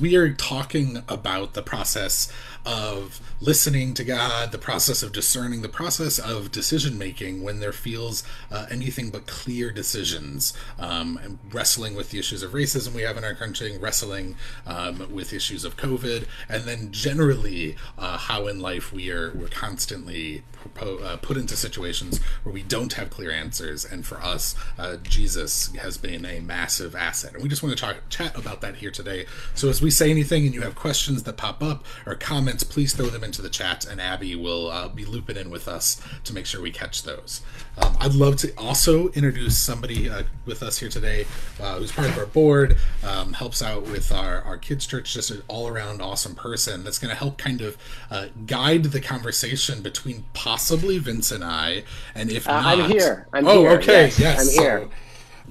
We 0.00 0.14
are 0.14 0.32
talking 0.32 1.02
about 1.08 1.54
the 1.54 1.62
process 1.62 2.32
of 2.64 3.20
listening 3.40 3.94
to 3.94 4.04
God, 4.04 4.52
the 4.52 4.58
process 4.58 5.02
of 5.02 5.10
discerning, 5.10 5.62
the 5.62 5.68
process 5.68 6.20
of 6.20 6.52
decision 6.52 6.96
making 6.96 7.42
when 7.42 7.58
there 7.58 7.72
feels 7.72 8.22
uh, 8.52 8.66
anything 8.70 9.10
but 9.10 9.26
clear 9.26 9.72
decisions, 9.72 10.52
um, 10.78 11.18
and 11.20 11.40
wrestling 11.52 11.96
with 11.96 12.10
the 12.10 12.18
issues 12.20 12.44
of 12.44 12.52
racism 12.52 12.94
we 12.94 13.02
have 13.02 13.16
in 13.16 13.24
our 13.24 13.34
country, 13.34 13.76
wrestling 13.76 14.36
um, 14.68 15.12
with 15.12 15.32
issues 15.32 15.64
of 15.64 15.76
COVID, 15.76 16.26
and 16.48 16.62
then 16.62 16.92
generally 16.92 17.74
uh, 17.98 18.18
how 18.18 18.46
in 18.46 18.60
life 18.60 18.92
we 18.92 19.10
are 19.10 19.32
we're 19.34 19.48
constantly 19.48 20.44
uh, 20.80 21.16
put 21.22 21.36
into 21.36 21.56
situations 21.56 22.20
where 22.42 22.52
we 22.52 22.62
don't 22.62 22.92
have 22.92 23.10
clear 23.10 23.30
answers. 23.30 23.84
And 23.84 24.06
for 24.06 24.20
us, 24.22 24.54
uh, 24.78 24.96
Jesus 24.96 25.74
has 25.76 25.96
been 25.96 26.24
a 26.24 26.40
massive 26.40 26.94
asset, 26.94 27.34
and 27.34 27.42
we 27.42 27.48
just 27.48 27.62
want 27.62 27.76
to 27.76 27.82
talk 27.82 27.96
chat 28.10 28.36
about 28.36 28.60
that 28.60 28.76
here 28.76 28.90
today. 28.90 29.26
So 29.54 29.68
as 29.68 29.80
we 29.80 29.87
say 29.90 30.10
anything 30.10 30.44
and 30.46 30.54
you 30.54 30.62
have 30.62 30.74
questions 30.74 31.22
that 31.24 31.36
pop 31.36 31.62
up 31.62 31.84
or 32.06 32.14
comments, 32.14 32.64
please 32.64 32.94
throw 32.94 33.06
them 33.06 33.24
into 33.24 33.42
the 33.42 33.48
chat, 33.48 33.84
and 33.84 34.00
Abby 34.00 34.34
will 34.34 34.70
uh, 34.70 34.88
be 34.88 35.04
looping 35.04 35.36
in 35.36 35.50
with 35.50 35.68
us 35.68 36.00
to 36.24 36.34
make 36.34 36.46
sure 36.46 36.60
we 36.60 36.70
catch 36.70 37.02
those. 37.02 37.42
Um, 37.78 37.96
I'd 38.00 38.14
love 38.14 38.36
to 38.36 38.52
also 38.56 39.08
introduce 39.10 39.56
somebody 39.58 40.08
uh, 40.08 40.24
with 40.46 40.62
us 40.62 40.78
here 40.78 40.88
today 40.88 41.26
uh, 41.60 41.78
who's 41.78 41.92
part 41.92 42.08
of 42.08 42.18
our 42.18 42.26
board, 42.26 42.76
um, 43.04 43.32
helps 43.32 43.62
out 43.62 43.82
with 43.82 44.10
our, 44.12 44.42
our 44.42 44.56
kids' 44.58 44.86
church, 44.86 45.12
just 45.14 45.30
an 45.30 45.42
all 45.48 45.68
around 45.68 46.02
awesome 46.02 46.34
person 46.34 46.84
that's 46.84 46.98
going 46.98 47.10
to 47.10 47.16
help 47.16 47.38
kind 47.38 47.60
of 47.60 47.76
uh, 48.10 48.26
guide 48.46 48.84
the 48.84 49.00
conversation 49.00 49.82
between 49.82 50.24
possibly 50.32 50.98
Vince 50.98 51.30
and 51.30 51.44
I, 51.44 51.84
and 52.14 52.30
if 52.30 52.48
uh, 52.48 52.60
not, 52.60 52.80
I'm 52.80 52.90
here. 52.90 53.28
I'm 53.32 53.46
oh, 53.46 53.60
here. 53.60 53.70
okay, 53.72 54.04
yes, 54.04 54.18
yes, 54.18 54.40
I'm 54.40 54.62
here. 54.62 54.80
So, 54.82 54.90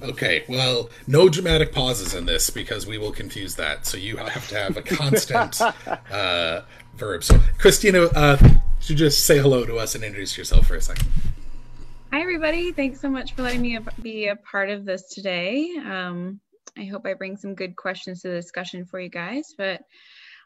Okay, 0.02 0.44
well, 0.48 0.90
no 1.06 1.28
dramatic 1.28 1.72
pauses 1.72 2.14
in 2.14 2.24
this 2.24 2.50
because 2.50 2.86
we 2.86 2.98
will 2.98 3.10
confuse 3.10 3.56
that. 3.56 3.84
So 3.84 3.96
you 3.96 4.16
have 4.16 4.48
to 4.48 4.56
have 4.56 4.76
a 4.76 4.82
constant 4.82 5.60
uh, 6.10 6.62
verb. 6.94 7.24
So, 7.24 7.40
Christina, 7.58 8.04
uh, 8.14 8.36
should 8.80 8.90
you 8.90 8.96
just 8.96 9.26
say 9.26 9.38
hello 9.38 9.64
to 9.64 9.76
us 9.76 9.94
and 9.94 10.04
introduce 10.04 10.38
yourself 10.38 10.66
for 10.66 10.76
a 10.76 10.80
second? 10.80 11.08
Hi, 12.12 12.20
everybody. 12.20 12.72
Thanks 12.72 13.00
so 13.00 13.10
much 13.10 13.34
for 13.34 13.42
letting 13.42 13.60
me 13.60 13.78
be 14.00 14.28
a 14.28 14.36
part 14.36 14.70
of 14.70 14.84
this 14.84 15.08
today. 15.08 15.76
Um, 15.84 16.40
I 16.76 16.84
hope 16.84 17.04
I 17.04 17.14
bring 17.14 17.36
some 17.36 17.54
good 17.54 17.74
questions 17.76 18.22
to 18.22 18.28
the 18.28 18.34
discussion 18.34 18.86
for 18.86 19.00
you 19.00 19.08
guys. 19.08 19.54
But 19.58 19.80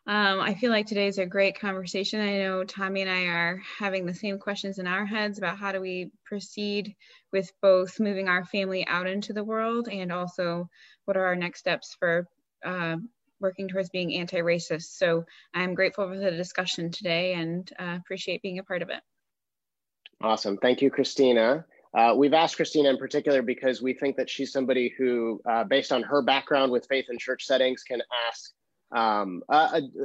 um, 0.07 0.41
I 0.41 0.55
feel 0.55 0.71
like 0.71 0.87
today's 0.87 1.19
a 1.19 1.27
great 1.27 1.61
conversation. 1.61 2.21
I 2.21 2.39
know 2.39 2.65
Tommy 2.65 3.03
and 3.03 3.11
I 3.11 3.27
are 3.27 3.63
having 3.79 4.07
the 4.07 4.15
same 4.15 4.39
questions 4.39 4.79
in 4.79 4.87
our 4.87 5.07
heads 5.07 5.39
about 5.39 5.59
how 5.59 5.71
do 5.71 5.81
we 5.81 6.11
proceed 6.25 6.97
with 7.33 7.51
both 7.61 7.99
moving 7.99 8.29
our 8.29 8.45
family 8.45 8.87
out 8.87 9.07
into 9.07 9.33
the 9.33 9.45
world 9.45 9.89
and 9.91 10.13
also 10.13 10.69
what 11.05 11.17
are 11.17 11.27
our 11.27 11.37
next 11.37 11.61
steps 11.61 11.97
for 11.99 12.29
uh, 12.65 12.97
working 13.41 13.69
towards 13.69 13.91
being 13.91 14.15
anti-racist. 14.15 14.97
So 14.97 15.25
I'm 15.53 15.75
grateful 15.75 16.09
for 16.09 16.17
the 16.17 16.31
discussion 16.31 16.91
today 16.91 17.35
and 17.35 17.69
uh, 17.79 17.97
appreciate 17.99 18.43
being 18.43 18.59
a 18.59 18.63
part 18.63 18.83
of 18.83 18.91
it. 18.91 19.01
Awesome. 20.23 20.57
Thank 20.59 20.83
you, 20.83 20.91
Christina. 20.91 21.65
Uh, 21.95 22.15
we've 22.17 22.33
asked 22.33 22.57
Christina 22.57 22.89
in 22.89 22.97
particular 22.97 23.43
because 23.43 23.83
we 23.83 23.93
think 23.93 24.17
that 24.17 24.31
she's 24.31 24.53
somebody 24.53 24.95
who, 24.97 25.41
uh, 25.51 25.65
based 25.65 25.93
on 25.93 26.03
her 26.03 26.23
background 26.23 26.73
with 26.73 26.87
faith 26.87 27.07
and 27.09 27.19
church 27.19 27.45
settings, 27.45 27.83
can 27.83 28.01
ask 28.29 28.53
um, 28.95 29.43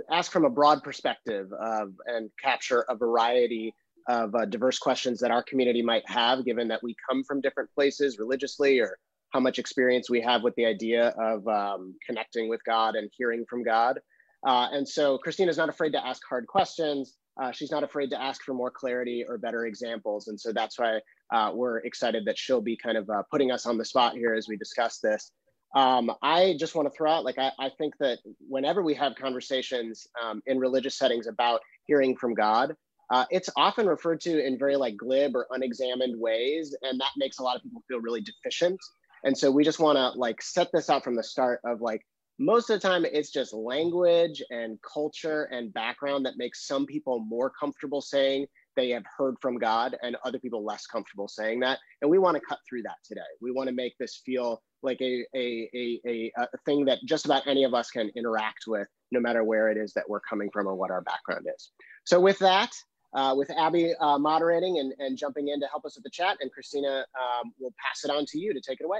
ask 0.09 0.31
from 0.31 0.45
a 0.45 0.50
broad 0.50 0.81
perspective 0.81 1.52
of, 1.52 1.94
and 2.06 2.30
capture 2.41 2.86
a 2.89 2.95
variety 2.95 3.75
of 4.08 4.33
uh, 4.36 4.45
diverse 4.45 4.80
questions 4.80 5.19
that 5.19 5.31
our 5.31 5.44
community 5.44 5.81
might 5.81 6.08
have, 6.09 6.45
given 6.45 6.67
that 6.69 6.81
we 6.83 6.95
come 7.09 7.23
from 7.23 7.41
different 7.41 7.69
places 7.73 8.19
religiously 8.19 8.80
or 8.80 8.97
how 9.31 9.39
much 9.39 9.59
experience 9.59 10.09
we 10.09 10.22
have 10.22 10.44
with 10.44 10.55
the 10.55 10.66
idea 10.66 11.09
of 11.19 11.47
um, 11.47 11.94
connecting 12.05 12.47
with 12.47 12.63
God 12.66 12.95
and 12.95 13.09
hearing 13.17 13.45
from 13.50 13.63
God. 13.63 14.00
Uh, 14.45 14.69
and 14.72 14.88
so 14.88 15.17
Christina's 15.17 15.58
not 15.58 15.69
afraid 15.69 15.91
to 15.91 16.05
ask 16.05 16.22
hard 16.28 16.47
questions. 16.47 17.16
Uh, 17.41 17.52
she's 17.52 17.72
not 17.72 17.83
afraid 17.83 18.09
to 18.09 18.22
ask 18.22 18.41
for 18.44 18.53
more 18.53 18.72
clarity 18.72 19.25
or 19.28 19.38
better 19.38 19.66
examples. 19.66 20.28
And 20.28 20.39
so 20.39 20.53
that's 20.53 20.80
why 20.80 21.00
uh, 21.33 21.52
we're 21.53 21.80
excited 21.80 22.23
that 22.25 22.38
she'll 22.38 22.62
be 22.62 22.78
kind 22.78 22.97
of 22.97 23.09
putting 23.29 23.51
us 23.51 23.66
on 23.66 23.78
the 23.78 23.85
spot 23.85 24.13
here 24.13 24.34
as 24.34 24.47
we 24.47 24.57
discuss 24.57 25.00
this. 25.00 25.31
Um, 25.75 26.12
I 26.22 26.56
just 26.57 26.75
want 26.75 26.88
to 26.88 26.97
throw 26.97 27.12
out, 27.12 27.25
like, 27.25 27.38
I, 27.38 27.51
I, 27.59 27.69
think 27.78 27.94
that 28.00 28.19
whenever 28.47 28.81
we 28.81 28.94
have 28.96 29.16
conversations 29.16 30.07
um, 30.22 30.41
in 30.46 30.59
religious 30.59 30.97
settings 30.97 31.28
about 31.28 31.59
hearing 31.88 32.16
from 32.16 32.34
God, 32.34 32.73
uh, 33.09 33.25
it's 33.29 33.50
often 33.56 33.88
referred 33.88 34.22
to 34.22 34.45
in 34.45 34.57
very 34.57 34.75
like 34.75 34.97
glib 34.97 35.35
or 35.35 35.47
unexamined 35.51 36.19
ways, 36.19 36.75
and 36.81 37.00
that 37.00 37.12
makes 37.18 37.40
a 37.40 37.44
lot 37.44 37.56
of 37.56 37.63
people 37.63 37.84
feel 37.88 38.01
really 38.01 38.22
deficient. 38.22 38.79
And 39.23 39.38
so 39.38 39.50
we 39.50 39.63
just 39.63 39.79
want 39.79 39.97
to 39.97 40.18
like 40.19 40.41
set 40.41 40.69
this 40.73 40.90
out 40.90 41.03
from 41.03 41.16
the 41.16 41.23
start 41.23 41.59
of 41.66 41.81
like 41.81 42.01
most 42.40 42.69
of 42.69 42.79
the 42.79 42.88
time 42.88 43.03
it's 43.03 43.31
just 43.31 43.53
language 43.53 44.44
and 44.51 44.78
culture 44.81 45.46
and 45.46 45.73
background 45.73 46.25
that 46.25 46.38
makes 46.38 46.67
some 46.67 46.85
people 46.85 47.19
more 47.19 47.51
comfortable 47.59 48.01
saying 48.01 48.46
they 48.75 48.91
have 48.91 49.03
heard 49.17 49.35
from 49.41 49.57
God 49.57 49.97
and 50.03 50.16
other 50.23 50.38
people 50.38 50.63
less 50.63 50.85
comfortable 50.85 51.28
saying 51.28 51.62
that. 51.62 51.79
And 52.01 52.12
we 52.12 52.19
want 52.19 52.35
to 52.35 52.41
cut 52.47 52.59
through 52.69 52.84
that 52.84 52.97
today. 53.03 53.22
We 53.41 53.51
want 53.51 53.69
to 53.69 53.75
make 53.75 53.97
this 53.97 54.22
feel 54.23 54.62
like 54.84 55.01
a, 55.01 55.25
a, 55.35 55.67
a, 55.73 56.00
a, 56.07 56.31
a 56.38 56.57
thing 56.63 56.85
that 56.85 57.00
just 57.06 57.25
about 57.25 57.47
any 57.47 57.63
of 57.63 57.73
us 57.73 57.90
can 57.90 58.12
interact 58.16 58.66
with, 58.67 58.88
no 59.12 59.19
matter 59.19 59.44
where 59.44 59.69
it 59.69 59.78
is 59.78 59.94
that 59.94 60.07
we're 60.07 60.19
coming 60.19 60.51
from 60.53 60.67
or 60.67 60.75
what 60.75 60.91
our 60.91 61.01
background 61.01 61.47
is. 61.53 61.72
So 62.06 62.19
with 62.19 62.38
that, 62.40 62.72
uh, 63.17 63.33
with 63.35 63.50
Abby 63.50 63.95
uh, 64.00 64.19
moderating 64.19 64.78
and, 64.78 64.94
and 65.00 65.17
jumping 65.17 65.47
in 65.47 65.59
to 65.59 65.67
help 65.67 65.83
us 65.85 65.95
with 65.95 66.03
the 66.03 66.09
chat, 66.09 66.38
and 66.39 66.51
Christina 66.51 67.03
um, 67.19 67.51
will 67.59 67.73
pass 67.83 68.05
it 68.05 68.11
on 68.11 68.25
to 68.28 68.39
you 68.39 68.53
to 68.53 68.61
take 68.61 68.79
it 68.79 68.85
away. 68.85 69.00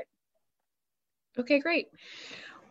Okay, 1.38 1.60
great. 1.60 1.88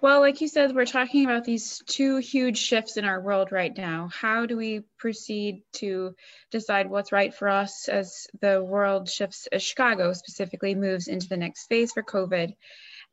Well, 0.01 0.21
like 0.21 0.41
you 0.41 0.49
said, 0.49 0.75
we're 0.75 0.87
talking 0.87 1.25
about 1.25 1.45
these 1.45 1.83
two 1.87 2.17
huge 2.17 2.59
shifts 2.59 2.97
in 2.97 3.05
our 3.05 3.21
world 3.21 3.53
right 3.53 3.75
now. 3.75 4.11
How 4.13 4.45
do 4.45 4.57
we 4.57 4.83
proceed 4.99 5.63
to 5.75 6.17
decide 6.51 6.91
what's 6.91 7.13
right 7.13 7.33
for 7.33 7.49
us 7.49 7.89
as 7.89 8.27
the 8.41 8.63
world 8.63 9.09
shifts, 9.09 9.47
as 9.53 9.63
Chicago 9.63 10.13
specifically 10.13 10.75
moves 10.75 11.07
into 11.07 11.29
the 11.29 11.37
next 11.37 11.69
phase 11.69 11.93
for 11.93 12.03
COVID? 12.03 12.55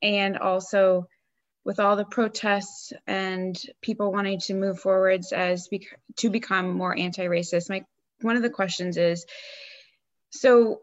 And 0.01 0.39
also 0.39 1.07
with 1.63 1.79
all 1.79 1.95
the 1.95 2.03
protests 2.03 2.91
and 3.05 3.55
people 3.81 4.11
wanting 4.11 4.39
to 4.39 4.53
move 4.53 4.79
forwards 4.79 5.31
as 5.31 5.67
bec- 5.69 5.99
to 6.17 6.29
become 6.29 6.73
more 6.73 6.97
anti-racist, 6.97 7.69
my 7.69 7.85
one 8.23 8.35
of 8.35 8.41
the 8.41 8.49
questions 8.49 8.97
is, 8.97 9.25
so 10.31 10.81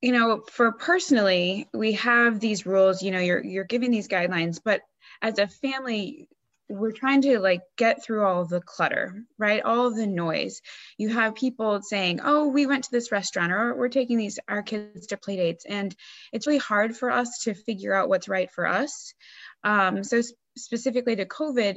you 0.00 0.12
know 0.12 0.42
for 0.50 0.72
personally 0.72 1.68
we 1.74 1.92
have 1.92 2.40
these 2.40 2.64
rules 2.64 3.02
you 3.02 3.10
know 3.10 3.18
you're 3.18 3.44
you're 3.44 3.64
giving 3.64 3.90
these 3.90 4.08
guidelines 4.08 4.58
but 4.64 4.80
as 5.20 5.38
a 5.38 5.46
family 5.46 6.26
we're 6.70 6.92
trying 6.92 7.20
to 7.20 7.40
like 7.40 7.62
get 7.76 8.02
through 8.02 8.24
all 8.24 8.44
the 8.44 8.60
clutter 8.60 9.24
right? 9.38 9.62
All 9.62 9.90
the 9.90 10.06
noise. 10.06 10.62
You 10.98 11.08
have 11.08 11.34
people 11.34 11.82
saying 11.82 12.20
oh 12.22 12.48
we 12.48 12.66
went 12.66 12.84
to 12.84 12.90
this 12.92 13.10
restaurant 13.12 13.52
or 13.52 13.74
we're 13.74 13.88
taking 13.88 14.16
these 14.16 14.38
our 14.48 14.62
kids 14.62 15.08
to 15.08 15.16
play 15.16 15.36
dates 15.36 15.64
and 15.68 15.94
it's 16.32 16.46
really 16.46 16.58
hard 16.58 16.96
for 16.96 17.10
us 17.10 17.40
to 17.40 17.54
figure 17.54 17.92
out 17.92 18.08
what's 18.08 18.28
right 18.28 18.50
for 18.50 18.66
us. 18.66 19.14
Um, 19.64 20.04
so 20.04 20.20
sp- 20.22 20.38
specifically 20.56 21.16
to 21.16 21.26
covid 21.26 21.76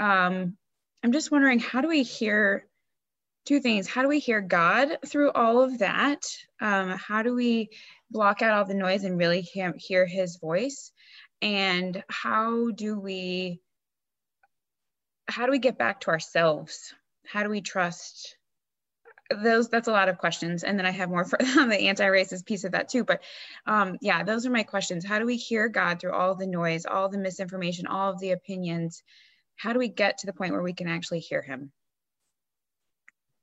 um, 0.00 0.56
i'm 1.02 1.12
just 1.12 1.30
wondering 1.30 1.58
how 1.58 1.80
do 1.80 1.88
we 1.88 2.02
hear 2.02 2.66
two 3.44 3.60
things. 3.60 3.86
How 3.86 4.02
do 4.02 4.08
we 4.08 4.18
hear 4.18 4.40
god 4.40 4.98
through 5.06 5.30
all 5.32 5.62
of 5.62 5.78
that? 5.78 6.24
Um, 6.60 6.90
how 6.90 7.22
do 7.22 7.34
we 7.34 7.70
block 8.10 8.42
out 8.42 8.52
all 8.52 8.64
the 8.64 8.74
noise 8.74 9.04
and 9.04 9.18
really 9.18 9.42
hear, 9.42 9.74
hear 9.76 10.06
his 10.06 10.36
voice? 10.36 10.92
And 11.42 12.02
how 12.08 12.70
do 12.70 12.98
we 12.98 13.60
how 15.26 15.46
do 15.46 15.52
we 15.52 15.58
get 15.58 15.78
back 15.78 16.00
to 16.00 16.10
ourselves? 16.10 16.94
How 17.26 17.42
do 17.42 17.48
we 17.48 17.60
trust? 17.60 18.36
Those 19.30 19.68
that's 19.68 19.88
a 19.88 19.92
lot 19.92 20.08
of 20.08 20.18
questions. 20.18 20.64
And 20.64 20.78
then 20.78 20.86
i 20.86 20.90
have 20.90 21.08
more 21.10 21.24
for 21.24 21.38
the 21.38 21.88
anti-racist 21.88 22.46
piece 22.46 22.64
of 22.64 22.72
that 22.72 22.88
too 22.88 23.04
but 23.04 23.22
um, 23.66 23.96
yeah 24.00 24.22
those 24.22 24.46
are 24.46 24.50
my 24.50 24.62
questions. 24.62 25.04
How 25.04 25.18
do 25.18 25.26
we 25.26 25.36
hear 25.36 25.68
god 25.68 26.00
through 26.00 26.12
all 26.12 26.34
the 26.34 26.46
noise 26.46 26.86
all 26.86 27.08
the 27.08 27.18
misinformation 27.18 27.86
all 27.86 28.10
of 28.10 28.20
the 28.20 28.30
opinions? 28.30 29.02
How 29.56 29.72
do 29.72 29.78
we 29.78 29.88
get 29.88 30.18
to 30.18 30.26
the 30.26 30.32
point 30.32 30.52
where 30.52 30.62
we 30.62 30.74
can 30.74 30.88
actually 30.88 31.20
hear 31.20 31.42
him 31.42 31.72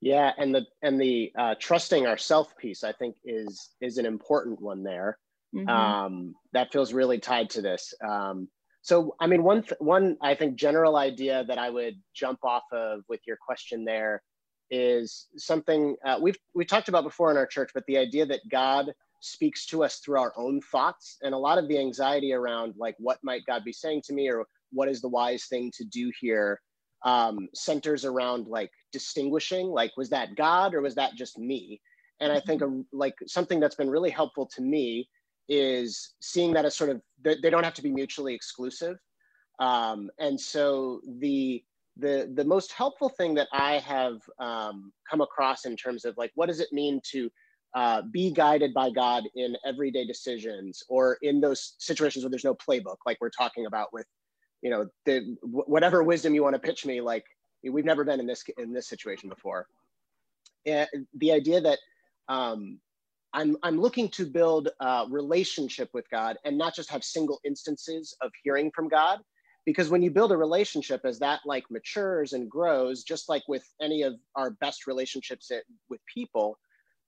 yeah, 0.02 0.32
and 0.36 0.52
the 0.52 0.66
and 0.82 1.00
the 1.00 1.32
uh, 1.38 1.54
trusting 1.60 2.08
ourself 2.08 2.56
piece, 2.58 2.82
I 2.82 2.90
think, 2.90 3.14
is 3.24 3.70
is 3.80 3.98
an 3.98 4.04
important 4.04 4.60
one 4.60 4.82
there. 4.82 5.16
Mm-hmm. 5.54 5.68
Um, 5.68 6.34
that 6.52 6.72
feels 6.72 6.92
really 6.92 7.18
tied 7.18 7.50
to 7.50 7.62
this. 7.62 7.94
Um, 8.06 8.48
so, 8.82 9.14
I 9.20 9.28
mean, 9.28 9.44
one 9.44 9.62
th- 9.62 9.78
one 9.78 10.16
I 10.20 10.34
think 10.34 10.56
general 10.56 10.96
idea 10.96 11.44
that 11.44 11.56
I 11.56 11.70
would 11.70 11.94
jump 12.14 12.40
off 12.42 12.64
of 12.72 13.02
with 13.08 13.20
your 13.28 13.36
question 13.36 13.84
there 13.84 14.22
is 14.72 15.28
something 15.36 15.94
uh, 16.04 16.18
we've 16.20 16.38
we 16.52 16.64
talked 16.64 16.88
about 16.88 17.04
before 17.04 17.30
in 17.30 17.36
our 17.36 17.46
church, 17.46 17.70
but 17.72 17.84
the 17.86 17.98
idea 17.98 18.26
that 18.26 18.40
God 18.50 18.92
speaks 19.20 19.66
to 19.66 19.84
us 19.84 19.98
through 19.98 20.18
our 20.18 20.32
own 20.36 20.60
thoughts, 20.62 21.18
and 21.22 21.32
a 21.32 21.38
lot 21.38 21.58
of 21.58 21.68
the 21.68 21.78
anxiety 21.78 22.32
around 22.32 22.74
like 22.76 22.96
what 22.98 23.18
might 23.22 23.46
God 23.46 23.62
be 23.62 23.72
saying 23.72 24.02
to 24.06 24.12
me, 24.12 24.28
or 24.28 24.46
what 24.72 24.88
is 24.88 25.00
the 25.00 25.08
wise 25.08 25.44
thing 25.44 25.70
to 25.76 25.84
do 25.84 26.10
here, 26.20 26.60
um, 27.04 27.48
centers 27.54 28.04
around 28.04 28.46
like 28.46 28.70
distinguishing 28.92 29.68
like 29.68 29.92
was 29.96 30.10
that 30.10 30.36
god 30.36 30.74
or 30.74 30.80
was 30.80 30.94
that 30.94 31.14
just 31.14 31.38
me? 31.38 31.80
And 32.20 32.30
i 32.32 32.38
think 32.38 32.62
a, 32.62 32.82
like 32.92 33.14
something 33.26 33.58
that's 33.58 33.74
been 33.74 33.90
really 33.90 34.10
helpful 34.10 34.46
to 34.54 34.62
me 34.62 35.08
is 35.48 36.14
seeing 36.20 36.52
that 36.54 36.64
as 36.64 36.76
sort 36.76 36.90
of 36.90 37.00
they 37.22 37.50
don't 37.50 37.64
have 37.64 37.74
to 37.74 37.82
be 37.82 37.90
mutually 37.90 38.34
exclusive. 38.34 38.96
Um, 39.58 40.10
and 40.18 40.40
so 40.40 41.00
the 41.20 41.62
the 41.96 42.32
the 42.34 42.44
most 42.44 42.72
helpful 42.72 43.10
thing 43.10 43.34
that 43.34 43.48
I 43.52 43.78
have 43.78 44.16
um, 44.38 44.92
come 45.10 45.20
across 45.20 45.66
in 45.66 45.76
terms 45.76 46.04
of 46.04 46.16
like 46.16 46.30
what 46.36 46.46
does 46.46 46.60
it 46.60 46.68
mean 46.72 47.00
to 47.12 47.30
uh, 47.74 48.02
be 48.12 48.30
guided 48.30 48.74
by 48.74 48.90
God 48.90 49.24
in 49.34 49.56
everyday 49.64 50.06
decisions 50.06 50.82
or 50.88 51.18
in 51.22 51.40
those 51.40 51.74
situations 51.78 52.24
where 52.24 52.30
there's 52.30 52.44
no 52.44 52.54
playbook, 52.54 52.96
like 53.06 53.16
we're 53.20 53.30
talking 53.30 53.66
about 53.66 53.92
with, 53.92 54.06
you 54.62 54.70
know, 54.70 54.86
the 55.04 55.36
whatever 55.42 56.02
wisdom 56.02 56.34
you 56.34 56.42
want 56.42 56.54
to 56.54 56.60
pitch 56.60 56.86
me, 56.86 57.00
like 57.00 57.24
we've 57.64 57.84
never 57.84 58.04
been 58.04 58.20
in 58.20 58.26
this 58.26 58.44
in 58.58 58.72
this 58.72 58.88
situation 58.88 59.28
before. 59.28 59.66
And 60.64 60.88
the 61.14 61.32
idea 61.32 61.60
that 61.60 61.78
um, 62.28 62.78
I'm 63.32 63.56
I'm 63.62 63.80
looking 63.80 64.08
to 64.10 64.26
build 64.26 64.68
a 64.80 65.06
relationship 65.10 65.90
with 65.92 66.08
God 66.10 66.36
and 66.44 66.56
not 66.56 66.74
just 66.74 66.90
have 66.90 67.04
single 67.04 67.40
instances 67.44 68.16
of 68.20 68.30
hearing 68.42 68.70
from 68.74 68.88
God, 68.88 69.18
because 69.66 69.90
when 69.90 70.02
you 70.02 70.10
build 70.10 70.32
a 70.32 70.36
relationship 70.36 71.02
as 71.04 71.18
that 71.18 71.40
like 71.44 71.64
matures 71.70 72.32
and 72.32 72.50
grows, 72.50 73.02
just 73.02 73.28
like 73.28 73.42
with 73.48 73.64
any 73.80 74.02
of 74.02 74.14
our 74.36 74.50
best 74.50 74.86
relationships 74.86 75.50
with 75.90 76.00
people 76.12 76.58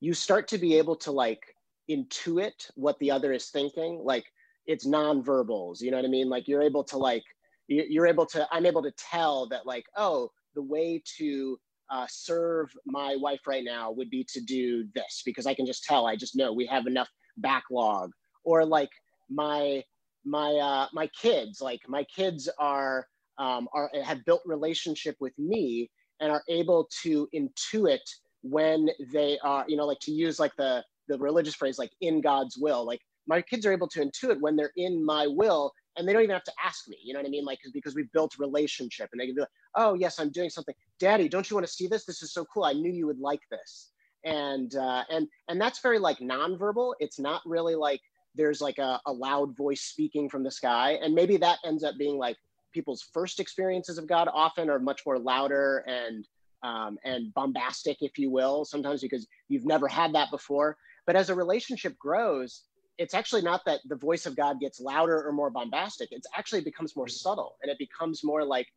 you 0.04 0.12
start 0.12 0.46
to 0.48 0.58
be 0.58 0.76
able 0.76 0.96
to 0.96 1.10
like 1.10 1.56
intuit 1.90 2.70
what 2.74 2.98
the 2.98 3.10
other 3.10 3.32
is 3.32 3.48
thinking 3.48 4.00
like 4.04 4.26
it's 4.66 4.86
nonverbals 4.86 5.80
you 5.80 5.90
know 5.90 5.96
what 5.96 6.04
i 6.04 6.08
mean 6.08 6.28
like 6.28 6.46
you're 6.46 6.62
able 6.62 6.84
to 6.84 6.98
like 6.98 7.24
you're 7.68 8.06
able 8.06 8.26
to 8.26 8.46
i'm 8.52 8.66
able 8.66 8.82
to 8.82 8.92
tell 8.92 9.48
that 9.48 9.66
like 9.66 9.84
oh 9.96 10.30
the 10.54 10.62
way 10.62 11.02
to 11.18 11.58
uh, 11.90 12.06
serve 12.08 12.70
my 12.86 13.14
wife 13.20 13.40
right 13.46 13.62
now 13.62 13.90
would 13.92 14.08
be 14.08 14.24
to 14.26 14.40
do 14.40 14.86
this 14.94 15.22
because 15.24 15.46
i 15.46 15.54
can 15.54 15.66
just 15.66 15.84
tell 15.84 16.06
i 16.06 16.16
just 16.16 16.34
know 16.34 16.52
we 16.52 16.66
have 16.66 16.86
enough 16.86 17.08
backlog 17.38 18.10
or 18.44 18.64
like 18.64 18.90
my 19.30 19.82
my 20.24 20.50
uh, 20.54 20.86
my 20.92 21.06
kids 21.08 21.60
like 21.60 21.80
my 21.88 22.04
kids 22.04 22.48
are 22.58 23.06
um, 23.38 23.68
are 23.72 23.90
have 24.02 24.24
built 24.24 24.42
relationship 24.46 25.16
with 25.20 25.36
me 25.38 25.90
and 26.20 26.30
are 26.30 26.42
able 26.48 26.88
to 27.02 27.28
intuit 27.34 27.98
when 28.42 28.88
they 29.12 29.38
are, 29.42 29.64
you 29.68 29.76
know, 29.76 29.86
like 29.86 30.00
to 30.00 30.12
use 30.12 30.38
like 30.38 30.54
the 30.56 30.84
the 31.08 31.18
religious 31.18 31.54
phrase, 31.54 31.78
like 31.78 31.92
in 32.00 32.20
God's 32.20 32.56
will. 32.56 32.86
Like 32.86 33.00
my 33.26 33.42
kids 33.42 33.66
are 33.66 33.72
able 33.72 33.88
to 33.88 34.00
intuit 34.00 34.40
when 34.40 34.56
they're 34.56 34.72
in 34.76 35.04
my 35.04 35.26
will, 35.26 35.72
and 35.96 36.06
they 36.06 36.12
don't 36.12 36.22
even 36.22 36.34
have 36.34 36.44
to 36.44 36.52
ask 36.64 36.88
me. 36.88 36.98
You 37.02 37.14
know 37.14 37.20
what 37.20 37.26
I 37.26 37.30
mean? 37.30 37.44
Like 37.44 37.58
because 37.72 37.94
we've 37.94 38.10
built 38.12 38.34
relationship, 38.38 39.08
and 39.12 39.20
they 39.20 39.26
can 39.26 39.34
be 39.34 39.42
like, 39.42 39.50
"Oh 39.74 39.94
yes, 39.94 40.18
I'm 40.18 40.30
doing 40.30 40.50
something, 40.50 40.74
Daddy. 40.98 41.28
Don't 41.28 41.48
you 41.48 41.56
want 41.56 41.66
to 41.66 41.72
see 41.72 41.86
this? 41.86 42.04
This 42.04 42.22
is 42.22 42.32
so 42.32 42.44
cool. 42.46 42.64
I 42.64 42.72
knew 42.72 42.92
you 42.92 43.06
would 43.06 43.20
like 43.20 43.42
this." 43.50 43.92
And 44.24 44.74
uh, 44.74 45.04
and 45.10 45.28
and 45.48 45.60
that's 45.60 45.80
very 45.80 45.98
like 45.98 46.18
nonverbal. 46.18 46.94
It's 47.00 47.18
not 47.18 47.42
really 47.44 47.74
like 47.74 48.00
there's 48.34 48.60
like 48.60 48.78
a, 48.78 49.00
a 49.06 49.12
loud 49.12 49.56
voice 49.56 49.82
speaking 49.82 50.28
from 50.28 50.42
the 50.42 50.50
sky, 50.50 50.98
and 51.02 51.14
maybe 51.14 51.36
that 51.38 51.58
ends 51.64 51.84
up 51.84 51.96
being 51.98 52.18
like 52.18 52.36
people's 52.72 53.02
first 53.12 53.38
experiences 53.38 53.98
of 53.98 54.08
God 54.08 54.28
often 54.32 54.68
are 54.68 54.80
much 54.80 55.02
more 55.06 55.18
louder 55.18 55.84
and 55.86 56.26
um, 56.64 56.98
and 57.04 57.32
bombastic, 57.34 57.98
if 58.00 58.18
you 58.18 58.30
will, 58.30 58.64
sometimes 58.64 59.02
because 59.02 59.26
you've 59.48 59.66
never 59.66 59.86
had 59.86 60.14
that 60.14 60.30
before. 60.30 60.76
But 61.06 61.14
as 61.14 61.28
a 61.28 61.34
relationship 61.34 61.96
grows, 61.98 62.62
it's 62.98 63.14
actually 63.14 63.42
not 63.42 63.62
that 63.66 63.80
the 63.86 63.96
voice 63.96 64.26
of 64.26 64.36
God 64.36 64.60
gets 64.60 64.80
louder 64.80 65.26
or 65.26 65.32
more 65.32 65.50
bombastic. 65.50 66.08
It's 66.12 66.28
actually 66.36 66.60
becomes 66.60 66.96
more 66.96 67.08
subtle 67.08 67.56
and 67.62 67.70
it 67.70 67.78
becomes 67.78 68.22
more 68.22 68.44
like 68.44 68.68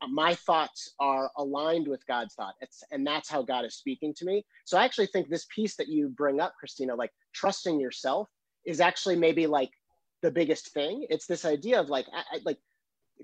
uh, 0.00 0.06
my 0.08 0.34
thoughts 0.34 0.94
are 0.98 1.30
aligned 1.36 1.88
with 1.88 2.06
God's 2.06 2.34
thought. 2.34 2.54
It's, 2.60 2.82
and 2.90 3.06
that's 3.06 3.30
how 3.30 3.42
God 3.42 3.64
is 3.64 3.76
speaking 3.76 4.14
to 4.14 4.24
me. 4.24 4.44
So 4.64 4.78
I 4.78 4.84
actually 4.84 5.06
think 5.06 5.28
this 5.28 5.46
piece 5.54 5.76
that 5.76 5.88
you 5.88 6.08
bring 6.08 6.40
up, 6.40 6.54
Christina, 6.58 6.94
like 6.94 7.12
trusting 7.34 7.80
yourself 7.80 8.28
is 8.64 8.80
actually 8.80 9.16
maybe 9.16 9.46
like 9.46 9.70
the 10.22 10.30
biggest 10.30 10.72
thing. 10.72 11.06
It's 11.08 11.26
this 11.26 11.44
idea 11.44 11.80
of 11.80 11.88
like, 11.88 12.06
I, 12.12 12.38
like 12.44 12.58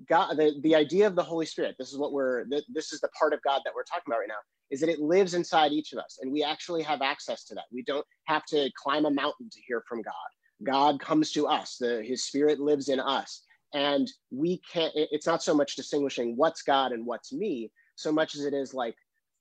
God, 0.08 0.36
the, 0.36 0.54
the 0.62 0.74
idea 0.74 1.06
of 1.06 1.14
the 1.14 1.22
Holy 1.22 1.46
Spirit, 1.46 1.76
this 1.78 1.92
is 1.92 1.98
what 1.98 2.12
we're, 2.12 2.44
this 2.68 2.92
is 2.92 3.00
the 3.00 3.08
part 3.18 3.32
of 3.32 3.42
God 3.42 3.60
that 3.64 3.74
we're 3.74 3.84
talking 3.84 4.04
about 4.06 4.20
right 4.20 4.28
now, 4.28 4.34
is 4.70 4.80
that 4.80 4.88
it 4.88 5.00
lives 5.00 5.34
inside 5.34 5.72
each 5.72 5.92
of 5.92 5.98
us 5.98 6.18
and 6.22 6.32
we 6.32 6.42
actually 6.42 6.82
have 6.82 7.02
access 7.02 7.44
to 7.44 7.54
that. 7.54 7.64
We 7.72 7.82
don't 7.82 8.06
have 8.24 8.44
to 8.46 8.70
climb 8.76 9.04
a 9.04 9.10
mountain 9.10 9.50
to 9.50 9.60
hear 9.66 9.82
from 9.86 10.00
God. 10.00 10.14
God 10.64 11.00
comes 11.00 11.32
to 11.32 11.46
us, 11.46 11.76
the, 11.78 12.02
his 12.02 12.24
spirit 12.24 12.60
lives 12.60 12.88
in 12.88 13.00
us. 13.00 13.42
And 13.74 14.10
we 14.30 14.60
can't, 14.70 14.92
it's 14.94 15.26
not 15.26 15.42
so 15.42 15.54
much 15.54 15.76
distinguishing 15.76 16.36
what's 16.36 16.62
God 16.62 16.92
and 16.92 17.06
what's 17.06 17.32
me, 17.32 17.70
so 17.96 18.12
much 18.12 18.34
as 18.34 18.44
it 18.44 18.52
is 18.52 18.74
like, 18.74 18.94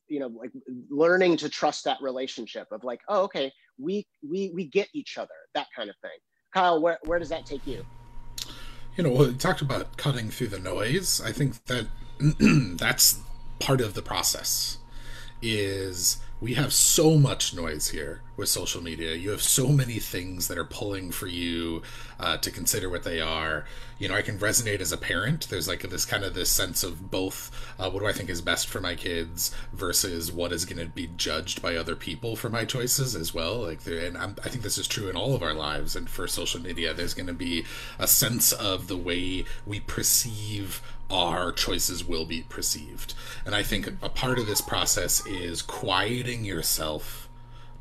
you 0.07 0.19
know, 0.19 0.27
like 0.27 0.51
learning 0.89 1.37
to 1.37 1.49
trust 1.49 1.83
that 1.85 1.97
relationship 2.01 2.67
of 2.71 2.83
like, 2.83 3.01
oh, 3.09 3.23
okay, 3.23 3.51
we, 3.77 4.05
we, 4.27 4.51
we 4.55 4.65
get 4.65 4.87
each 4.93 5.17
other, 5.17 5.29
that 5.53 5.67
kind 5.75 5.89
of 5.89 5.95
thing. 6.01 6.11
Kyle, 6.53 6.81
where, 6.81 6.99
where 7.05 7.19
does 7.19 7.29
that 7.29 7.45
take 7.45 7.65
you? 7.67 7.85
you 8.95 9.03
know, 9.03 9.11
well, 9.11 9.27
we 9.27 9.33
talked 9.35 9.61
about 9.61 9.97
cutting 9.97 10.29
through 10.29 10.47
the 10.47 10.59
noise. 10.59 11.21
I 11.21 11.31
think 11.31 11.63
that 11.65 11.87
that's 12.77 13.19
part 13.59 13.81
of 13.81 13.93
the 13.93 14.01
process. 14.01 14.77
Is 15.41 16.17
we 16.39 16.53
have 16.53 16.71
so 16.71 17.17
much 17.17 17.55
noise 17.55 17.89
here 17.89 18.21
with 18.41 18.49
social 18.49 18.81
media. 18.81 19.13
You 19.13 19.29
have 19.29 19.41
so 19.41 19.67
many 19.67 19.99
things 19.99 20.47
that 20.47 20.57
are 20.57 20.65
pulling 20.65 21.11
for 21.11 21.27
you 21.27 21.83
uh, 22.19 22.37
to 22.37 22.49
consider 22.49 22.89
what 22.89 23.03
they 23.03 23.21
are. 23.21 23.65
You 23.99 24.09
know, 24.09 24.15
I 24.15 24.23
can 24.23 24.39
resonate 24.39 24.81
as 24.81 24.91
a 24.91 24.97
parent. 24.97 25.47
There's 25.47 25.67
like 25.67 25.81
this 25.81 26.05
kind 26.05 26.23
of 26.23 26.33
this 26.33 26.49
sense 26.49 26.83
of 26.83 27.11
both 27.11 27.51
uh, 27.79 27.89
what 27.91 27.99
do 27.99 28.07
I 28.07 28.13
think 28.13 28.31
is 28.31 28.41
best 28.41 28.67
for 28.67 28.81
my 28.81 28.95
kids 28.95 29.53
versus 29.73 30.31
what 30.31 30.51
is 30.51 30.65
going 30.65 30.83
to 30.83 30.91
be 30.91 31.07
judged 31.15 31.61
by 31.61 31.75
other 31.75 31.95
people 31.95 32.35
for 32.35 32.49
my 32.49 32.65
choices 32.65 33.15
as 33.15 33.31
well. 33.31 33.59
Like, 33.59 33.85
and 33.85 34.17
I'm, 34.17 34.35
I 34.43 34.49
think 34.49 34.63
this 34.63 34.79
is 34.79 34.87
true 34.87 35.07
in 35.07 35.15
all 35.15 35.35
of 35.35 35.43
our 35.43 35.53
lives. 35.53 35.95
And 35.95 36.09
for 36.09 36.27
social 36.27 36.59
media, 36.59 36.95
there's 36.95 37.13
going 37.13 37.27
to 37.27 37.33
be 37.33 37.65
a 37.99 38.07
sense 38.07 38.51
of 38.51 38.87
the 38.87 38.97
way 38.97 39.45
we 39.67 39.79
perceive 39.79 40.81
our 41.11 41.51
choices 41.51 42.03
will 42.03 42.25
be 42.25 42.41
perceived. 42.41 43.13
And 43.45 43.53
I 43.53 43.61
think 43.61 43.87
a 44.01 44.09
part 44.09 44.39
of 44.39 44.47
this 44.47 44.61
process 44.61 45.23
is 45.27 45.61
quieting 45.61 46.43
yourself 46.43 47.27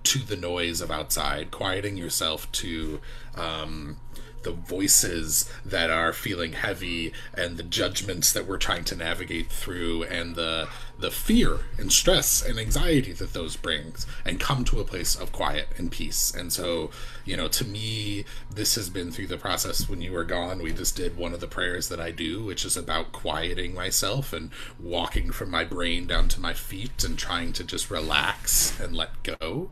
to 0.05 0.19
the 0.19 0.37
noise 0.37 0.81
of 0.81 0.91
outside, 0.91 1.50
quieting 1.50 1.97
yourself 1.97 2.50
to 2.52 3.00
um, 3.37 3.99
the 4.42 4.52
voices 4.52 5.50
that 5.64 5.90
are 5.90 6.12
feeling 6.12 6.52
heavy 6.52 7.12
and 7.34 7.56
the 7.56 7.62
judgments 7.62 8.32
that 8.32 8.46
we're 8.46 8.58
trying 8.58 8.84
to 8.84 8.96
navigate 8.96 9.50
through 9.50 10.04
and 10.04 10.34
the 10.34 10.69
the 10.98 11.10
fear 11.10 11.60
and 11.78 11.90
stress 11.90 12.44
and 12.44 12.58
anxiety 12.58 13.12
that 13.12 13.32
those 13.32 13.56
brings 13.56 14.06
and 14.25 14.38
come 14.38 14.64
to 14.64 14.81
a 14.81 14.84
place 14.84 15.16
of 15.16 15.32
quiet 15.32 15.66
and 15.78 15.90
peace. 15.90 16.32
And 16.34 16.52
so 16.52 16.90
you 17.25 17.37
know 17.37 17.48
to 17.48 17.64
me 17.64 18.25
this 18.54 18.75
has 18.75 18.88
been 18.90 19.10
through 19.10 19.28
the 19.28 19.38
process 19.38 19.88
when 19.88 20.02
you 20.02 20.12
were 20.12 20.25
gone. 20.25 20.62
We 20.62 20.72
just 20.72 20.96
did 20.96 21.16
one 21.16 21.32
of 21.32 21.40
the 21.40 21.46
prayers 21.46 21.88
that 21.88 22.00
i 22.00 22.10
do 22.10 22.44
which 22.44 22.64
is 22.64 22.76
about 22.76 23.12
quieting 23.12 23.75
myself 23.75 24.32
and 24.32 24.50
walking 24.78 25.31
from 25.31 25.50
my 25.50 25.64
brain 25.64 26.06
down 26.06 26.28
to 26.28 26.40
my 26.40 26.54
feet 26.54 27.04
and 27.04 27.18
trying 27.18 27.52
to 27.54 27.64
just 27.64 27.90
relax 27.90 28.78
and 28.80 28.94
let 28.94 29.23
go 29.23 29.70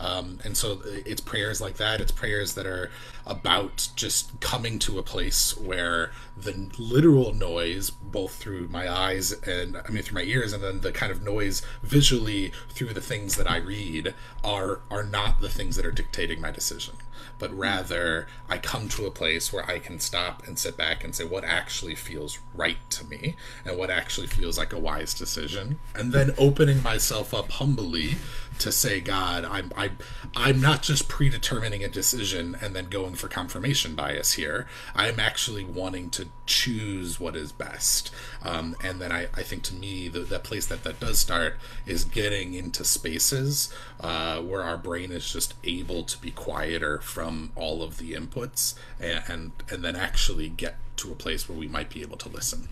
um, 0.00 0.38
and 0.44 0.56
so 0.56 0.80
it's 0.84 1.20
prayers 1.20 1.60
like 1.60 1.76
that. 1.76 2.00
It's 2.00 2.10
prayers 2.10 2.54
that 2.54 2.66
are 2.66 2.90
about 3.26 3.88
just 3.94 4.40
coming 4.40 4.78
to 4.80 4.98
a 4.98 5.02
place 5.02 5.56
where 5.58 6.10
the 6.36 6.70
literal 6.78 7.34
noise, 7.34 7.90
both 7.90 8.34
through 8.34 8.68
my 8.68 8.90
eyes 8.90 9.32
and 9.32 9.76
I 9.76 9.90
mean 9.90 10.02
through 10.02 10.22
my 10.22 10.26
ears, 10.26 10.54
and 10.54 10.64
then 10.64 10.80
the 10.80 10.90
kind 10.90 11.12
of 11.12 11.22
noise 11.22 11.60
visually 11.82 12.52
through 12.70 12.94
the 12.94 13.02
things 13.02 13.36
that 13.36 13.48
I 13.48 13.58
read, 13.58 14.14
are 14.42 14.80
are 14.90 15.04
not 15.04 15.40
the 15.40 15.50
things 15.50 15.76
that 15.76 15.84
are 15.84 15.92
dictating 15.92 16.40
my 16.40 16.50
decision 16.50 16.94
but 17.40 17.56
rather 17.56 18.26
I 18.48 18.58
come 18.58 18.88
to 18.90 19.06
a 19.06 19.10
place 19.10 19.52
where 19.52 19.68
I 19.68 19.78
can 19.78 19.98
stop 19.98 20.46
and 20.46 20.58
sit 20.58 20.76
back 20.76 21.02
and 21.02 21.14
say 21.14 21.24
what 21.24 21.42
actually 21.42 21.94
feels 21.94 22.38
right 22.54 22.78
to 22.90 23.04
me 23.06 23.34
and 23.64 23.76
what 23.76 23.90
actually 23.90 24.26
feels 24.26 24.58
like 24.58 24.72
a 24.72 24.78
wise 24.78 25.14
decision. 25.14 25.78
And 25.94 26.12
then 26.12 26.34
opening 26.38 26.82
myself 26.82 27.34
up 27.34 27.50
humbly 27.52 28.16
to 28.60 28.72
say, 28.72 29.00
God, 29.00 29.44
I'm 29.44 29.72
I, 29.76 29.90
I'm 30.36 30.60
not 30.60 30.82
just 30.82 31.08
predetermining 31.08 31.84
a 31.84 31.88
decision 31.88 32.56
and 32.60 32.74
then 32.74 32.86
going 32.86 33.14
for 33.14 33.28
confirmation 33.28 33.94
bias 33.94 34.34
here. 34.34 34.66
I'm 34.94 35.18
actually 35.18 35.64
wanting 35.64 36.10
to 36.10 36.28
choose 36.46 37.18
what 37.18 37.36
is 37.36 37.52
best. 37.52 38.10
Um, 38.42 38.76
and 38.82 39.00
then 39.00 39.12
I, 39.12 39.28
I 39.34 39.42
think 39.42 39.62
to 39.64 39.74
me 39.74 40.08
the, 40.08 40.20
the 40.20 40.38
place 40.38 40.66
that 40.66 40.84
that 40.84 41.00
does 41.00 41.18
start 41.18 41.56
is 41.86 42.04
getting 42.04 42.54
into 42.54 42.84
spaces 42.84 43.72
uh, 44.00 44.40
where 44.40 44.62
our 44.62 44.76
brain 44.76 45.10
is 45.12 45.30
just 45.30 45.54
able 45.64 46.04
to 46.04 46.18
be 46.18 46.30
quieter 46.30 47.00
from 47.00 47.52
all 47.56 47.82
of 47.82 47.98
the 47.98 48.12
inputs 48.12 48.74
and, 48.98 49.22
and 49.28 49.52
and 49.70 49.84
then 49.84 49.96
actually 49.96 50.48
get 50.48 50.76
to 50.96 51.10
a 51.12 51.14
place 51.14 51.48
where 51.48 51.58
we 51.58 51.66
might 51.66 51.90
be 51.90 52.02
able 52.02 52.16
to 52.16 52.28
listen 52.28 52.68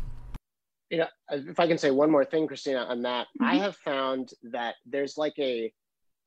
you 0.90 0.98
know, 0.98 1.06
if 1.30 1.60
I 1.60 1.66
can 1.66 1.78
say 1.78 1.90
one 1.90 2.10
more 2.10 2.24
thing, 2.24 2.46
Christina, 2.46 2.80
on 2.84 3.02
that, 3.02 3.26
mm-hmm. 3.26 3.44
I 3.44 3.56
have 3.56 3.76
found 3.76 4.30
that 4.44 4.76
there's 4.86 5.18
like 5.18 5.34
a, 5.38 5.72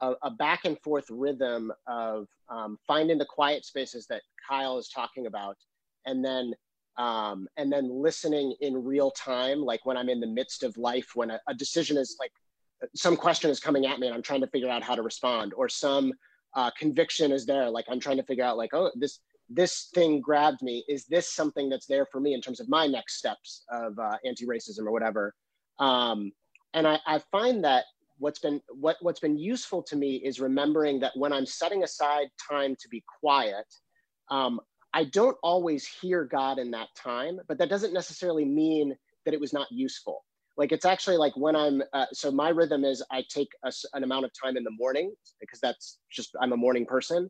a, 0.02 0.14
a 0.24 0.32
back 0.32 0.66
and 0.66 0.80
forth 0.80 1.06
rhythm 1.10 1.72
of 1.88 2.28
um, 2.50 2.78
finding 2.88 3.18
the 3.18 3.26
quiet 3.26 3.66
spaces 3.66 4.08
that 4.08 4.22
Kyle 4.48 4.78
is 4.78 4.90
talking 4.90 5.28
about, 5.28 5.58
and 6.06 6.24
then 6.24 6.54
um, 6.98 7.48
and 7.58 7.72
then 7.72 7.90
listening 7.90 8.54
in 8.60 8.84
real 8.84 9.12
time, 9.12 9.62
like 9.62 9.86
when 9.86 9.96
I'm 9.98 10.10
in 10.10 10.20
the 10.20 10.28
midst 10.28 10.64
of 10.64 10.78
life, 10.78 11.12
when 11.16 11.32
a, 11.32 11.40
a, 11.48 11.54
decision 11.54 11.98
is 11.98 12.18
like 12.20 12.32
some 12.96 13.16
question 13.16 13.50
is 13.50 13.62
coming 13.62 13.86
at 13.86 13.98
me 14.00 14.08
and 14.08 14.16
I'm 14.16 14.22
trying 14.22 14.42
to 14.42 14.48
figure 14.48 14.70
out 14.70 14.84
how 14.84 14.96
to 14.96 15.02
respond, 15.02 15.54
or 15.56 15.70
some 15.70 16.12
uh, 16.54 16.70
conviction 16.78 17.32
is 17.32 17.46
there, 17.46 17.70
like 17.70 17.86
I'm 17.90 18.00
trying 18.00 18.18
to 18.18 18.24
figure 18.24 18.44
out, 18.44 18.58
like, 18.58 18.74
oh, 18.74 18.92
this 18.96 19.20
this 19.50 19.90
thing 19.94 20.22
grabbed 20.22 20.62
me. 20.62 20.84
Is 20.88 21.06
this 21.06 21.30
something 21.30 21.70
that's 21.70 21.86
there 21.86 22.06
for 22.06 22.20
me 22.20 22.34
in 22.34 22.42
terms 22.42 22.60
of 22.60 22.70
my 22.70 22.88
next 22.88 23.18
steps 23.18 23.64
of 23.70 23.98
uh, 24.00 24.18
anti-racism 24.26 24.86
or 24.86 24.92
whatever? 24.92 25.34
Um, 25.80 26.32
and 26.74 26.88
I, 26.88 27.00
I 27.06 27.20
find 27.32 27.64
that 27.66 27.86
what's 28.22 28.40
been 28.40 28.62
what 28.70 28.98
what's 29.02 29.20
been 29.20 29.38
useful 29.38 29.82
to 29.82 29.96
me 29.96 30.18
is 30.18 30.40
remembering 30.40 31.00
that 31.00 31.12
when 31.16 31.34
I'm 31.34 31.46
setting 31.46 31.84
aside 31.84 32.28
time 32.50 32.76
to 32.80 32.88
be 32.88 33.04
quiet, 33.20 33.66
um, 34.30 34.62
I 34.94 35.06
don't 35.06 35.38
always 35.42 35.86
hear 35.88 36.24
God 36.26 36.60
in 36.60 36.72
that 36.72 36.90
time, 36.96 37.40
but 37.48 37.58
that 37.58 37.70
doesn't 37.70 37.94
necessarily 37.94 38.46
mean 38.46 38.96
that 39.26 39.34
it 39.34 39.40
was 39.40 39.54
not 39.54 39.68
useful. 39.72 40.24
Like 40.56 40.72
it's 40.72 40.86
actually 40.86 41.18
like 41.18 41.36
when 41.36 41.56
I'm 41.56 41.82
uh, 41.94 42.06
so 42.14 42.32
my 42.32 42.50
rhythm 42.50 42.86
is 42.86 43.04
I 43.12 43.24
take 43.28 43.50
a, 43.66 43.72
an 43.94 44.04
amount 44.04 44.26
of 44.26 44.32
time 44.40 44.56
in 44.56 44.64
the 44.64 44.72
morning 44.72 45.12
because 45.40 45.60
that's 45.60 45.98
just 46.12 46.36
I'm 46.40 46.54
a 46.54 46.58
morning 46.58 46.86
person, 46.86 47.30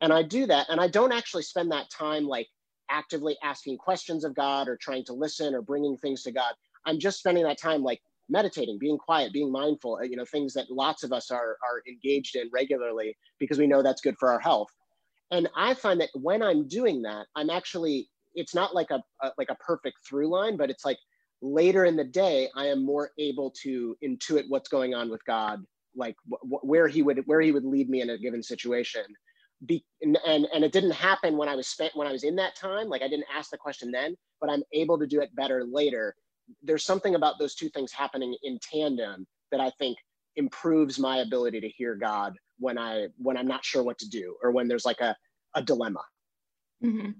and 0.00 0.12
I 0.12 0.24
do 0.24 0.46
that, 0.46 0.66
and 0.70 0.80
I 0.80 0.88
don't 0.88 1.12
actually 1.12 1.44
spend 1.44 1.70
that 1.70 1.86
time 1.96 2.24
like 2.26 2.48
actively 2.90 3.36
asking 3.44 3.78
questions 3.78 4.24
of 4.24 4.34
God 4.34 4.68
or 4.68 4.76
trying 4.76 5.04
to 5.04 5.12
listen 5.12 5.54
or 5.54 5.62
bringing 5.62 5.96
things 5.98 6.24
to 6.24 6.32
God. 6.32 6.52
I'm 6.84 6.98
just 6.98 7.20
spending 7.20 7.44
that 7.44 7.60
time 7.60 7.82
like 7.84 8.00
meditating, 8.32 8.78
being 8.78 8.98
quiet, 8.98 9.32
being 9.32 9.52
mindful, 9.52 9.98
uh, 10.00 10.04
you 10.04 10.16
know, 10.16 10.24
things 10.24 10.54
that 10.54 10.70
lots 10.70 11.04
of 11.04 11.12
us 11.12 11.30
are, 11.30 11.56
are 11.62 11.82
engaged 11.86 12.34
in 12.34 12.50
regularly 12.52 13.16
because 13.38 13.58
we 13.58 13.66
know 13.66 13.82
that's 13.82 14.00
good 14.00 14.16
for 14.18 14.32
our 14.32 14.40
health. 14.40 14.70
And 15.30 15.48
I 15.56 15.74
find 15.74 16.00
that 16.00 16.10
when 16.14 16.42
I'm 16.42 16.66
doing 16.66 17.02
that, 17.02 17.26
I'm 17.36 17.50
actually, 17.50 18.08
it's 18.34 18.54
not 18.54 18.74
like 18.74 18.90
a, 18.90 19.02
a 19.22 19.32
like 19.38 19.50
a 19.50 19.54
perfect 19.56 19.96
through 20.08 20.28
line, 20.28 20.56
but 20.56 20.70
it's 20.70 20.84
like 20.84 20.98
later 21.42 21.84
in 21.84 21.96
the 21.96 22.04
day, 22.04 22.48
I 22.56 22.66
am 22.66 22.84
more 22.84 23.10
able 23.18 23.52
to 23.62 23.96
intuit 24.02 24.44
what's 24.48 24.68
going 24.68 24.94
on 24.94 25.10
with 25.10 25.24
God, 25.24 25.64
like 25.94 26.16
wh- 26.28 26.64
where 26.64 26.88
he 26.88 27.02
would, 27.02 27.22
where 27.26 27.40
he 27.40 27.52
would 27.52 27.64
lead 27.64 27.88
me 27.88 28.00
in 28.00 28.10
a 28.10 28.18
given 28.18 28.42
situation. 28.42 29.04
Be, 29.64 29.84
and, 30.00 30.18
and 30.26 30.48
and 30.52 30.64
it 30.64 30.72
didn't 30.72 30.90
happen 30.90 31.36
when 31.36 31.48
I 31.48 31.54
was 31.54 31.68
spent 31.68 31.94
when 31.94 32.08
I 32.08 32.12
was 32.12 32.24
in 32.24 32.34
that 32.36 32.56
time. 32.56 32.88
Like 32.88 33.02
I 33.02 33.08
didn't 33.08 33.26
ask 33.34 33.50
the 33.50 33.58
question 33.58 33.92
then, 33.92 34.16
but 34.40 34.50
I'm 34.50 34.64
able 34.72 34.98
to 34.98 35.06
do 35.06 35.20
it 35.20 35.34
better 35.36 35.64
later 35.64 36.16
there's 36.62 36.84
something 36.84 37.14
about 37.14 37.38
those 37.38 37.54
two 37.54 37.68
things 37.68 37.92
happening 37.92 38.36
in 38.42 38.58
tandem 38.58 39.26
that 39.50 39.60
I 39.60 39.70
think 39.78 39.98
improves 40.36 40.98
my 40.98 41.18
ability 41.18 41.60
to 41.60 41.68
hear 41.68 41.94
God 41.94 42.36
when 42.58 42.78
I 42.78 43.08
when 43.18 43.36
I'm 43.36 43.46
not 43.46 43.64
sure 43.64 43.82
what 43.82 43.98
to 43.98 44.08
do 44.08 44.36
or 44.42 44.50
when 44.50 44.68
there's 44.68 44.84
like 44.84 45.00
a, 45.00 45.16
a 45.54 45.62
dilemma. 45.62 46.02
Mm-hmm. 46.84 47.10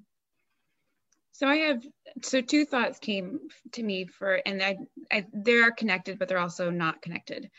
So 1.32 1.46
I 1.46 1.56
have 1.56 1.82
so 2.22 2.40
two 2.40 2.64
thoughts 2.64 2.98
came 2.98 3.40
to 3.72 3.82
me 3.82 4.06
for 4.06 4.40
and 4.46 4.62
I, 4.62 4.76
I 5.10 5.26
they 5.32 5.60
are 5.60 5.72
connected 5.72 6.18
but 6.18 6.28
they're 6.28 6.38
also 6.38 6.70
not 6.70 7.02
connected. 7.02 7.50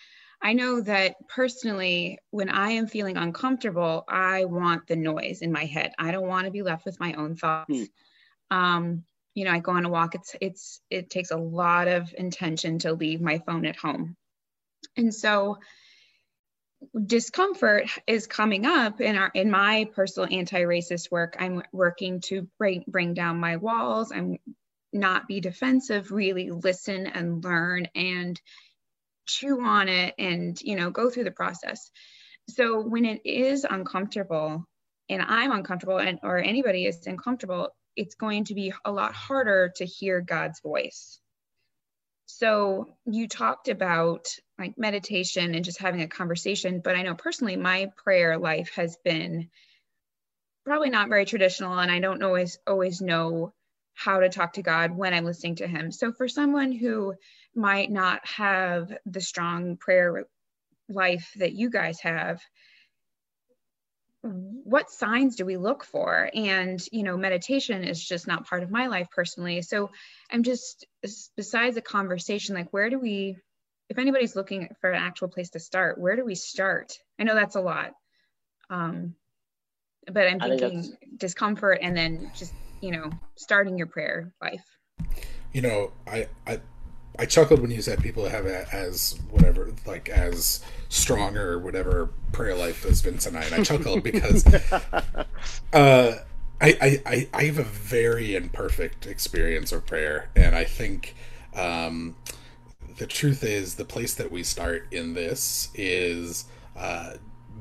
I 0.42 0.54
know 0.54 0.82
that 0.82 1.16
personally 1.30 2.20
when 2.32 2.50
I 2.50 2.72
am 2.72 2.88
feeling 2.88 3.16
uncomfortable, 3.16 4.04
I 4.10 4.46
want 4.46 4.88
the 4.88 4.96
noise 4.96 5.42
in 5.42 5.52
my 5.52 5.66
head. 5.66 5.94
I 5.98 6.12
don't 6.12 6.28
want 6.28 6.46
to 6.46 6.52
be 6.52 6.64
left 6.64 6.86
with 6.86 7.00
my 7.00 7.14
own 7.14 7.36
thoughts. 7.36 7.74
Hmm. 7.74 7.84
Um, 8.52 9.04
you 9.34 9.46
know, 9.46 9.52
I 9.52 9.60
go 9.60 9.72
on 9.72 9.86
a 9.86 9.90
walk, 9.90 10.16
it's 10.16 10.36
it's 10.42 10.82
it 10.90 11.10
takes 11.10 11.32
a 11.32 11.38
lot 11.38 11.88
of 11.88 12.14
intention 12.18 12.80
to 12.80 12.94
leave 12.94 13.22
my 13.22 13.40
phone 13.40 13.66
at 13.66 13.76
home. 13.76 14.16
And 14.96 15.14
so 15.14 15.58
discomfort 17.06 17.90
is 18.08 18.28
coming 18.28 18.66
up 18.66 19.02
in 19.02 19.16
our 19.16 19.32
in 19.34 19.50
my 19.50 19.90
personal 19.96 20.30
anti-racist 20.32 21.12
work. 21.12 21.36
I'm 21.40 21.64
working 21.72 22.22
to 22.26 22.48
bring 22.58 22.84
bring 22.88 23.14
down 23.14 23.40
my 23.40 23.58
walls. 23.58 24.12
I'm 24.12 24.38
not 24.92 25.28
be 25.28 25.40
defensive, 25.40 26.12
really 26.12 26.52
listen 26.52 27.08
and 27.08 27.44
learn 27.44 27.88
and 27.96 28.40
chew 29.26 29.62
on 29.62 29.88
it 29.88 30.14
and 30.20 30.62
you 30.62 30.76
know 30.76 30.92
go 30.92 31.10
through 31.10 31.24
the 31.24 31.32
process. 31.32 31.90
So 32.50 32.82
when 32.82 33.06
it 33.06 33.22
is 33.26 33.66
uncomfortable 33.68 34.66
and 35.10 35.22
I'm 35.22 35.52
uncomfortable 35.52 35.98
and 35.98 36.20
or 36.24 36.38
anybody 36.38 36.86
is 36.86 37.08
uncomfortable, 37.08 37.70
it's 37.96 38.16
going 38.16 38.46
to 38.46 38.56
be 38.56 38.74
a 38.86 38.92
lot 38.92 39.14
harder 39.14 39.72
to 39.78 39.86
hear 39.86 40.22
God's 40.22 40.60
voice. 40.62 41.20
So 42.26 42.96
you 43.06 43.28
talked 43.28 43.70
about 43.70 44.28
like 44.58 44.78
meditation 44.78 45.56
and 45.56 45.66
just 45.66 45.80
having 45.80 46.02
a 46.02 46.08
conversation, 46.08 46.82
but 46.84 46.96
I 46.96 47.04
know 47.04 47.16
personally 47.16 47.56
my 47.56 47.92
prayer 48.04 48.38
life 48.38 48.72
has 48.76 48.98
been 49.04 49.50
probably 50.66 50.90
not 50.90 51.10
very 51.10 51.26
traditional 51.26 51.78
and 51.78 51.92
I 51.92 52.00
don't 52.00 52.24
always 52.24 52.58
always 52.66 53.02
know 53.02 53.54
how 53.96 54.22
to 54.22 54.30
talk 54.30 54.54
to 54.54 54.64
God 54.64 54.96
when 54.96 55.14
I'm 55.14 55.26
listening 55.26 55.58
to 55.58 55.68
him. 55.68 55.92
So 55.92 56.12
for 56.12 56.28
someone 56.28 56.72
who 56.72 57.14
might 57.56 57.92
not 57.92 58.26
have 58.26 58.92
the 59.06 59.22
strong 59.22 59.78
prayer 59.78 60.26
life 60.90 61.32
that 61.38 61.54
you 61.54 61.70
guys 61.70 62.00
have, 62.02 62.42
what 64.24 64.90
signs 64.90 65.36
do 65.36 65.46
we 65.46 65.58
look 65.58 65.84
for? 65.84 66.30
And 66.34 66.82
you 66.92 67.04
know 67.04 67.18
meditation 67.18 67.84
is 67.84 68.04
just 68.04 68.26
not 68.26 68.48
part 68.48 68.64
of 68.64 68.72
my 68.72 68.88
life 68.88 69.08
personally. 69.12 69.62
So 69.62 69.92
i'm 70.32 70.44
just 70.44 70.86
besides 71.36 71.78
a 71.78 71.82
conversation 71.82 72.56
like 72.56 72.72
where 72.72 72.90
do 72.90 73.00
we 73.00 73.38
if 73.90 73.98
anybody's 73.98 74.36
looking 74.36 74.70
for 74.80 74.92
an 74.92 75.02
actual 75.02 75.28
place 75.28 75.50
to 75.52 75.60
start 75.60 76.00
where 76.00 76.16
do 76.16 76.24
we 76.24 76.36
start? 76.36 76.94
I 77.20 77.24
know 77.24 77.36
that's 77.36 77.56
a 77.56 77.62
lot. 77.62 77.92
Um 78.70 79.16
but 80.12 80.28
i'm 80.28 80.40
thinking 80.40 80.98
discomfort 81.16 81.80
and 81.82 81.96
then 81.96 82.32
just 82.36 82.54
you 82.82 82.92
know 82.92 83.10
starting 83.36 83.78
your 83.78 83.88
prayer 83.88 84.34
life. 84.42 84.66
You 85.52 85.62
know 85.62 85.92
i 86.08 86.28
i 86.48 86.60
I 87.20 87.26
chuckled 87.26 87.62
when 87.62 87.72
you 87.72 87.82
said 87.82 88.02
people 88.02 88.28
have 88.28 88.46
it 88.46 88.68
as 88.72 89.20
whatever, 89.30 89.72
like 89.86 90.10
as 90.10 90.64
strong 90.90 91.38
or 91.38 91.60
whatever 91.60 92.10
prayer 92.32 92.56
life 92.56 92.86
as 92.86 93.02
Vince 93.02 93.26
and 93.26 93.38
I. 93.38 93.44
And 93.44 93.56
I 93.56 93.64
chuckled 93.64 94.04
because 94.12 94.46
uh, 95.74 96.20
I, 96.62 97.02
I, 97.06 97.30
I 97.34 97.44
have 97.44 97.60
a 97.60 97.64
very 97.64 98.36
imperfect 98.36 99.06
experience 99.06 99.72
of 99.72 99.86
prayer. 99.86 100.30
And 100.36 100.56
I 100.56 100.64
think 100.64 101.16
um, 101.56 102.16
the 102.98 103.06
truth 103.06 103.44
is 103.44 103.76
the 103.76 103.86
place 103.86 104.14
that 104.16 104.32
we 104.32 104.44
start 104.44 104.88
in 104.92 105.14
this 105.14 105.70
is 105.76 106.46
uh, 106.76 107.14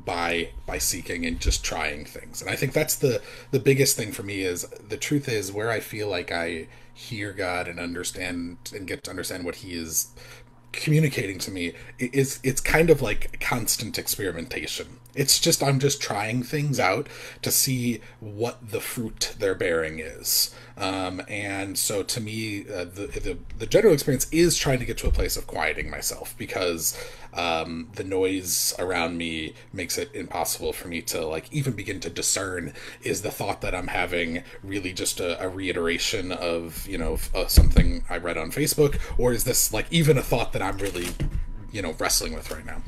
by 0.05 0.51
by 0.67 0.79
seeking 0.79 1.27
and 1.27 1.41
just 1.41 1.65
trying 1.65 2.05
things. 2.05 2.41
And 2.41 2.51
I 2.51 2.57
think 2.57 2.73
that's 2.73 2.97
the 2.97 3.23
the 3.51 3.61
biggest 3.61 3.97
thing 3.97 4.13
for 4.13 4.23
me 4.23 4.43
is 4.43 4.65
the 4.89 4.97
truth 4.97 5.29
is 5.29 5.53
where 5.53 5.71
I 5.71 5.81
feel 5.81 6.09
like 6.09 6.33
I 6.33 6.69
hear 6.95 7.33
God 7.33 7.69
and 7.69 7.79
understand 7.81 8.59
and 8.75 8.87
get 8.87 9.05
to 9.05 9.11
understand 9.11 9.45
what 9.45 9.57
He 9.57 9.73
is 9.73 10.09
communicating 10.73 11.39
to 11.39 11.51
me 11.51 11.75
is 11.99 12.41
it's 12.43 12.61
kind 12.61 12.91
of 12.91 13.03
like 13.03 13.41
constant 13.41 13.99
experimentation. 13.99 14.99
It's 15.15 15.39
just 15.39 15.63
I'm 15.63 15.79
just 15.79 16.01
trying 16.01 16.43
things 16.43 16.81
out 16.81 17.07
to 17.43 17.51
see 17.51 18.01
what 18.21 18.71
the 18.71 18.81
fruit 18.81 19.35
they're 19.39 19.55
bearing 19.55 19.99
is. 19.99 20.55
Um, 20.77 21.23
and 21.29 21.79
so 21.79 22.03
to 22.03 22.21
me, 22.21 22.63
uh, 22.63 22.85
the, 22.85 23.07
the, 23.07 23.39
the 23.59 23.67
general 23.67 23.93
experience 23.93 24.27
is 24.33 24.57
trying 24.57 24.79
to 24.79 24.87
get 24.87 24.97
to 24.99 25.07
a 25.07 25.13
place 25.13 25.37
of 25.37 25.47
quieting 25.47 25.91
myself 25.91 26.35
because 26.39 26.99
um, 27.35 27.91
the 27.95 28.05
noise 28.05 28.75
around 28.79 29.17
me 29.17 29.55
makes 29.73 29.99
it 29.99 30.15
impossible 30.15 30.73
for 30.73 30.89
me 30.89 31.03
to 31.03 31.25
like 31.27 31.53
even 31.53 31.75
begin 31.75 32.01
to 32.01 32.11
discern 32.11 32.73
is 33.03 33.23
the 33.23 33.31
thought 33.31 33.61
that 33.61 33.75
I'm 33.75 33.89
having 33.89 34.43
really 34.63 34.93
just 34.93 35.21
a, 35.21 35.43
a 35.43 35.49
reiteration 35.49 36.33
of 36.33 36.87
you 36.87 36.99
know 36.99 37.19
uh, 37.35 37.47
something 37.47 38.05
I 38.09 38.19
read 38.19 38.37
on 38.37 38.51
Facebook 38.51 38.99
or 39.19 39.33
is 39.33 39.45
this 39.45 39.73
like 39.73 39.87
even 39.91 40.19
a 40.19 40.23
thought 40.23 40.53
that 40.53 40.63
I'm 40.63 40.79
really 40.79 41.09
you 41.73 41.83
know 41.83 41.95
wrestling 41.99 42.35
with 42.35 42.51
right 42.51 42.65
now. 42.65 42.83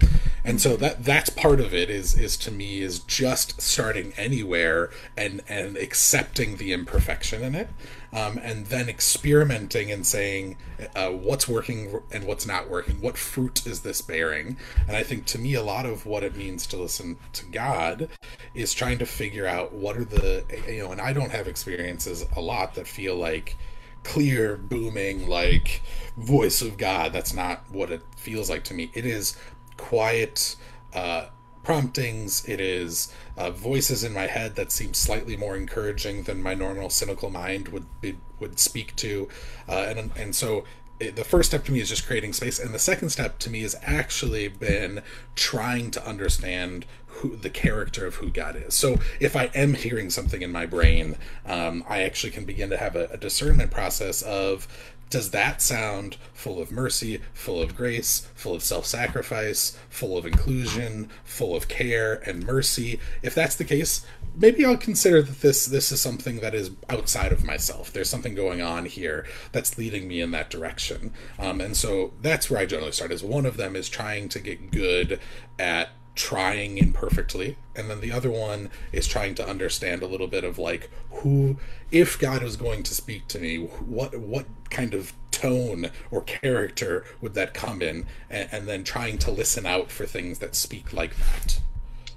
And 0.44 0.60
so 0.60 0.76
that 0.76 1.04
that's 1.04 1.30
part 1.30 1.58
of 1.58 1.72
it 1.72 1.88
is 1.88 2.16
is 2.16 2.36
to 2.38 2.50
me 2.50 2.80
is 2.80 2.98
just 3.00 3.60
starting 3.60 4.12
anywhere 4.16 4.90
and 5.16 5.42
and 5.48 5.76
accepting 5.76 6.56
the 6.56 6.72
imperfection 6.72 7.42
in 7.42 7.54
it 7.54 7.68
um, 8.12 8.38
and 8.38 8.66
then 8.66 8.88
experimenting 8.88 9.90
and 9.90 10.06
saying 10.06 10.56
uh, 10.94 11.08
what's 11.08 11.48
working 11.48 12.00
and 12.12 12.24
what's 12.24 12.46
not 12.46 12.68
working. 12.68 13.00
What 13.00 13.16
fruit 13.16 13.66
is 13.66 13.80
this 13.80 14.02
bearing? 14.02 14.56
And 14.86 14.96
i 14.96 15.02
think 15.02 15.24
to 15.26 15.38
me 15.38 15.54
a 15.54 15.62
lot 15.62 15.86
of 15.86 16.06
what 16.06 16.22
it 16.22 16.36
means 16.36 16.66
to 16.68 16.76
listen 16.76 17.16
to 17.32 17.46
god 17.46 18.08
is 18.54 18.72
trying 18.74 18.98
to 18.98 19.06
figure 19.06 19.46
out 19.46 19.72
what 19.72 19.96
are 19.96 20.04
the 20.04 20.44
you 20.68 20.82
know 20.82 20.92
and 20.92 21.00
i 21.00 21.12
don't 21.12 21.30
have 21.30 21.48
experiences 21.48 22.24
a 22.36 22.40
lot 22.40 22.74
that 22.74 22.86
feel 22.86 23.16
like 23.16 23.56
clear, 24.04 24.56
booming, 24.56 25.28
like 25.28 25.82
voice 26.16 26.62
of 26.62 26.76
God. 26.76 27.12
That's 27.12 27.34
not 27.34 27.64
what 27.70 27.90
it 27.90 28.02
feels 28.16 28.48
like 28.48 28.62
to 28.64 28.74
me. 28.74 28.90
It 28.94 29.04
is 29.04 29.36
quiet 29.76 30.56
uh, 30.94 31.26
promptings. 31.64 32.46
It 32.46 32.60
is 32.60 33.12
uh, 33.36 33.50
voices 33.50 34.04
in 34.04 34.12
my 34.12 34.26
head 34.26 34.54
that 34.54 34.70
seem 34.70 34.94
slightly 34.94 35.36
more 35.36 35.56
encouraging 35.56 36.22
than 36.24 36.42
my 36.42 36.54
normal 36.54 36.90
cynical 36.90 37.30
mind 37.30 37.68
would 37.68 37.86
be, 38.00 38.18
would 38.38 38.60
speak 38.60 38.94
to, 38.96 39.28
uh, 39.68 39.86
and 39.88 40.12
and 40.16 40.36
so 40.36 40.64
the 40.98 41.24
first 41.24 41.50
step 41.50 41.64
to 41.64 41.72
me 41.72 41.80
is 41.80 41.88
just 41.88 42.06
creating 42.06 42.32
space, 42.32 42.58
and 42.58 42.74
the 42.74 42.78
second 42.78 43.10
step 43.10 43.38
to 43.40 43.50
me 43.50 43.62
has 43.62 43.76
actually 43.82 44.48
been 44.48 45.02
trying 45.34 45.90
to 45.92 46.06
understand 46.06 46.86
who 47.06 47.36
the 47.36 47.50
character 47.50 48.06
of 48.06 48.16
who 48.16 48.30
God 48.30 48.56
is. 48.56 48.74
So 48.74 48.98
if 49.20 49.36
I 49.36 49.44
am 49.54 49.74
hearing 49.74 50.10
something 50.10 50.42
in 50.42 50.50
my 50.50 50.66
brain, 50.66 51.16
um, 51.46 51.84
I 51.88 52.02
actually 52.02 52.32
can 52.32 52.44
begin 52.44 52.70
to 52.70 52.76
have 52.76 52.96
a, 52.96 53.06
a, 53.06 53.16
discernment 53.16 53.70
process 53.70 54.20
of 54.22 54.66
does 55.10 55.30
that 55.30 55.62
sound 55.62 56.16
full 56.32 56.60
of 56.60 56.72
mercy, 56.72 57.20
full 57.32 57.62
of 57.62 57.76
grace, 57.76 58.28
full 58.34 58.54
of 58.54 58.64
self 58.64 58.84
sacrifice, 58.84 59.78
full 59.88 60.18
of 60.18 60.26
inclusion, 60.26 61.08
full 61.24 61.54
of 61.54 61.68
care 61.68 62.14
and 62.26 62.44
mercy? 62.44 62.98
If 63.22 63.34
that's 63.34 63.54
the 63.54 63.64
case, 63.64 64.04
maybe 64.36 64.64
I'll 64.64 64.76
consider 64.76 65.22
that 65.22 65.40
this 65.40 65.66
this 65.66 65.92
is 65.92 66.00
something 66.00 66.40
that 66.40 66.54
is 66.54 66.70
outside 66.88 67.32
of 67.32 67.44
myself. 67.44 67.92
There's 67.92 68.10
something 68.10 68.34
going 68.34 68.60
on 68.60 68.86
here 68.86 69.26
that's 69.52 69.78
leading 69.78 70.08
me 70.08 70.20
in 70.20 70.30
that 70.32 70.50
direction, 70.50 71.12
um, 71.38 71.60
and 71.60 71.76
so 71.76 72.12
that's 72.20 72.50
where 72.50 72.60
I 72.60 72.66
generally 72.66 72.92
start. 72.92 73.12
Is 73.12 73.22
one 73.22 73.46
of 73.46 73.56
them 73.56 73.76
is 73.76 73.88
trying 73.88 74.28
to 74.30 74.40
get 74.40 74.70
good 74.70 75.20
at 75.58 75.90
trying 76.14 76.78
imperfectly 76.78 77.56
and 77.74 77.90
then 77.90 78.00
the 78.00 78.12
other 78.12 78.30
one 78.30 78.70
is 78.92 79.08
trying 79.08 79.34
to 79.34 79.46
understand 79.46 80.00
a 80.00 80.06
little 80.06 80.28
bit 80.28 80.44
of 80.44 80.58
like 80.58 80.88
who 81.10 81.56
if 81.90 82.16
god 82.20 82.40
was 82.40 82.56
going 82.56 82.84
to 82.84 82.94
speak 82.94 83.26
to 83.26 83.40
me 83.40 83.56
what 83.56 84.16
what 84.16 84.46
kind 84.70 84.94
of 84.94 85.12
tone 85.32 85.90
or 86.12 86.22
character 86.22 87.04
would 87.20 87.34
that 87.34 87.52
come 87.52 87.82
in 87.82 88.06
and, 88.30 88.48
and 88.52 88.68
then 88.68 88.84
trying 88.84 89.18
to 89.18 89.32
listen 89.32 89.66
out 89.66 89.90
for 89.90 90.06
things 90.06 90.38
that 90.38 90.54
speak 90.54 90.92
like 90.92 91.16
that 91.16 91.58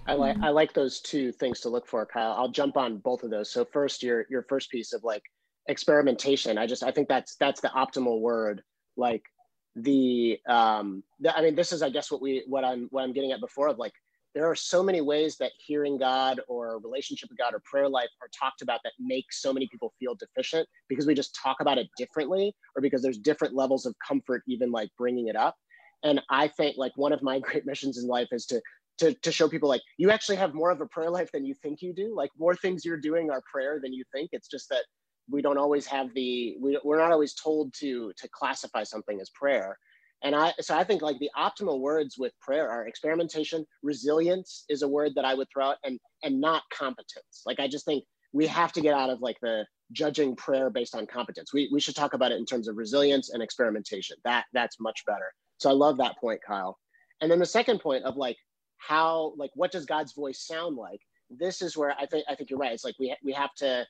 I 0.08 0.14
like 0.14 0.38
I 0.42 0.50
like 0.50 0.74
those 0.74 1.02
two 1.02 1.32
things 1.34 1.60
to 1.62 1.70
look 1.70 1.86
for, 1.86 2.06
Kyle. 2.06 2.34
I'll 2.38 2.50
jump 2.50 2.78
on 2.78 2.98
both 2.98 3.24
of 3.24 3.30
those. 3.30 3.52
So 3.52 3.66
first, 3.66 4.04
your 4.04 4.26
your 4.30 4.44
first 4.44 4.72
piece 4.72 4.94
of 4.94 5.04
like 5.04 5.24
experimentation. 5.68 6.58
I 6.58 6.66
just 6.66 6.84
I 6.84 6.92
think 6.92 7.10
that's 7.10 7.36
that's 7.36 7.62
the 7.62 7.70
optimal 7.70 8.22
word. 8.22 8.64
Like 8.96 9.24
the 9.76 10.40
um 10.48 11.04
the, 11.20 11.38
I 11.38 11.42
mean, 11.42 11.56
this 11.56 11.72
is 11.72 11.82
I 11.82 11.90
guess 11.90 12.10
what 12.10 12.22
we 12.22 12.44
what 12.48 12.64
I'm 12.64 12.88
what 12.92 13.04
I'm 13.04 13.14
getting 13.14 13.32
at 13.32 13.42
before 13.42 13.68
of 13.68 13.78
like 13.78 13.94
there 14.34 14.50
are 14.50 14.56
so 14.56 14.84
many 14.84 15.02
ways 15.02 15.36
that 15.38 15.52
hearing 15.58 15.98
God 15.98 16.40
or 16.48 16.80
relationship 16.84 17.30
with 17.30 17.40
God 17.40 17.54
or 17.54 17.62
prayer 17.66 17.90
life 17.90 18.10
are 18.22 18.30
talked 18.38 18.62
about 18.62 18.82
that 18.84 18.94
make 19.00 19.26
so 19.32 19.52
many 19.52 19.68
people 19.72 19.94
feel 20.00 20.16
deficient 20.16 20.68
because 20.90 21.08
we 21.08 21.16
just 21.16 21.36
talk 21.42 21.58
about 21.60 21.78
it 21.78 21.88
differently 21.98 22.54
or 22.76 22.82
because 22.82 23.02
there's 23.02 23.18
different 23.18 23.56
levels 23.56 23.86
of 23.86 23.96
comfort 24.06 24.44
even 24.48 24.72
like 24.72 24.90
bringing 24.98 25.28
it 25.28 25.36
up. 25.36 25.56
And 26.04 26.22
I 26.30 26.50
think 26.50 26.78
like 26.78 26.92
one 26.96 27.14
of 27.14 27.24
my 27.24 27.40
great 27.48 27.66
missions 27.66 27.98
in 27.98 28.08
life 28.08 28.28
is 28.32 28.46
to 28.48 28.62
to, 29.00 29.14
to 29.14 29.32
show 29.32 29.48
people 29.48 29.70
like 29.70 29.82
you 29.98 30.12
actually 30.12 30.38
have 30.38 30.54
more 30.54 30.72
of 30.72 30.82
a 30.82 30.88
prayer 30.88 31.10
life 31.10 31.32
than 31.32 31.46
you 31.46 31.54
think 31.54 31.82
you 31.82 31.94
do. 31.94 32.16
Like 32.16 32.32
more 32.38 32.56
things 32.56 32.84
you're 32.84 33.00
doing 33.00 33.30
are 33.30 33.42
prayer 33.52 33.80
than 33.82 33.94
you 33.94 34.04
think. 34.12 34.30
It's 34.34 34.48
just 34.48 34.70
that 34.70 34.84
we 35.30 35.42
don't 35.42 35.58
always 35.58 35.86
have 35.88 36.14
the 36.14 36.58
we, 36.60 36.80
we're 36.84 37.00
not 37.00 37.12
always 37.12 37.34
told 37.34 37.74
to 37.76 38.12
to 38.18 38.30
classify 38.30 38.84
something 38.84 39.20
as 39.20 39.30
prayer. 39.32 39.78
And 40.24 40.36
i 40.36 40.54
so 40.60 40.76
i 40.76 40.84
think 40.84 41.02
like 41.02 41.20
the 41.20 41.30
optimal 41.38 41.80
words 41.80 42.18
with 42.18 42.34
prayer 42.42 42.70
are 42.70 42.88
experimentation 42.88 43.66
resilience 43.84 44.66
is 44.68 44.82
a 44.82 44.88
word 44.88 45.12
that 45.16 45.26
i 45.26 45.36
would 45.36 45.48
throw 45.54 45.68
out 45.70 45.78
and 45.84 46.00
and 46.24 46.42
not 46.42 46.64
competence. 46.74 47.44
Like 47.46 47.60
i 47.60 47.68
just 47.68 47.86
think 47.86 48.04
we 48.34 48.48
have 48.48 48.74
to 48.74 48.82
get 48.82 48.94
out 48.94 49.10
of 49.10 49.22
like 49.22 49.38
the 49.42 49.66
judging 49.94 50.36
prayer 50.36 50.70
based 50.70 50.96
on 50.96 51.08
competence. 51.08 51.54
We, 51.54 51.70
we 51.72 51.80
should 51.80 51.96
talk 51.96 52.14
about 52.14 52.32
it 52.32 52.38
in 52.38 52.46
terms 52.46 52.68
of 52.68 52.76
resilience 52.76 53.30
and 53.30 53.42
experimentation. 53.42 54.18
That 54.26 54.46
that's 54.54 54.80
much 54.80 55.04
better. 55.06 55.32
So 55.60 55.70
i 55.70 55.74
love 55.74 55.98
that 55.98 56.18
point 56.18 56.40
kyle. 56.46 56.78
And 57.22 57.32
then 57.32 57.40
the 57.40 57.46
second 57.46 57.80
point 57.80 58.04
of 58.04 58.16
like 58.16 58.38
how 58.78 59.34
like 59.38 59.52
what 59.56 59.72
does 59.72 59.86
God's 59.86 60.14
voice 60.14 60.46
sound 60.46 60.78
like? 60.78 61.02
This 61.30 61.62
is 61.62 61.76
where 61.76 61.92
I 62.00 62.06
think 62.06 62.26
I 62.30 62.36
think 62.36 62.50
you're 62.50 62.60
right. 62.60 62.74
It's 62.74 62.86
like 62.86 62.96
we 63.00 63.10
ha- 63.10 63.20
we 63.24 63.34
have 63.34 63.54
to 63.56 63.86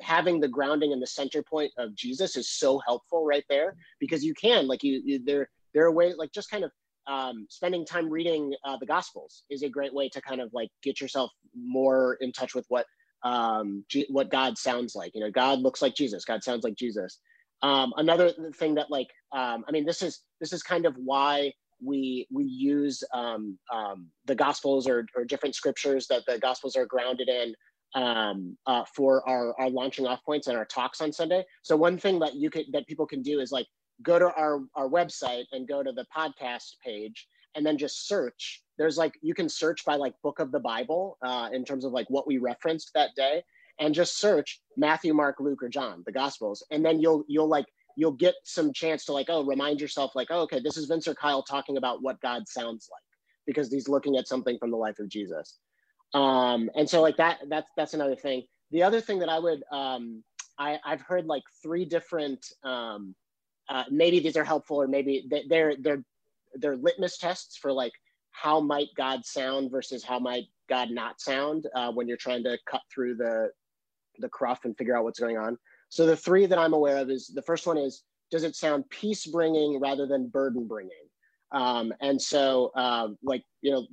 having 0.00 0.40
the 0.40 0.48
grounding 0.48 0.92
and 0.92 1.02
the 1.02 1.06
center 1.06 1.42
point 1.42 1.72
of 1.78 1.94
Jesus 1.94 2.36
is 2.36 2.50
so 2.50 2.80
helpful 2.86 3.24
right 3.24 3.44
there 3.48 3.74
because 4.00 4.24
you 4.24 4.34
can 4.34 4.66
like 4.66 4.82
you, 4.82 5.02
you 5.04 5.20
there 5.24 5.48
there 5.74 5.84
are 5.84 5.92
ways 5.92 6.14
like 6.16 6.32
just 6.32 6.50
kind 6.50 6.64
of 6.64 6.70
um, 7.06 7.46
spending 7.48 7.86
time 7.86 8.10
reading 8.10 8.52
uh, 8.64 8.76
the 8.78 8.86
Gospels 8.86 9.44
is 9.50 9.62
a 9.62 9.68
great 9.68 9.94
way 9.94 10.08
to 10.10 10.20
kind 10.20 10.40
of 10.40 10.50
like 10.52 10.68
get 10.82 11.00
yourself 11.00 11.30
more 11.56 12.18
in 12.20 12.32
touch 12.32 12.54
with 12.54 12.66
what 12.68 12.84
um, 13.24 13.84
G- 13.88 14.06
what 14.10 14.30
God 14.30 14.58
sounds 14.58 14.94
like. 14.94 15.12
You 15.14 15.22
know, 15.22 15.30
God 15.30 15.60
looks 15.60 15.82
like 15.82 15.94
Jesus. 15.94 16.24
God 16.24 16.44
sounds 16.44 16.64
like 16.64 16.76
Jesus. 16.76 17.18
Um, 17.62 17.92
another 17.96 18.32
thing 18.56 18.74
that 18.74 18.90
like 18.90 19.08
um, 19.32 19.64
I 19.66 19.72
mean, 19.72 19.86
this 19.86 20.02
is 20.02 20.20
this 20.40 20.52
is 20.52 20.62
kind 20.62 20.86
of 20.86 20.94
why 20.96 21.52
we 21.82 22.26
we 22.30 22.44
use 22.44 23.02
um, 23.12 23.58
um, 23.72 24.08
the 24.26 24.34
gospels 24.34 24.88
or, 24.88 25.06
or 25.16 25.24
different 25.24 25.54
scriptures 25.54 26.06
that 26.08 26.24
the 26.26 26.38
gospels 26.38 26.76
are 26.76 26.86
grounded 26.86 27.28
in 27.28 27.54
um, 27.94 28.56
uh, 28.66 28.84
for 28.94 29.26
our, 29.28 29.58
our 29.58 29.70
launching 29.70 30.06
off 30.06 30.22
points 30.24 30.46
and 30.46 30.56
our 30.56 30.66
talks 30.66 31.00
on 31.00 31.12
sunday. 31.12 31.44
So 31.62 31.76
one 31.76 31.98
thing 31.98 32.18
that 32.20 32.34
you 32.34 32.50
could 32.50 32.66
that 32.72 32.86
people 32.86 33.06
can 33.06 33.22
do 33.22 33.40
is 33.40 33.52
like 33.52 33.66
go 34.02 34.18
to 34.18 34.32
our 34.34 34.60
our 34.74 34.88
website 34.88 35.44
and 35.52 35.68
go 35.68 35.82
to 35.82 35.92
the 35.92 36.06
podcast 36.16 36.74
page 36.84 37.26
and 37.54 37.64
then 37.64 37.78
just 37.78 38.06
search. 38.06 38.62
There's 38.76 38.96
like 38.96 39.14
you 39.22 39.34
can 39.34 39.48
search 39.48 39.84
by 39.84 39.96
like 39.96 40.14
book 40.22 40.38
of 40.38 40.52
the 40.52 40.60
bible 40.60 41.18
uh, 41.24 41.48
in 41.52 41.64
terms 41.64 41.84
of 41.84 41.92
like 41.92 42.08
what 42.10 42.26
we 42.26 42.38
referenced 42.38 42.90
that 42.94 43.10
day 43.16 43.42
and 43.80 43.94
just 43.94 44.18
search 44.18 44.60
matthew 44.76 45.14
mark 45.14 45.36
luke 45.38 45.62
or 45.62 45.68
john 45.68 46.02
the 46.04 46.12
gospels. 46.12 46.64
And 46.70 46.84
then 46.84 47.00
you'll 47.00 47.24
you'll 47.28 47.48
like 47.48 47.66
you'll 47.98 48.12
get 48.12 48.36
some 48.44 48.72
chance 48.72 49.04
to 49.04 49.12
like, 49.12 49.26
oh, 49.28 49.44
remind 49.44 49.80
yourself, 49.80 50.12
like, 50.14 50.28
oh, 50.30 50.42
okay, 50.42 50.60
this 50.60 50.76
is 50.76 50.86
Vince 50.86 51.08
or 51.08 51.14
Kyle 51.14 51.42
talking 51.42 51.76
about 51.76 52.00
what 52.00 52.20
God 52.20 52.46
sounds 52.46 52.88
like 52.92 53.02
because 53.44 53.72
he's 53.72 53.88
looking 53.88 54.16
at 54.16 54.28
something 54.28 54.56
from 54.56 54.70
the 54.70 54.76
life 54.76 55.00
of 55.00 55.08
Jesus. 55.08 55.58
Um, 56.14 56.70
and 56.76 56.88
so 56.88 57.02
like 57.02 57.16
that, 57.16 57.38
that's 57.48 57.68
that's 57.76 57.94
another 57.94 58.14
thing. 58.14 58.44
The 58.70 58.84
other 58.84 59.00
thing 59.00 59.18
that 59.18 59.28
I 59.28 59.40
would 59.40 59.64
um, 59.72 60.22
I, 60.58 60.78
I've 60.84 61.02
heard 61.02 61.26
like 61.26 61.42
three 61.60 61.84
different 61.84 62.46
um, 62.62 63.16
uh, 63.68 63.84
maybe 63.90 64.20
these 64.20 64.36
are 64.36 64.44
helpful 64.44 64.80
or 64.80 64.86
maybe 64.86 65.28
they're 65.48 65.74
they're 65.80 66.04
they're 66.54 66.76
litmus 66.76 67.18
tests 67.18 67.56
for 67.56 67.72
like 67.72 67.92
how 68.30 68.60
might 68.60 68.88
God 68.96 69.26
sound 69.26 69.72
versus 69.72 70.04
how 70.04 70.20
might 70.20 70.44
God 70.68 70.90
not 70.90 71.20
sound 71.20 71.66
uh, 71.74 71.90
when 71.90 72.06
you're 72.06 72.16
trying 72.16 72.44
to 72.44 72.58
cut 72.70 72.82
through 72.94 73.16
the 73.16 73.50
the 74.20 74.28
cruff 74.28 74.60
and 74.64 74.76
figure 74.76 74.96
out 74.96 75.02
what's 75.02 75.18
going 75.18 75.36
on. 75.36 75.58
So 75.88 76.06
the 76.06 76.16
three 76.16 76.46
that 76.46 76.58
I'm 76.58 76.74
aware 76.74 76.98
of 76.98 77.10
is 77.10 77.28
the 77.28 77.42
first 77.42 77.66
one 77.66 77.78
is 77.78 78.04
does 78.30 78.44
it 78.44 78.56
sound 78.56 78.88
peace 78.90 79.26
bringing 79.26 79.80
rather 79.80 80.06
than 80.06 80.28
burden 80.28 80.66
bringing? 80.66 80.92
Um, 81.52 81.94
and 82.00 82.20
so, 82.20 82.70
uh, 82.76 83.08
like, 83.22 83.42
you 83.62 83.72
know, 83.72 83.86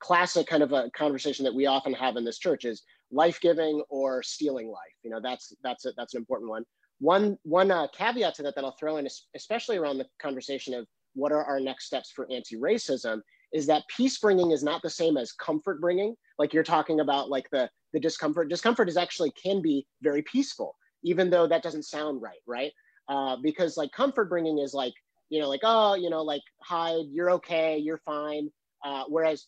classic 0.00 0.46
kind 0.46 0.62
of 0.62 0.72
a 0.72 0.90
conversation 0.90 1.44
that 1.44 1.54
we 1.54 1.66
often 1.66 1.94
have 1.94 2.16
in 2.16 2.24
this 2.24 2.38
church 2.38 2.64
is 2.64 2.82
life 3.10 3.40
giving 3.40 3.82
or 3.88 4.22
stealing 4.22 4.68
life. 4.68 4.92
You 5.02 5.10
know, 5.10 5.20
that's 5.22 5.54
that's 5.62 5.86
a, 5.86 5.92
that's 5.96 6.14
an 6.14 6.18
important 6.18 6.50
one. 6.50 6.64
One 6.98 7.38
one 7.44 7.70
uh, 7.70 7.86
caveat 7.96 8.34
to 8.36 8.42
that 8.42 8.54
that 8.56 8.64
I'll 8.64 8.76
throw 8.78 8.98
in, 8.98 9.08
especially 9.34 9.78
around 9.78 9.98
the 9.98 10.06
conversation 10.20 10.74
of 10.74 10.86
what 11.14 11.32
are 11.32 11.44
our 11.44 11.60
next 11.60 11.86
steps 11.86 12.10
for 12.10 12.26
anti-racism, 12.30 13.20
is 13.52 13.66
that 13.66 13.84
peace 13.94 14.18
bringing 14.18 14.50
is 14.50 14.62
not 14.62 14.82
the 14.82 14.90
same 14.90 15.16
as 15.16 15.32
comfort 15.32 15.80
bringing. 15.80 16.14
Like 16.38 16.52
you're 16.52 16.62
talking 16.62 17.00
about, 17.00 17.30
like 17.30 17.48
the 17.50 17.70
the 17.94 18.00
discomfort. 18.00 18.50
Discomfort 18.50 18.88
is 18.88 18.96
actually 18.96 19.30
can 19.30 19.62
be 19.62 19.86
very 20.02 20.22
peaceful 20.22 20.76
even 21.02 21.30
though 21.30 21.46
that 21.46 21.62
doesn't 21.62 21.84
sound 21.84 22.22
right, 22.22 22.40
right? 22.46 22.72
Uh, 23.08 23.36
because 23.42 23.76
like 23.76 23.92
comfort 23.92 24.28
bringing 24.28 24.58
is 24.58 24.74
like, 24.74 24.94
you 25.28 25.40
know, 25.40 25.48
like, 25.48 25.60
oh, 25.64 25.94
you 25.94 26.10
know, 26.10 26.22
like 26.22 26.42
hide, 26.62 27.06
you're 27.10 27.30
okay, 27.32 27.78
you're 27.78 28.00
fine. 28.04 28.48
Uh, 28.84 29.04
whereas 29.08 29.46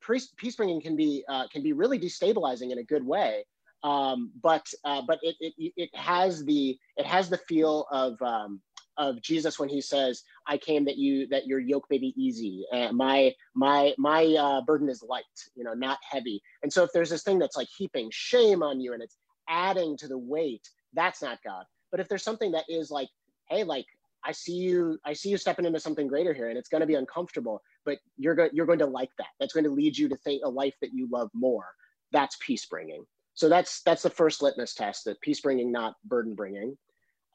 peace 0.00 0.56
bringing 0.56 0.80
can 0.80 0.96
be 0.96 1.24
uh, 1.28 1.46
can 1.48 1.62
be 1.62 1.72
really 1.72 1.98
destabilizing 1.98 2.70
in 2.70 2.78
a 2.78 2.84
good 2.84 3.04
way. 3.04 3.44
Um, 3.84 4.30
but 4.42 4.66
uh, 4.84 5.02
but 5.06 5.18
it, 5.22 5.36
it 5.40 5.72
it 5.76 5.90
has 5.94 6.44
the 6.44 6.78
it 6.96 7.06
has 7.06 7.28
the 7.28 7.38
feel 7.38 7.86
of 7.90 8.20
um, 8.22 8.60
of 8.96 9.20
Jesus 9.22 9.58
when 9.58 9.68
he 9.68 9.80
says, 9.80 10.22
"I 10.46 10.56
came 10.56 10.84
that 10.84 10.96
you 10.96 11.26
that 11.28 11.46
your 11.46 11.58
yoke 11.58 11.86
may 11.90 11.98
be 11.98 12.14
easy, 12.16 12.64
and 12.72 12.96
my 12.96 13.34
my 13.54 13.94
my 13.98 14.24
uh, 14.38 14.60
burden 14.62 14.88
is 14.88 15.02
light, 15.02 15.24
you 15.54 15.64
know, 15.64 15.74
not 15.74 15.98
heavy." 16.08 16.40
And 16.62 16.72
so 16.72 16.84
if 16.84 16.90
there's 16.92 17.10
this 17.10 17.24
thing 17.24 17.38
that's 17.38 17.56
like 17.56 17.68
heaping 17.76 18.08
shame 18.12 18.62
on 18.62 18.80
you 18.80 18.92
and 18.92 19.02
it's 19.02 19.16
adding 19.48 19.96
to 19.98 20.08
the 20.08 20.18
weight, 20.18 20.68
that's 20.94 21.22
not 21.22 21.38
God. 21.44 21.64
But 21.90 22.00
if 22.00 22.08
there's 22.08 22.22
something 22.22 22.52
that 22.52 22.64
is 22.68 22.90
like, 22.90 23.08
hey, 23.48 23.64
like 23.64 23.86
I 24.24 24.32
see 24.32 24.54
you, 24.54 24.98
I 25.04 25.12
see 25.12 25.30
you 25.30 25.36
stepping 25.36 25.64
into 25.64 25.80
something 25.80 26.06
greater 26.06 26.32
here, 26.32 26.48
and 26.48 26.58
it's 26.58 26.68
going 26.68 26.80
to 26.80 26.86
be 26.86 26.94
uncomfortable, 26.94 27.62
but 27.84 27.98
you're 28.16 28.34
going, 28.34 28.50
you're 28.52 28.66
going 28.66 28.78
to 28.78 28.86
like 28.86 29.10
that. 29.18 29.28
That's 29.40 29.52
going 29.52 29.64
to 29.64 29.70
lead 29.70 29.96
you 29.96 30.08
to 30.08 30.16
think 30.16 30.42
a 30.44 30.48
life 30.48 30.74
that 30.80 30.92
you 30.92 31.08
love 31.10 31.30
more. 31.34 31.66
That's 32.12 32.36
peace 32.40 32.66
bringing. 32.66 33.04
So 33.34 33.48
that's 33.48 33.82
that's 33.82 34.02
the 34.02 34.10
first 34.10 34.42
litmus 34.42 34.74
test: 34.74 35.04
that 35.06 35.20
peace 35.20 35.40
bringing, 35.40 35.72
not 35.72 35.94
burden 36.04 36.34
bringing. 36.34 36.76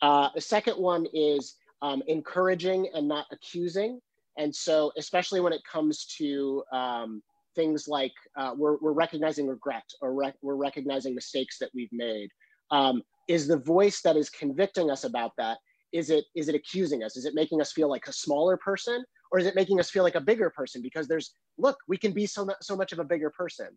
Uh, 0.02 0.30
the 0.36 0.42
second 0.42 0.78
one 0.78 1.08
is 1.14 1.56
um, 1.82 2.02
encouraging 2.08 2.90
and 2.94 3.08
not 3.08 3.26
accusing. 3.32 4.00
And 4.38 4.56
so, 4.56 4.92
especially 4.98 5.40
when 5.40 5.54
it 5.54 5.62
comes 5.70 6.06
to 6.18 6.64
um, 6.72 7.24
things 7.56 7.88
like 7.88 8.14
uh, 8.38 8.54
we're, 8.56 8.78
we're 8.78 8.94
recognizing 8.94 9.48
regret 9.48 9.84
or 10.02 10.14
rec- 10.14 10.38
we're 10.42 10.56
recognizing 10.56 11.16
mistakes 11.16 11.58
that 11.60 11.72
we've 11.74 11.92
made. 11.92 12.30
Um, 12.70 13.02
is 13.28 13.48
the 13.48 13.58
voice 13.58 14.02
that 14.02 14.16
is 14.16 14.30
convicting 14.30 14.90
us 14.90 15.04
about 15.04 15.32
that 15.38 15.58
is 15.94 16.10
it 16.10 16.26
is 16.36 16.50
it 16.50 16.56
accusing 16.56 17.04
us? 17.04 17.16
Is 17.16 17.26
it 17.26 17.34
making 17.34 17.62
us 17.62 17.72
feel 17.72 17.90
like 17.90 18.08
a 18.08 18.14
smaller 18.14 18.58
person 18.58 19.04
or 19.32 19.40
is 19.40 19.46
it 19.46 19.56
making 19.56 19.80
us 19.80 19.90
feel 19.90 20.04
like 20.04 20.16
a 20.16 20.22
bigger 20.22 20.50
person? 20.50 20.82
Because 20.82 21.08
there's 21.08 21.34
look 21.58 21.78
we 21.88 21.98
can 21.98 22.12
be 22.12 22.26
so, 22.26 22.48
so 22.62 22.76
much 22.76 22.92
of 22.92 23.00
a 23.00 23.04
bigger 23.04 23.30
person. 23.30 23.70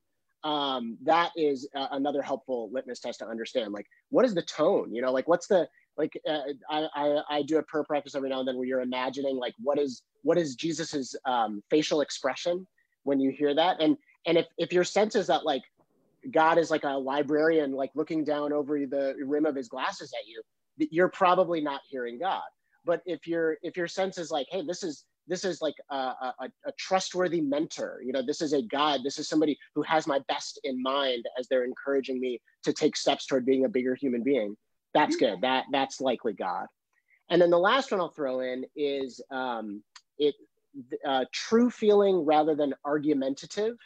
Um, 0.43 0.97
that 1.05 1.33
is 1.37 1.69
uh, 1.77 1.89
another 1.93 2.23
helpful 2.23 2.71
litmus 2.73 3.01
test 3.01 3.19
to 3.19 3.27
understand 3.27 3.73
like 3.73 3.87
what 4.09 4.25
is 4.25 4.35
the 4.35 4.43
tone? 4.43 4.93
You 4.93 5.03
know 5.03 5.13
like 5.13 5.29
what's 5.29 5.47
the 5.47 5.69
like 5.97 6.13
uh, 6.29 6.41
I, 6.71 6.89
I, 6.95 7.23
I 7.31 7.43
do 7.43 7.59
a 7.59 7.63
prayer 7.63 7.85
practice 7.85 8.15
every 8.15 8.31
now 8.31 8.41
and 8.41 8.49
then 8.49 8.57
where 8.57 8.67
you're 8.67 8.81
imagining 8.81 9.37
like 9.37 9.55
what 9.63 9.79
is 9.79 10.03
what 10.23 10.39
is 10.39 10.55
jesus's 10.55 11.15
um, 11.27 11.63
facial 11.71 12.01
expression 12.01 12.67
when 13.05 13.21
you 13.21 13.31
hear 13.31 13.55
that? 13.55 13.81
And 13.81 13.97
and 14.27 14.39
if 14.39 14.47
if 14.59 14.73
your 14.73 14.85
sense 14.85 15.15
is 15.15 15.27
that 15.29 15.45
like 15.45 15.63
God 16.31 16.59
is 16.59 16.71
like 16.71 16.85
a 16.85 16.91
librarian, 16.91 17.73
like 17.73 17.91
looking 17.95 18.25
down 18.25 18.53
over 18.53 18.79
the 18.79 19.15
rim 19.25 19.47
of 19.47 19.57
his 19.57 19.69
glasses 19.69 20.13
at 20.19 20.29
you, 20.29 20.43
you're 20.91 21.09
probably 21.09 21.61
not 21.61 21.81
hearing 21.89 22.19
God. 22.19 22.43
but 22.85 23.03
if 23.07 23.27
your 23.27 23.57
if 23.63 23.77
your 23.77 23.89
sense 23.89 24.17
is 24.17 24.31
like 24.31 24.47
hey 24.51 24.63
this 24.67 24.83
is 24.83 25.05
this 25.27 25.45
is 25.45 25.61
like 25.61 25.75
a, 25.91 25.95
a, 25.95 26.35
a, 26.67 26.73
trustworthy 26.79 27.43
mentor 27.43 28.01
you 28.03 28.11
know 28.13 28.23
this 28.23 28.41
is 28.41 28.55
a 28.55 28.63
god 28.63 29.01
this 29.05 29.19
is 29.19 29.29
somebody 29.29 29.57
who 29.75 29.83
has 29.83 30.07
my 30.07 30.19
best 30.29 30.59
in 30.65 30.81
mind 30.83 31.25
as 31.39 31.47
they're 31.47 31.65
encouraging 31.65 32.19
me 32.19 32.41
to 32.65 32.73
take 32.73 32.97
steps 32.97 33.27
toward 33.27 33.45
being 33.45 33.67
a 33.67 33.69
bigger 33.69 33.95
human 33.95 34.23
being 34.23 34.57
that's 34.95 35.17
good. 35.17 35.41
That 35.43 35.65
that's 35.73 36.01
likely 36.01 36.33
god. 36.33 36.67
And 37.29 37.41
then 37.41 37.51
the 37.51 37.59
last 37.59 37.91
one 37.93 38.01
i'll 38.01 38.11
throw 38.11 38.41
in 38.41 38.65
is 38.77 39.21
um, 39.31 39.83
it 40.19 40.35
uh, 41.07 41.25
true 41.33 41.71
feeling 41.71 42.25
rather 42.25 42.55
than 42.55 42.75
argumentative 42.85 43.77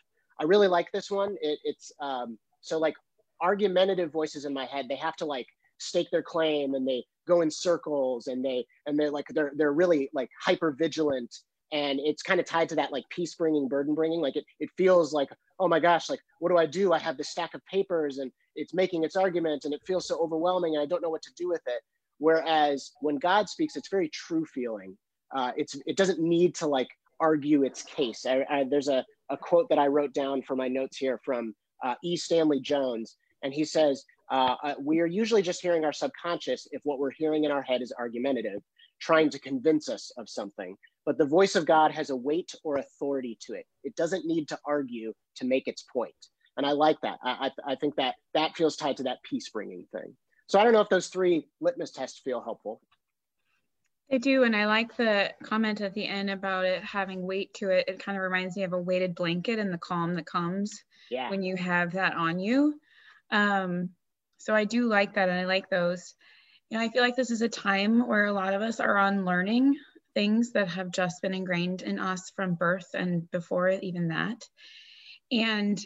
i 0.40 0.44
really 0.44 0.68
like 0.68 0.90
this 0.92 1.11
one. 1.11 1.37
It, 1.40 1.59
it's 1.64 1.92
um, 2.01 2.38
so 2.61 2.79
like 2.79 2.94
argumentative 3.40 4.11
voices 4.11 4.44
in 4.44 4.55
my 4.55 4.64
head 4.64 4.87
they 4.88 4.97
have 4.97 5.16
to 5.16 5.25
like 5.25 5.47
stake 5.79 6.09
their 6.11 6.23
claim 6.23 6.75
and 6.75 6.87
they 6.87 7.05
go 7.27 7.40
in 7.42 7.51
circles 7.51 8.27
and 8.29 8.44
they 8.44 8.64
and 8.87 8.99
they're 8.99 9.11
like 9.11 9.27
they're 9.31 9.53
they're 9.57 9.73
really 9.73 10.09
like 10.14 10.31
hyper 10.40 10.73
vigilant 10.73 11.35
and 11.73 11.99
it's 12.01 12.23
kind 12.23 12.38
of 12.38 12.47
tied 12.47 12.68
to 12.68 12.77
that 12.77 12.92
like 12.92 13.05
peace 13.11 13.35
bringing 13.35 13.68
burden 13.68 13.94
bringing. 13.94 14.20
Like 14.20 14.37
it, 14.37 14.44
it 14.61 14.70
feels 14.77 15.12
like 15.12 15.29
oh 15.59 15.68
my 15.68 15.81
gosh 15.81 16.09
like 16.09 16.20
what 16.38 16.51
do 16.51 16.57
i 16.57 16.66
do? 16.66 16.92
I 16.92 16.99
have 16.99 17.16
this 17.16 17.31
stack 17.31 17.55
of 17.55 17.64
papers 17.66 18.18
and 18.18 18.31
it's 18.57 18.75
making 18.75 19.05
its 19.05 19.16
argument 19.16 19.64
and 19.64 19.75
it 19.75 19.81
feels 19.87 20.07
so 20.07 20.16
overwhelming 20.20 20.77
and 20.77 20.83
i 20.83 20.87
don't 20.87 21.03
know 21.03 21.11
what 21.11 21.23
to 21.23 21.35
do 21.37 21.49
with 21.49 21.62
it. 21.66 21.83
Whereas 22.18 22.92
when 23.01 23.16
god 23.16 23.49
speaks 23.49 23.77
it's 23.77 23.88
very 23.88 24.09
true 24.09 24.44
feeling. 24.47 24.97
Uh, 25.35 25.51
it's 25.57 25.77
it 25.87 25.97
doesn't 25.97 26.20
need 26.20 26.55
to 26.55 26.66
like 26.66 26.88
argue 27.20 27.64
its 27.64 27.83
case. 27.83 28.27
I, 28.27 28.44
I, 28.49 28.64
there's 28.68 28.88
a, 28.88 29.05
a 29.30 29.37
quote 29.37 29.68
that 29.68 29.78
i 29.78 29.87
wrote 29.87 30.12
down 30.12 30.42
for 30.42 30.56
my 30.56 30.68
notes 30.68 30.96
here 30.96 31.20
from 31.24 31.54
uh, 31.84 31.94
e 32.02 32.16
stanley 32.16 32.60
jones 32.60 33.16
and 33.42 33.52
he 33.52 33.64
says 33.64 34.04
uh, 34.30 34.56
uh, 34.62 34.74
we 34.80 35.00
are 35.00 35.06
usually 35.06 35.42
just 35.42 35.60
hearing 35.60 35.84
our 35.84 35.92
subconscious 35.92 36.66
if 36.72 36.80
what 36.84 36.98
we're 36.98 37.10
hearing 37.10 37.44
in 37.44 37.50
our 37.50 37.62
head 37.62 37.82
is 37.82 37.92
argumentative, 37.98 38.60
trying 39.00 39.28
to 39.30 39.38
convince 39.38 39.88
us 39.88 40.10
of 40.16 40.28
something. 40.28 40.76
But 41.04 41.18
the 41.18 41.26
voice 41.26 41.54
of 41.54 41.66
God 41.66 41.90
has 41.92 42.10
a 42.10 42.16
weight 42.16 42.54
or 42.64 42.76
authority 42.78 43.37
to 43.42 43.52
it. 43.54 43.66
It 43.82 43.94
doesn't 43.96 44.24
need 44.24 44.48
to 44.48 44.58
argue 44.66 45.12
to 45.37 45.44
make 45.44 45.68
its 45.68 45.84
point. 45.92 46.14
And 46.56 46.64
I 46.64 46.72
like 46.72 46.96
that. 47.02 47.18
I, 47.22 47.50
I, 47.66 47.72
I 47.72 47.74
think 47.74 47.96
that 47.96 48.14
that 48.32 48.56
feels 48.56 48.76
tied 48.76 48.96
to 48.98 49.02
that 49.02 49.18
peace 49.28 49.50
bringing 49.50 49.87
thing. 49.92 50.16
So 50.46 50.58
I 50.58 50.64
don't 50.64 50.72
know 50.72 50.80
if 50.80 50.88
those 50.88 51.08
three 51.08 51.48
litmus 51.60 51.90
tests 51.90 52.20
feel 52.20 52.42
helpful. 52.42 52.80
I 54.12 54.18
do. 54.18 54.44
And 54.44 54.54
I 54.54 54.66
like 54.66 54.96
the 54.96 55.32
comment 55.42 55.80
at 55.80 55.94
the 55.94 56.06
end 56.06 56.30
about 56.30 56.66
it 56.66 56.82
having 56.82 57.26
weight 57.26 57.54
to 57.54 57.70
it. 57.70 57.88
It 57.88 58.04
kind 58.04 58.16
of 58.16 58.22
reminds 58.22 58.56
me 58.56 58.64
of 58.64 58.72
a 58.72 58.80
weighted 58.80 59.14
blanket 59.14 59.58
and 59.58 59.72
the 59.72 59.78
calm 59.78 60.14
that 60.14 60.26
comes 60.26 60.82
yeah. 61.10 61.30
when 61.30 61.42
you 61.42 61.56
have 61.56 61.92
that 61.92 62.14
on 62.14 62.38
you. 62.38 62.74
Um, 63.30 63.90
so 64.38 64.54
I 64.54 64.64
do 64.64 64.88
like 64.88 65.14
that 65.14 65.28
and 65.28 65.38
I 65.38 65.46
like 65.46 65.70
those. 65.70 66.14
You 66.68 66.78
know, 66.78 66.84
I 66.84 66.90
feel 66.90 67.02
like 67.02 67.16
this 67.16 67.30
is 67.30 67.42
a 67.42 67.48
time 67.48 68.06
where 68.06 68.26
a 68.26 68.32
lot 68.32 68.54
of 68.54 68.62
us 68.62 68.78
are 68.78 68.98
unlearning 68.98 69.76
things 70.14 70.52
that 70.52 70.68
have 70.68 70.90
just 70.92 71.22
been 71.22 71.34
ingrained 71.34 71.82
in 71.82 71.98
us 71.98 72.30
from 72.36 72.54
birth 72.54 72.88
and 72.94 73.30
before 73.30 73.70
even 73.70 74.08
that. 74.08 74.42
And 75.32 75.78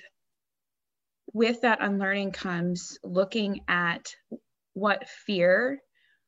with 1.33 1.63
that 1.63 1.79
unlearning 1.81 2.33
comes 2.33 2.99
looking 3.03 3.63
at 3.69 4.15
what 4.75 5.09
fear, 5.09 5.81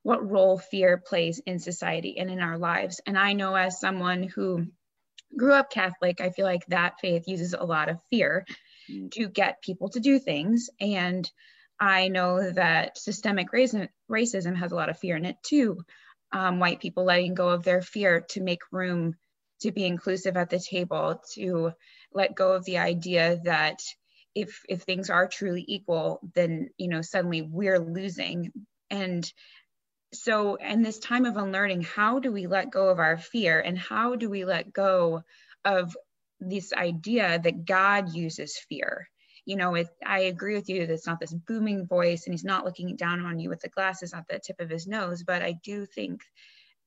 what 0.03 0.29
role 0.29 0.59
fear 0.59 0.97
plays 0.97 1.41
in 1.45 1.59
society 1.59 2.19
and 2.19 2.31
in 2.31 2.41
our 2.41 2.59
lives. 2.59 3.01
And 3.07 3.19
I 3.19 3.35
know 3.35 3.55
as 3.55 3.81
someone 3.81 4.23
who 4.23 4.67
grew 5.37 5.53
up 5.53 5.71
Catholic, 5.71 6.21
I 6.21 6.31
feel 6.31 6.47
like 6.47 6.65
that 6.67 7.01
faith 7.01 7.29
uses 7.29 7.55
a 7.55 7.65
lot 7.65 7.89
of 7.89 8.03
fear 8.11 8.47
mm. 8.91 9.11
to 9.13 9.29
get 9.29 9.63
people 9.63 9.91
to 9.91 10.01
do 10.01 10.19
things. 10.19 10.71
And 10.81 11.31
I 11.79 12.09
know 12.09 12.51
that 12.51 12.99
systemic 12.99 13.49
racism 13.53 14.57
has 14.57 14.73
a 14.73 14.77
lot 14.77 14.91
of 14.91 14.99
fear 14.99 15.17
in 15.17 15.25
it 15.25 15.37
too. 15.43 15.83
Um, 16.33 16.61
white 16.61 16.81
people 16.81 17.05
letting 17.05 17.35
go 17.35 17.49
of 17.49 17.65
their 17.65 17.83
fear 17.83 18.21
to 18.31 18.41
make 18.41 18.61
room 18.71 19.17
to 19.63 19.73
be 19.73 19.85
inclusive 19.85 20.37
at 20.37 20.51
the 20.51 20.59
table, 20.59 21.23
to 21.35 21.73
let 22.13 22.35
go 22.35 22.53
of 22.53 22.65
the 22.65 22.79
idea 22.79 23.41
that 23.45 23.81
if 24.35 24.63
if 24.69 24.83
things 24.83 25.11
are 25.11 25.27
truly 25.27 25.65
equal, 25.67 26.21
then 26.35 26.71
you 26.77 26.89
know 26.89 27.03
suddenly 27.03 27.43
we're 27.43 27.81
losing. 27.81 28.53
And 28.91 29.31
so, 30.13 30.57
in 30.57 30.83
this 30.83 30.99
time 30.99 31.25
of 31.25 31.37
unlearning, 31.37 31.83
how 31.83 32.19
do 32.19 32.33
we 32.33 32.47
let 32.47 32.71
go 32.71 32.89
of 32.89 32.99
our 32.99 33.17
fear, 33.17 33.61
and 33.61 33.79
how 33.79 34.17
do 34.17 34.29
we 34.29 34.45
let 34.45 34.73
go 34.73 35.23
of 35.65 35.97
this 36.41 36.73
idea 36.73 37.39
that 37.39 37.65
God 37.65 38.13
uses 38.15 38.59
fear? 38.69 39.09
you 39.51 39.57
know, 39.57 39.75
it, 39.75 39.89
I 40.07 40.21
agree 40.21 40.55
with 40.55 40.69
you 40.69 40.87
that 40.87 40.93
it's 40.93 41.07
not 41.09 41.19
this 41.19 41.33
booming 41.33 41.87
voice 41.87 42.27
and 42.27 42.35
he's 42.35 42.45
not 42.45 42.65
looking 42.65 42.97
down 42.97 43.25
on 43.25 43.41
you 43.41 43.49
with 43.49 43.61
the 43.61 43.69
glasses 43.69 44.13
at 44.15 44.29
the 44.29 44.39
tip 44.39 44.61
of 44.61 44.71
his 44.71 44.87
nose. 44.87 45.23
But 45.23 45.43
I 45.43 45.59
do 45.65 45.87
think 45.87 46.23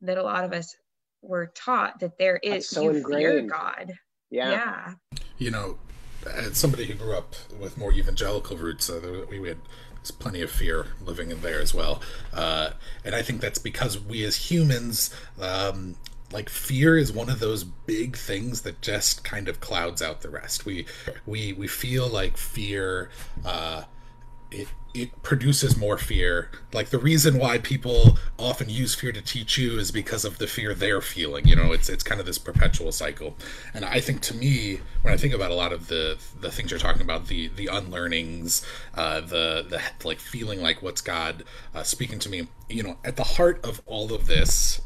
that 0.02 0.18
a 0.18 0.24
lot 0.24 0.44
of 0.44 0.54
us 0.54 0.76
were 1.22 1.48
taught 1.48 2.00
that 2.00 2.18
there 2.18 2.38
is 2.38 2.70
so 2.70 2.84
you 2.84 3.04
fear 3.06 3.42
God. 3.42 3.94
Yeah. 4.30 4.52
Yeah. 4.52 4.94
You 5.38 5.52
know, 5.52 5.78
as 6.26 6.58
somebody 6.58 6.86
who 6.86 6.94
grew 6.94 7.18
up 7.18 7.36
with 7.60 7.78
more 7.78 7.92
evangelical 7.92 8.58
roots, 8.58 8.90
uh, 8.90 9.26
we 9.30 9.46
had 9.48 9.58
plenty 10.12 10.42
of 10.42 10.52
fear 10.52 10.88
living 11.06 11.32
in 11.32 11.42
there 11.42 11.60
as 11.60 11.74
well. 11.74 12.02
Uh, 12.34 12.72
and 13.04 13.16
I 13.16 13.22
think 13.22 13.42
that's 13.42 13.60
because 13.60 14.00
we 14.00 14.24
as 14.24 14.36
humans 14.52 15.14
um, 15.40 15.96
like 16.34 16.50
fear 16.50 16.98
is 16.98 17.12
one 17.12 17.30
of 17.30 17.40
those 17.40 17.64
big 17.64 18.18
things 18.18 18.62
that 18.62 18.82
just 18.82 19.24
kind 19.24 19.48
of 19.48 19.60
clouds 19.60 20.02
out 20.02 20.22
the 20.22 20.30
rest 20.30 20.66
we 20.66 20.86
we 21.26 21.54
we 21.54 21.68
feel 21.68 22.08
like 22.08 22.36
fear 22.38 23.10
uh 23.46 23.84
it 24.54 24.68
it 24.94 25.24
produces 25.24 25.76
more 25.76 25.98
fear. 25.98 26.52
Like 26.72 26.90
the 26.90 27.00
reason 27.00 27.40
why 27.40 27.58
people 27.58 28.20
often 28.38 28.70
use 28.70 28.94
fear 28.94 29.12
to 29.12 29.24
teach 29.24 29.58
you 29.58 29.80
is 29.80 29.92
because 29.92 30.24
of 30.24 30.38
the 30.38 30.46
fear 30.46 30.76
they're 30.76 31.02
feeling 31.02 31.48
you 31.48 31.56
know? 31.56 31.72
It's 31.72 31.90
it's 31.90 32.04
kind 32.04 32.20
of 32.20 32.28
this 32.28 32.38
perpetual 32.38 32.92
cycle. 32.92 33.36
And 33.74 33.86
i 33.86 34.00
think 34.00 34.22
to 34.22 34.36
me 34.36 34.80
when 35.02 35.14
i 35.14 35.18
think 35.18 35.34
about 35.34 35.52
a 35.52 35.56
lot 35.56 35.74
of 35.74 35.88
the 35.88 36.18
the 36.40 36.52
things 36.52 36.72
you're 36.72 36.80
talking 36.80 37.02
about 37.02 37.28
the 37.28 37.48
the 37.48 37.68
unlearnings 37.68 38.66
uh 38.96 39.22
the 39.22 39.66
the 39.70 39.82
like 40.08 40.20
feeling 40.20 40.62
like 40.62 40.82
what's 40.82 41.02
god 41.02 41.44
uh, 41.74 41.84
speaking 41.84 42.20
to 42.20 42.30
me 42.30 42.48
you 42.70 42.84
know 42.84 42.98
at 43.04 43.16
the 43.16 43.24
heart 43.24 43.64
of 43.66 43.82
all 43.86 44.14
of 44.14 44.28
this 44.28 44.82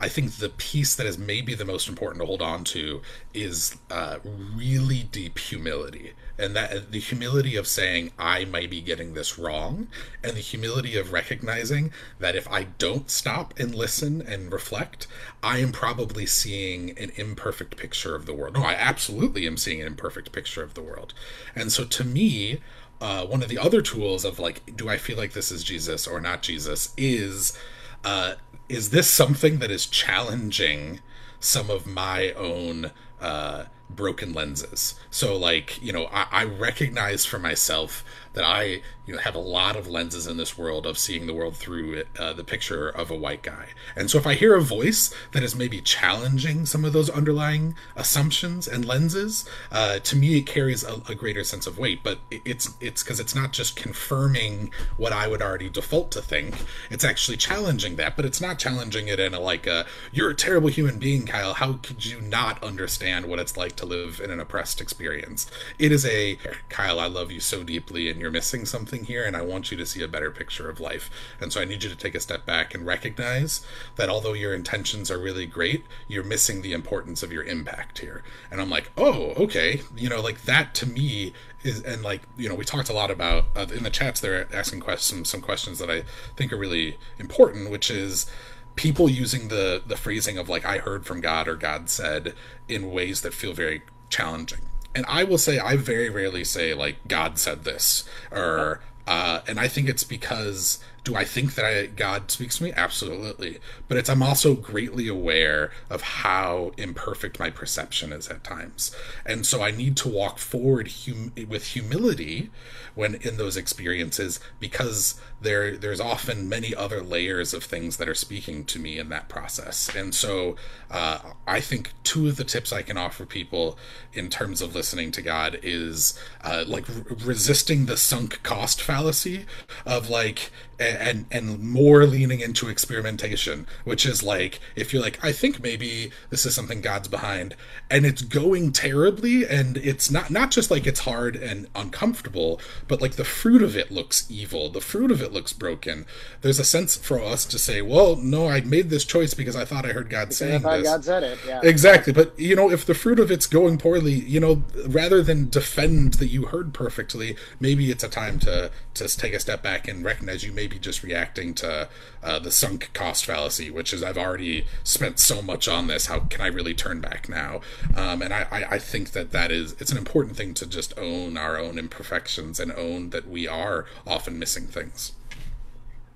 I 0.00 0.08
think 0.08 0.32
the 0.32 0.48
piece 0.48 0.94
that 0.94 1.06
is 1.06 1.18
maybe 1.18 1.54
the 1.54 1.64
most 1.64 1.88
important 1.88 2.20
to 2.20 2.26
hold 2.26 2.40
on 2.40 2.62
to 2.64 3.02
is 3.34 3.76
uh, 3.90 4.18
really 4.24 5.02
deep 5.10 5.38
humility, 5.38 6.12
and 6.38 6.54
that 6.54 6.92
the 6.92 7.00
humility 7.00 7.56
of 7.56 7.66
saying 7.66 8.12
I 8.18 8.44
might 8.44 8.70
be 8.70 8.80
getting 8.80 9.14
this 9.14 9.38
wrong, 9.38 9.88
and 10.22 10.36
the 10.36 10.40
humility 10.40 10.96
of 10.96 11.12
recognizing 11.12 11.92
that 12.20 12.36
if 12.36 12.48
I 12.48 12.64
don't 12.64 13.10
stop 13.10 13.58
and 13.58 13.74
listen 13.74 14.22
and 14.22 14.52
reflect, 14.52 15.08
I 15.42 15.58
am 15.58 15.72
probably 15.72 16.26
seeing 16.26 16.96
an 16.96 17.10
imperfect 17.16 17.76
picture 17.76 18.14
of 18.14 18.26
the 18.26 18.34
world. 18.34 18.54
No, 18.54 18.62
I 18.62 18.74
absolutely 18.74 19.46
am 19.46 19.56
seeing 19.56 19.80
an 19.80 19.88
imperfect 19.88 20.30
picture 20.30 20.62
of 20.62 20.74
the 20.74 20.82
world, 20.82 21.12
and 21.54 21.72
so 21.72 21.84
to 21.84 22.04
me. 22.04 22.60
Uh, 23.00 23.24
one 23.24 23.44
of 23.44 23.48
the 23.48 23.58
other 23.58 23.80
tools 23.80 24.24
of 24.24 24.40
like, 24.40 24.76
do 24.76 24.88
I 24.88 24.96
feel 24.96 25.16
like 25.16 25.32
this 25.32 25.52
is 25.52 25.62
Jesus 25.62 26.08
or 26.08 26.20
not 26.20 26.42
Jesus 26.42 26.92
is 26.96 27.56
uh, 28.04 28.34
is 28.68 28.90
this 28.90 29.08
something 29.08 29.58
that 29.58 29.70
is 29.70 29.86
challenging 29.86 31.00
some 31.40 31.70
of 31.70 31.86
my 31.86 32.32
own 32.32 32.90
uh, 33.20 33.64
broken 33.88 34.32
lenses? 34.32 34.94
So, 35.10 35.36
like, 35.36 35.82
you 35.82 35.92
know, 35.92 36.06
I, 36.06 36.26
I 36.30 36.44
recognize 36.44 37.24
for 37.24 37.38
myself 37.38 38.04
that 38.34 38.44
I 38.44 38.82
you 39.08 39.14
know 39.14 39.20
have 39.20 39.34
a 39.34 39.40
lot 39.40 39.74
of 39.74 39.88
lenses 39.88 40.26
in 40.26 40.36
this 40.36 40.58
world 40.58 40.86
of 40.86 40.98
seeing 40.98 41.26
the 41.26 41.32
world 41.32 41.56
through 41.56 42.04
uh, 42.18 42.34
the 42.34 42.44
picture 42.44 42.88
of 42.88 43.10
a 43.10 43.14
white 43.14 43.42
guy. 43.42 43.68
And 43.96 44.10
so 44.10 44.18
if 44.18 44.26
I 44.26 44.34
hear 44.34 44.54
a 44.54 44.60
voice 44.60 45.12
that 45.32 45.42
is 45.42 45.56
maybe 45.56 45.80
challenging 45.80 46.66
some 46.66 46.84
of 46.84 46.92
those 46.92 47.08
underlying 47.08 47.74
assumptions 47.96 48.68
and 48.68 48.84
lenses, 48.84 49.48
uh, 49.72 49.98
to 50.00 50.16
me 50.16 50.36
it 50.36 50.42
carries 50.42 50.84
a, 50.84 51.00
a, 51.08 51.14
greater 51.14 51.42
sense 51.42 51.66
of 51.66 51.78
weight. 51.78 52.02
But 52.02 52.18
it's 52.30 52.74
it's 52.80 53.02
because 53.02 53.18
it's 53.18 53.34
not 53.34 53.52
just 53.52 53.76
confirming 53.76 54.70
what 54.98 55.12
I 55.12 55.26
would 55.26 55.40
already 55.40 55.70
default 55.70 56.10
to 56.12 56.20
think. 56.20 56.54
It's 56.90 57.04
actually 57.04 57.38
challenging 57.38 57.96
that, 57.96 58.14
but 58.14 58.26
it's 58.26 58.42
not 58.42 58.58
challenging 58.58 59.08
it 59.08 59.18
in 59.18 59.32
a 59.32 59.40
like 59.40 59.66
a 59.66 59.86
you're 60.12 60.30
a 60.30 60.34
terrible 60.34 60.68
human 60.68 60.98
being, 60.98 61.24
Kyle. 61.24 61.54
How 61.54 61.74
could 61.74 62.04
you 62.04 62.20
not 62.20 62.62
understand 62.62 63.24
what 63.24 63.38
it's 63.38 63.56
like 63.56 63.74
to 63.76 63.86
live 63.86 64.20
in 64.22 64.30
an 64.30 64.38
oppressed 64.38 64.82
experience? 64.82 65.50
It 65.78 65.92
is 65.92 66.04
a 66.04 66.36
Kyle, 66.68 67.00
I 67.00 67.06
love 67.06 67.32
you 67.32 67.40
so 67.40 67.64
deeply, 67.64 68.10
and 68.10 68.17
you're 68.20 68.30
missing 68.30 68.64
something 68.64 68.88
something 68.88 69.06
here 69.06 69.24
and 69.24 69.36
I 69.36 69.42
want 69.42 69.70
you 69.70 69.76
to 69.76 69.86
see 69.86 70.02
a 70.02 70.08
better 70.08 70.30
picture 70.30 70.70
of 70.70 70.80
life. 70.80 71.10
And 71.40 71.52
so 71.52 71.60
I 71.60 71.64
need 71.64 71.82
you 71.82 71.90
to 71.90 71.96
take 71.96 72.14
a 72.14 72.20
step 72.20 72.46
back 72.46 72.74
and 72.74 72.86
recognize 72.86 73.64
that 73.96 74.08
although 74.08 74.32
your 74.32 74.54
intentions 74.54 75.10
are 75.10 75.18
really 75.18 75.46
great, 75.46 75.84
you're 76.06 76.24
missing 76.24 76.62
the 76.62 76.72
importance 76.72 77.22
of 77.22 77.32
your 77.32 77.44
impact 77.44 77.98
here. 77.98 78.22
And 78.50 78.60
I'm 78.60 78.70
like, 78.70 78.90
oh, 78.96 79.32
okay. 79.36 79.82
You 79.96 80.08
know, 80.08 80.20
like 80.20 80.42
that 80.42 80.74
to 80.76 80.86
me 80.86 81.32
is, 81.62 81.82
and 81.82 82.02
like, 82.02 82.22
you 82.36 82.48
know, 82.48 82.54
we 82.54 82.64
talked 82.64 82.88
a 82.88 82.92
lot 82.92 83.10
about 83.10 83.46
uh, 83.56 83.66
in 83.74 83.82
the 83.82 83.90
chats, 83.90 84.20
they're 84.20 84.48
asking 84.54 84.80
questions, 84.80 85.28
some 85.28 85.40
questions 85.40 85.78
that 85.78 85.90
I 85.90 86.04
think 86.36 86.52
are 86.52 86.56
really 86.56 86.98
important, 87.18 87.70
which 87.70 87.90
is, 87.90 88.30
people 88.76 89.08
using 89.08 89.48
the 89.48 89.82
the 89.84 89.96
phrasing 89.96 90.38
of 90.38 90.48
like 90.48 90.64
I 90.64 90.78
heard 90.78 91.04
from 91.04 91.20
God 91.20 91.48
or 91.48 91.56
God 91.56 91.90
said 91.90 92.32
in 92.68 92.92
ways 92.92 93.22
that 93.22 93.34
feel 93.34 93.52
very 93.52 93.82
challenging. 94.08 94.60
And 94.94 95.04
I 95.08 95.24
will 95.24 95.38
say 95.38 95.58
I 95.58 95.76
very 95.76 96.10
rarely 96.10 96.44
say 96.44 96.74
like 96.74 97.06
God 97.06 97.38
said 97.38 97.64
this 97.64 98.04
or 98.32 98.80
uh, 99.06 99.40
and 99.48 99.58
I 99.58 99.68
think 99.68 99.88
it's 99.88 100.04
because 100.04 100.80
do 101.02 101.16
I 101.16 101.24
think 101.24 101.54
that 101.54 101.64
I, 101.64 101.86
God 101.86 102.30
speaks 102.30 102.58
to 102.58 102.64
me? 102.64 102.74
Absolutely. 102.76 103.60
But 103.88 103.96
it's 103.96 104.10
I'm 104.10 104.22
also 104.22 104.54
greatly 104.54 105.08
aware 105.08 105.72
of 105.88 106.02
how 106.02 106.72
imperfect 106.76 107.38
my 107.38 107.48
perception 107.48 108.12
is 108.12 108.28
at 108.28 108.44
times. 108.44 108.94
And 109.24 109.46
so 109.46 109.62
I 109.62 109.70
need 109.70 109.96
to 109.98 110.08
walk 110.10 110.38
forward 110.38 110.90
hum- 111.06 111.32
with 111.48 111.68
humility 111.68 112.50
when 112.94 113.14
in 113.14 113.38
those 113.38 113.56
experiences 113.56 114.40
because 114.60 115.18
there 115.40 115.76
there's 115.76 116.00
often 116.00 116.48
many 116.48 116.74
other 116.74 117.02
layers 117.02 117.54
of 117.54 117.64
things 117.64 117.96
that 117.98 118.08
are 118.08 118.14
speaking 118.14 118.64
to 118.64 118.78
me 118.78 118.98
in 118.98 119.08
that 119.10 119.28
process. 119.28 119.94
And 119.94 120.14
so 120.14 120.56
uh, 120.90 121.18
I 121.46 121.60
think 121.60 121.92
two 122.02 122.28
of 122.28 122.36
the 122.36 122.44
tips 122.44 122.72
I 122.72 122.82
can 122.82 122.96
offer 122.96 123.24
people 123.24 123.78
in 124.12 124.30
terms 124.30 124.60
of 124.60 124.74
listening 124.74 125.12
to 125.12 125.22
God 125.22 125.58
is 125.62 126.18
uh, 126.42 126.64
like 126.66 126.88
re- 126.88 127.16
resisting 127.24 127.86
the 127.86 127.96
sunk 127.96 128.42
cost 128.42 128.80
fallacy 128.80 129.46
of 129.86 130.10
like 130.10 130.50
and 130.78 131.26
and 131.30 131.58
more 131.60 132.06
leaning 132.06 132.40
into 132.40 132.68
experimentation 132.68 133.66
which 133.84 134.06
is 134.06 134.22
like 134.22 134.60
if 134.76 134.92
you're 134.92 135.02
like 135.02 135.22
i 135.24 135.32
think 135.32 135.60
maybe 135.60 136.12
this 136.30 136.46
is 136.46 136.54
something 136.54 136.80
god's 136.80 137.08
behind 137.08 137.56
and 137.90 138.06
it's 138.06 138.22
going 138.22 138.70
terribly 138.70 139.46
and 139.46 139.76
it's 139.78 140.10
not 140.10 140.30
not 140.30 140.50
just 140.50 140.70
like 140.70 140.86
it's 140.86 141.00
hard 141.00 141.34
and 141.34 141.66
uncomfortable 141.74 142.60
but 142.86 143.00
like 143.00 143.16
the 143.16 143.24
fruit 143.24 143.62
of 143.62 143.76
it 143.76 143.90
looks 143.90 144.30
evil 144.30 144.68
the 144.68 144.80
fruit 144.80 145.10
of 145.10 145.20
it 145.20 145.27
looks 145.32 145.52
broken 145.52 146.06
there's 146.42 146.58
a 146.58 146.64
sense 146.64 146.96
for 146.96 147.20
us 147.20 147.44
to 147.44 147.58
say 147.58 147.82
well 147.82 148.14
no 148.16 148.46
i 148.46 148.60
made 148.60 148.90
this 148.90 149.04
choice 149.04 149.34
because 149.34 149.56
i 149.56 149.64
thought 149.64 149.84
i 149.84 149.88
heard 149.88 150.08
god 150.08 150.26
because 150.26 150.38
saying 150.38 150.62
this 150.62 150.82
god 150.82 151.04
said 151.04 151.22
it 151.22 151.38
yeah 151.46 151.60
exactly 151.62 152.12
but 152.12 152.38
you 152.38 152.54
know 152.54 152.70
if 152.70 152.86
the 152.86 152.94
fruit 152.94 153.18
of 153.18 153.30
it's 153.30 153.46
going 153.46 153.78
poorly 153.78 154.12
you 154.14 154.38
know 154.38 154.62
rather 154.86 155.22
than 155.22 155.48
defend 155.48 156.14
that 156.14 156.28
you 156.28 156.46
heard 156.46 156.72
perfectly 156.72 157.36
maybe 157.58 157.90
it's 157.90 158.04
a 158.04 158.08
time 158.08 158.38
to 158.38 158.70
to 158.94 159.08
take 159.16 159.32
a 159.32 159.40
step 159.40 159.62
back 159.62 159.88
and 159.88 160.04
recognize 160.04 160.44
you 160.44 160.52
may 160.52 160.68
maybe 160.68 160.78
just 160.78 161.02
reacting 161.02 161.54
to 161.54 161.88
uh, 162.22 162.38
the 162.38 162.50
sunk 162.50 162.90
cost 162.92 163.24
fallacy, 163.24 163.70
which 163.70 163.94
is 163.94 164.02
I've 164.02 164.18
already 164.18 164.66
spent 164.84 165.18
so 165.18 165.40
much 165.40 165.66
on 165.66 165.86
this. 165.86 166.06
How 166.06 166.20
can 166.20 166.42
I 166.42 166.48
really 166.48 166.74
turn 166.74 167.00
back 167.00 167.28
now? 167.28 167.62
Um, 167.96 168.20
and 168.20 168.34
I, 168.34 168.46
I, 168.50 168.64
I 168.72 168.78
think 168.78 169.12
that 169.12 169.32
that 169.32 169.50
is 169.50 169.74
it's 169.78 169.90
an 169.90 169.96
important 169.96 170.36
thing 170.36 170.52
to 170.54 170.66
just 170.66 170.96
own 170.98 171.38
our 171.38 171.58
own 171.58 171.78
imperfections 171.78 172.60
and 172.60 172.70
own 172.72 173.10
that 173.10 173.28
we 173.28 173.48
are 173.48 173.86
often 174.06 174.38
missing 174.38 174.66
things. 174.66 175.12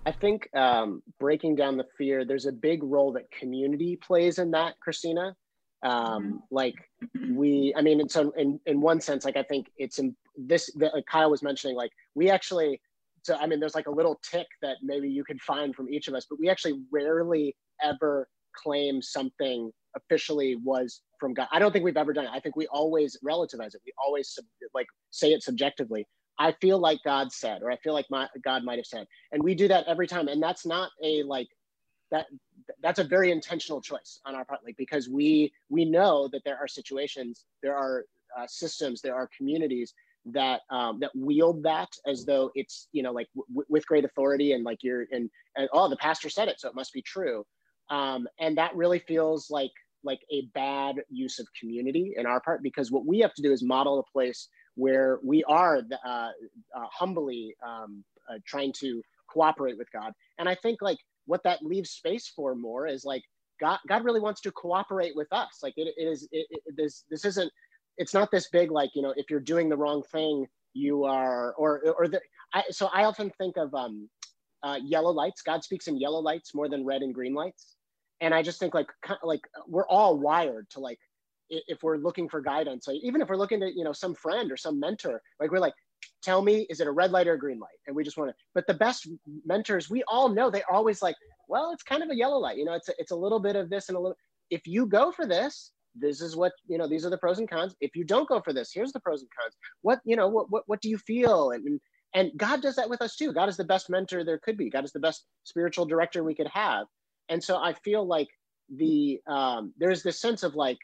I 0.04 0.12
think 0.12 0.48
um, 0.56 1.02
breaking 1.20 1.56
down 1.56 1.76
the 1.76 1.86
fear, 1.96 2.24
there's 2.24 2.46
a 2.46 2.52
big 2.52 2.82
role 2.82 3.12
that 3.12 3.30
community 3.30 3.96
plays 3.96 4.38
in 4.38 4.50
that, 4.52 4.74
Christina. 4.80 5.36
Um, 5.84 5.92
mm-hmm. 5.92 6.36
like 6.50 6.74
we, 7.32 7.72
I 7.76 7.82
mean, 7.82 8.00
in 8.00 8.08
some, 8.08 8.32
in, 8.36 8.60
in 8.66 8.80
one 8.80 9.00
sense, 9.00 9.24
like 9.24 9.36
I 9.36 9.42
think 9.42 9.70
it's 9.76 9.98
in 9.98 10.16
this, 10.36 10.70
the, 10.74 10.90
like 10.94 11.06
Kyle 11.06 11.30
was 11.30 11.42
mentioning, 11.42 11.76
like 11.76 11.90
we 12.14 12.30
actually, 12.30 12.80
so 13.22 13.36
i 13.36 13.46
mean 13.46 13.60
there's 13.60 13.74
like 13.74 13.86
a 13.86 13.90
little 13.90 14.20
tick 14.28 14.46
that 14.60 14.76
maybe 14.82 15.08
you 15.08 15.24
could 15.24 15.40
find 15.40 15.74
from 15.74 15.88
each 15.88 16.08
of 16.08 16.14
us 16.14 16.26
but 16.28 16.38
we 16.38 16.50
actually 16.50 16.80
rarely 16.90 17.54
ever 17.82 18.28
claim 18.54 19.00
something 19.00 19.70
officially 19.96 20.56
was 20.64 21.02
from 21.18 21.34
god. 21.34 21.48
I 21.52 21.58
don't 21.58 21.72
think 21.72 21.84
we've 21.84 21.96
ever 21.96 22.12
done 22.12 22.24
it. 22.24 22.30
I 22.32 22.40
think 22.40 22.56
we 22.56 22.66
always 22.68 23.16
relativize 23.24 23.74
it. 23.74 23.80
We 23.86 23.92
always 24.04 24.30
sub- 24.30 24.44
like 24.74 24.86
say 25.10 25.32
it 25.32 25.42
subjectively 25.42 26.06
i 26.38 26.52
feel 26.60 26.78
like 26.78 26.98
god 27.04 27.32
said 27.32 27.62
or 27.62 27.70
i 27.70 27.76
feel 27.76 27.92
like 27.92 28.06
my 28.10 28.26
god 28.44 28.64
might 28.64 28.78
have 28.78 28.86
said. 28.86 29.06
And 29.32 29.42
we 29.42 29.54
do 29.54 29.68
that 29.68 29.86
every 29.86 30.06
time. 30.06 30.28
And 30.28 30.42
that's 30.42 30.66
not 30.66 30.90
a 31.02 31.22
like 31.22 31.48
that 32.10 32.26
that's 32.82 32.98
a 32.98 33.04
very 33.04 33.32
intentional 33.32 33.80
choice 33.80 34.20
on 34.26 34.34
our 34.34 34.44
part 34.44 34.60
like 34.64 34.76
because 34.76 35.08
we 35.08 35.52
we 35.70 35.84
know 35.84 36.28
that 36.32 36.42
there 36.44 36.58
are 36.58 36.68
situations 36.68 37.46
there 37.62 37.76
are 37.76 38.04
uh, 38.38 38.46
systems 38.46 39.00
there 39.00 39.14
are 39.14 39.28
communities 39.36 39.94
that 40.26 40.60
um, 40.70 41.00
that 41.00 41.10
wield 41.16 41.62
that 41.64 41.88
as 42.06 42.24
though 42.24 42.50
it's 42.54 42.88
you 42.92 43.02
know 43.02 43.12
like 43.12 43.28
w- 43.34 43.66
with 43.68 43.86
great 43.86 44.04
authority 44.04 44.52
and 44.52 44.64
like 44.64 44.78
you're 44.82 45.06
and, 45.10 45.28
and 45.56 45.68
oh 45.72 45.88
the 45.88 45.96
pastor 45.96 46.28
said 46.28 46.48
it 46.48 46.60
so 46.60 46.68
it 46.68 46.74
must 46.74 46.92
be 46.92 47.02
true. 47.02 47.44
Um, 47.90 48.28
and 48.38 48.56
that 48.56 48.74
really 48.76 49.00
feels 49.00 49.50
like 49.50 49.72
like 50.04 50.20
a 50.30 50.42
bad 50.54 50.96
use 51.10 51.38
of 51.38 51.46
community 51.58 52.14
in 52.16 52.26
our 52.26 52.40
part 52.40 52.62
because 52.62 52.90
what 52.90 53.06
we 53.06 53.18
have 53.20 53.34
to 53.34 53.42
do 53.42 53.52
is 53.52 53.62
model 53.62 53.98
a 53.98 54.12
place 54.12 54.48
where 54.76 55.18
we 55.24 55.44
are 55.44 55.82
uh, 56.04 56.08
uh, 56.08 56.30
humbly 56.90 57.54
um, 57.66 58.04
uh, 58.30 58.38
trying 58.46 58.72
to 58.80 59.02
cooperate 59.28 59.78
with 59.78 59.90
God. 59.92 60.12
And 60.38 60.48
I 60.48 60.54
think 60.54 60.82
like 60.82 60.98
what 61.26 61.42
that 61.44 61.62
leaves 61.64 61.90
space 61.90 62.28
for 62.34 62.54
more 62.54 62.86
is 62.86 63.04
like 63.04 63.22
God, 63.60 63.78
God 63.88 64.04
really 64.04 64.20
wants 64.20 64.40
to 64.42 64.52
cooperate 64.52 65.16
with 65.16 65.28
us. 65.32 65.60
Like 65.62 65.74
it, 65.76 65.94
it 65.96 66.02
is, 66.08 66.28
it, 66.32 66.46
it, 66.50 66.76
this, 66.76 67.04
this 67.10 67.24
isn't 67.24 67.52
it's 67.98 68.14
not 68.14 68.30
this 68.30 68.48
big 68.50 68.70
like 68.70 68.90
you 68.94 69.02
know 69.02 69.14
if 69.16 69.30
you're 69.30 69.40
doing 69.40 69.68
the 69.68 69.76
wrong 69.76 70.02
thing 70.12 70.46
you 70.74 71.04
are 71.04 71.52
or 71.54 71.82
or 71.98 72.08
the 72.08 72.20
I, 72.54 72.64
so 72.70 72.88
i 72.92 73.04
often 73.04 73.30
think 73.38 73.56
of 73.56 73.74
um 73.74 74.08
uh, 74.64 74.78
yellow 74.84 75.10
lights. 75.10 75.42
God 75.42 75.64
speaks 75.64 75.88
in 75.88 75.98
yellow 75.98 76.20
lights 76.20 76.54
more 76.54 76.68
than 76.68 76.84
red 76.84 77.02
and 77.02 77.14
green 77.14 77.34
lights. 77.34 77.76
And 78.20 78.32
i 78.34 78.42
just 78.42 78.60
think 78.60 78.74
like 78.74 78.86
like 79.24 79.40
we're 79.66 79.86
all 79.88 80.18
wired 80.18 80.70
to 80.70 80.80
like 80.80 80.98
if 81.68 81.82
we're 81.82 81.98
looking 81.98 82.28
for 82.28 82.40
guidance 82.40 82.88
like 82.88 82.98
even 83.02 83.20
if 83.20 83.28
we're 83.28 83.36
looking 83.36 83.62
at 83.62 83.74
you 83.74 83.84
know 83.84 83.92
some 83.92 84.14
friend 84.14 84.50
or 84.50 84.56
some 84.56 84.80
mentor 84.80 85.20
like 85.38 85.50
we're 85.50 85.58
like 85.58 85.74
tell 86.22 86.42
me 86.42 86.66
is 86.70 86.80
it 86.80 86.86
a 86.86 86.90
red 86.90 87.10
light 87.12 87.28
or 87.28 87.34
a 87.34 87.38
green 87.38 87.58
light? 87.58 87.78
And 87.86 87.94
we 87.94 88.04
just 88.04 88.16
want 88.16 88.30
to 88.30 88.36
but 88.54 88.66
the 88.66 88.74
best 88.74 89.08
mentors 89.44 89.90
we 89.90 90.02
all 90.08 90.28
know 90.28 90.50
they're 90.50 90.70
always 90.70 91.02
like 91.02 91.16
well 91.48 91.72
it's 91.72 91.82
kind 91.82 92.02
of 92.02 92.10
a 92.10 92.16
yellow 92.16 92.38
light 92.38 92.56
you 92.56 92.64
know 92.64 92.74
it's 92.74 92.88
a, 92.88 92.92
it's 92.98 93.10
a 93.10 93.16
little 93.16 93.40
bit 93.40 93.56
of 93.56 93.70
this 93.70 93.88
and 93.88 93.96
a 93.96 94.00
little 94.00 94.16
if 94.50 94.66
you 94.66 94.86
go 94.86 95.12
for 95.12 95.26
this 95.26 95.72
this 95.94 96.20
is 96.20 96.36
what 96.36 96.52
you 96.66 96.78
know 96.78 96.88
these 96.88 97.04
are 97.04 97.10
the 97.10 97.18
pros 97.18 97.38
and 97.38 97.50
cons. 97.50 97.74
If 97.80 97.94
you 97.94 98.04
don't 98.04 98.28
go 98.28 98.40
for 98.40 98.52
this 98.52 98.72
here's 98.72 98.92
the 98.92 99.00
pros 99.00 99.20
and 99.20 99.30
cons. 99.38 99.54
What 99.82 100.00
you 100.04 100.16
know 100.16 100.28
what 100.28 100.50
what, 100.50 100.64
what 100.66 100.80
do 100.80 100.88
you 100.88 100.98
feel? 100.98 101.50
And 101.50 101.80
and 102.14 102.30
god 102.36 102.62
does 102.62 102.76
that 102.76 102.88
with 102.88 103.02
us 103.02 103.16
too. 103.16 103.32
God 103.32 103.48
is 103.48 103.56
the 103.56 103.64
best 103.64 103.90
mentor 103.90 104.24
there 104.24 104.38
could 104.38 104.56
be. 104.56 104.70
God 104.70 104.84
is 104.84 104.92
the 104.92 105.00
best 105.00 105.26
spiritual 105.44 105.86
director 105.86 106.24
we 106.24 106.34
could 106.34 106.48
have. 106.48 106.86
And 107.28 107.42
so 107.42 107.56
i 107.58 107.72
feel 107.84 108.06
like 108.06 108.28
the 108.74 109.20
um, 109.26 109.74
there's 109.76 110.02
this 110.02 110.20
sense 110.20 110.42
of 110.42 110.54
like 110.54 110.78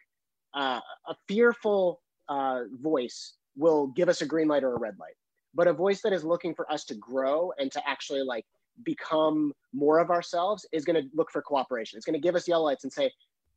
uh, 0.59 0.81
a 1.09 1.15
fearful 1.27 2.01
uh, 2.29 2.61
voice 2.83 3.35
will 3.57 3.89
give 3.89 4.09
us 4.09 4.21
a 4.21 4.27
green 4.27 4.49
light 4.49 4.65
or 4.65 4.75
a 4.75 4.79
red 4.79 4.97
light 4.99 5.15
but 5.55 5.67
a 5.67 5.73
voice 5.73 6.03
that 6.03 6.13
is 6.13 6.25
looking 6.25 6.55
for 6.55 6.71
us 6.71 6.85
to 6.85 6.95
grow 6.95 7.53
and 7.59 7.73
to 7.73 7.81
actually 7.89 8.23
like 8.23 8.45
become 8.85 9.53
more 9.73 9.99
of 9.99 10.11
ourselves 10.11 10.67
is 10.73 10.85
going 10.85 11.03
to 11.03 11.09
look 11.15 11.31
for 11.31 11.41
cooperation 11.43 11.97
it's 11.97 12.07
going 12.07 12.21
to 12.21 12.21
give 12.21 12.35
us 12.35 12.47
yellow 12.47 12.65
lights 12.65 12.85
and 12.85 12.93
say 12.93 13.11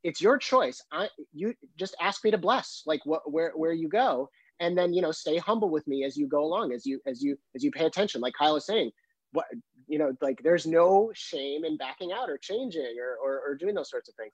it's 0.04 0.20
your 0.20 0.38
choice. 0.38 0.82
I 0.92 1.08
you 1.32 1.54
just 1.78 1.94
ask 2.00 2.24
me 2.24 2.30
to 2.30 2.38
bless 2.38 2.82
like 2.86 3.04
what 3.04 3.30
where 3.30 3.52
where 3.54 3.72
you 3.72 3.88
go, 3.88 4.28
and 4.60 4.76
then 4.76 4.92
you 4.92 5.02
know 5.02 5.12
stay 5.12 5.38
humble 5.38 5.70
with 5.70 5.86
me 5.86 6.04
as 6.04 6.16
you 6.16 6.26
go 6.26 6.42
along, 6.44 6.72
as 6.72 6.84
you 6.86 7.00
as 7.06 7.22
you 7.22 7.36
as 7.54 7.62
you 7.62 7.70
pay 7.70 7.86
attention. 7.86 8.20
Like 8.20 8.34
Kyle 8.34 8.56
is 8.56 8.66
saying, 8.66 8.90
what 9.32 9.46
you 9.86 9.98
know 9.98 10.12
like 10.20 10.40
there's 10.42 10.66
no 10.66 11.10
shame 11.14 11.64
in 11.64 11.76
backing 11.76 12.12
out 12.12 12.28
or 12.28 12.38
changing 12.38 12.96
or 13.00 13.16
or, 13.22 13.40
or 13.46 13.54
doing 13.54 13.74
those 13.74 13.90
sorts 13.90 14.08
of 14.08 14.14
things. 14.16 14.32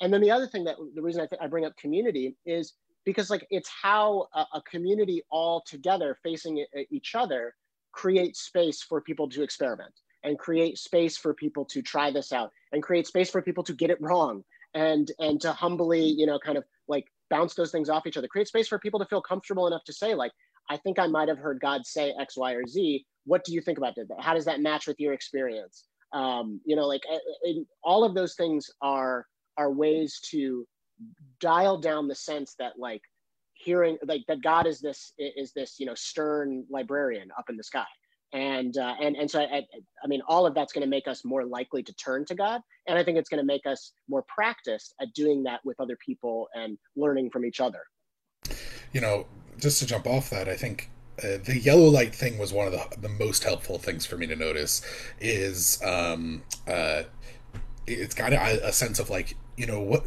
And 0.00 0.12
then 0.12 0.20
the 0.20 0.30
other 0.30 0.46
thing 0.46 0.64
that 0.64 0.76
the 0.94 1.02
reason 1.02 1.20
I 1.20 1.26
think 1.26 1.42
I 1.42 1.46
bring 1.46 1.64
up 1.64 1.76
community 1.76 2.36
is 2.46 2.74
because 3.04 3.30
like 3.30 3.46
it's 3.50 3.70
how 3.70 4.28
a, 4.34 4.44
a 4.54 4.62
community 4.70 5.22
all 5.30 5.62
together 5.66 6.16
facing 6.22 6.64
each 6.90 7.14
other 7.14 7.54
creates 7.92 8.40
space 8.40 8.82
for 8.82 9.00
people 9.00 9.28
to 9.30 9.42
experiment 9.42 9.92
and 10.24 10.38
create 10.38 10.78
space 10.78 11.16
for 11.16 11.34
people 11.34 11.64
to 11.64 11.80
try 11.82 12.10
this 12.10 12.32
out 12.32 12.50
and 12.72 12.82
create 12.82 13.06
space 13.06 13.30
for 13.30 13.42
people 13.42 13.64
to 13.64 13.72
get 13.72 13.90
it 13.90 14.00
wrong 14.00 14.44
and 14.74 15.12
and 15.18 15.40
to 15.40 15.52
humbly 15.52 16.04
you 16.04 16.26
know 16.26 16.38
kind 16.38 16.58
of 16.58 16.64
like 16.86 17.06
bounce 17.30 17.54
those 17.54 17.70
things 17.70 17.88
off 17.88 18.06
each 18.06 18.16
other 18.16 18.28
create 18.28 18.48
space 18.48 18.68
for 18.68 18.78
people 18.78 19.00
to 19.00 19.06
feel 19.06 19.22
comfortable 19.22 19.66
enough 19.66 19.84
to 19.84 19.92
say 19.92 20.14
like 20.14 20.32
i 20.68 20.76
think 20.76 20.98
i 20.98 21.06
might 21.06 21.28
have 21.28 21.38
heard 21.38 21.58
god 21.60 21.86
say 21.86 22.14
x 22.20 22.36
y 22.36 22.52
or 22.52 22.66
z. 22.66 23.04
What 23.24 23.44
do 23.44 23.52
you 23.52 23.60
think 23.60 23.76
about 23.76 23.94
that? 23.96 24.06
How 24.20 24.32
does 24.32 24.46
that 24.46 24.60
match 24.60 24.86
with 24.86 24.98
your 24.98 25.12
experience? 25.12 25.84
Um, 26.12 26.60
you 26.64 26.76
know 26.76 26.86
like 26.86 27.02
all 27.82 28.04
of 28.04 28.14
those 28.14 28.34
things 28.34 28.70
are 28.80 29.26
are 29.58 29.70
ways 29.70 30.20
to 30.30 30.66
dial 31.40 31.78
down 31.78 32.08
the 32.08 32.14
sense 32.14 32.54
that 32.58 32.78
like 32.78 33.02
hearing 33.52 33.98
like 34.06 34.22
that 34.28 34.42
god 34.42 34.66
is 34.66 34.80
this 34.80 35.12
is 35.18 35.52
this 35.52 35.78
you 35.78 35.86
know 35.86 35.94
stern 35.94 36.64
librarian 36.70 37.28
up 37.38 37.46
in 37.50 37.56
the 37.56 37.64
sky. 37.64 37.84
And 38.34 38.76
uh, 38.76 38.94
and 39.00 39.16
and 39.16 39.30
so 39.30 39.40
I, 39.40 39.62
I 40.04 40.06
mean 40.06 40.20
all 40.28 40.46
of 40.46 40.54
that's 40.54 40.72
going 40.72 40.82
to 40.84 40.88
make 40.88 41.08
us 41.08 41.24
more 41.24 41.46
likely 41.46 41.82
to 41.82 41.94
turn 41.94 42.26
to 42.26 42.34
god. 42.34 42.60
And 42.86 42.98
i 42.98 43.02
think 43.02 43.16
it's 43.16 43.30
going 43.30 43.40
to 43.40 43.46
make 43.46 43.66
us 43.66 43.92
more 44.08 44.24
practiced 44.28 44.94
at 45.00 45.12
doing 45.14 45.42
that 45.44 45.60
with 45.64 45.80
other 45.80 45.96
people 46.04 46.48
and 46.54 46.76
learning 46.94 47.30
from 47.30 47.46
each 47.46 47.60
other. 47.60 47.80
You 48.92 49.00
know 49.00 49.26
just 49.58 49.78
to 49.80 49.86
jump 49.86 50.06
off 50.06 50.30
that 50.30 50.48
i 50.48 50.56
think 50.56 50.90
uh, 51.22 51.36
the 51.44 51.58
yellow 51.58 51.88
light 51.88 52.14
thing 52.14 52.38
was 52.38 52.52
one 52.52 52.66
of 52.66 52.72
the, 52.72 53.00
the 53.00 53.08
most 53.08 53.42
helpful 53.42 53.78
things 53.78 54.06
for 54.06 54.16
me 54.16 54.26
to 54.26 54.36
notice 54.36 54.82
is 55.20 55.82
um 55.84 56.42
uh 56.66 57.02
it's 57.86 58.14
got 58.14 58.32
a, 58.32 58.68
a 58.68 58.72
sense 58.72 58.98
of 58.98 59.10
like 59.10 59.36
you 59.58 59.66
know 59.66 59.80
what 59.80 60.06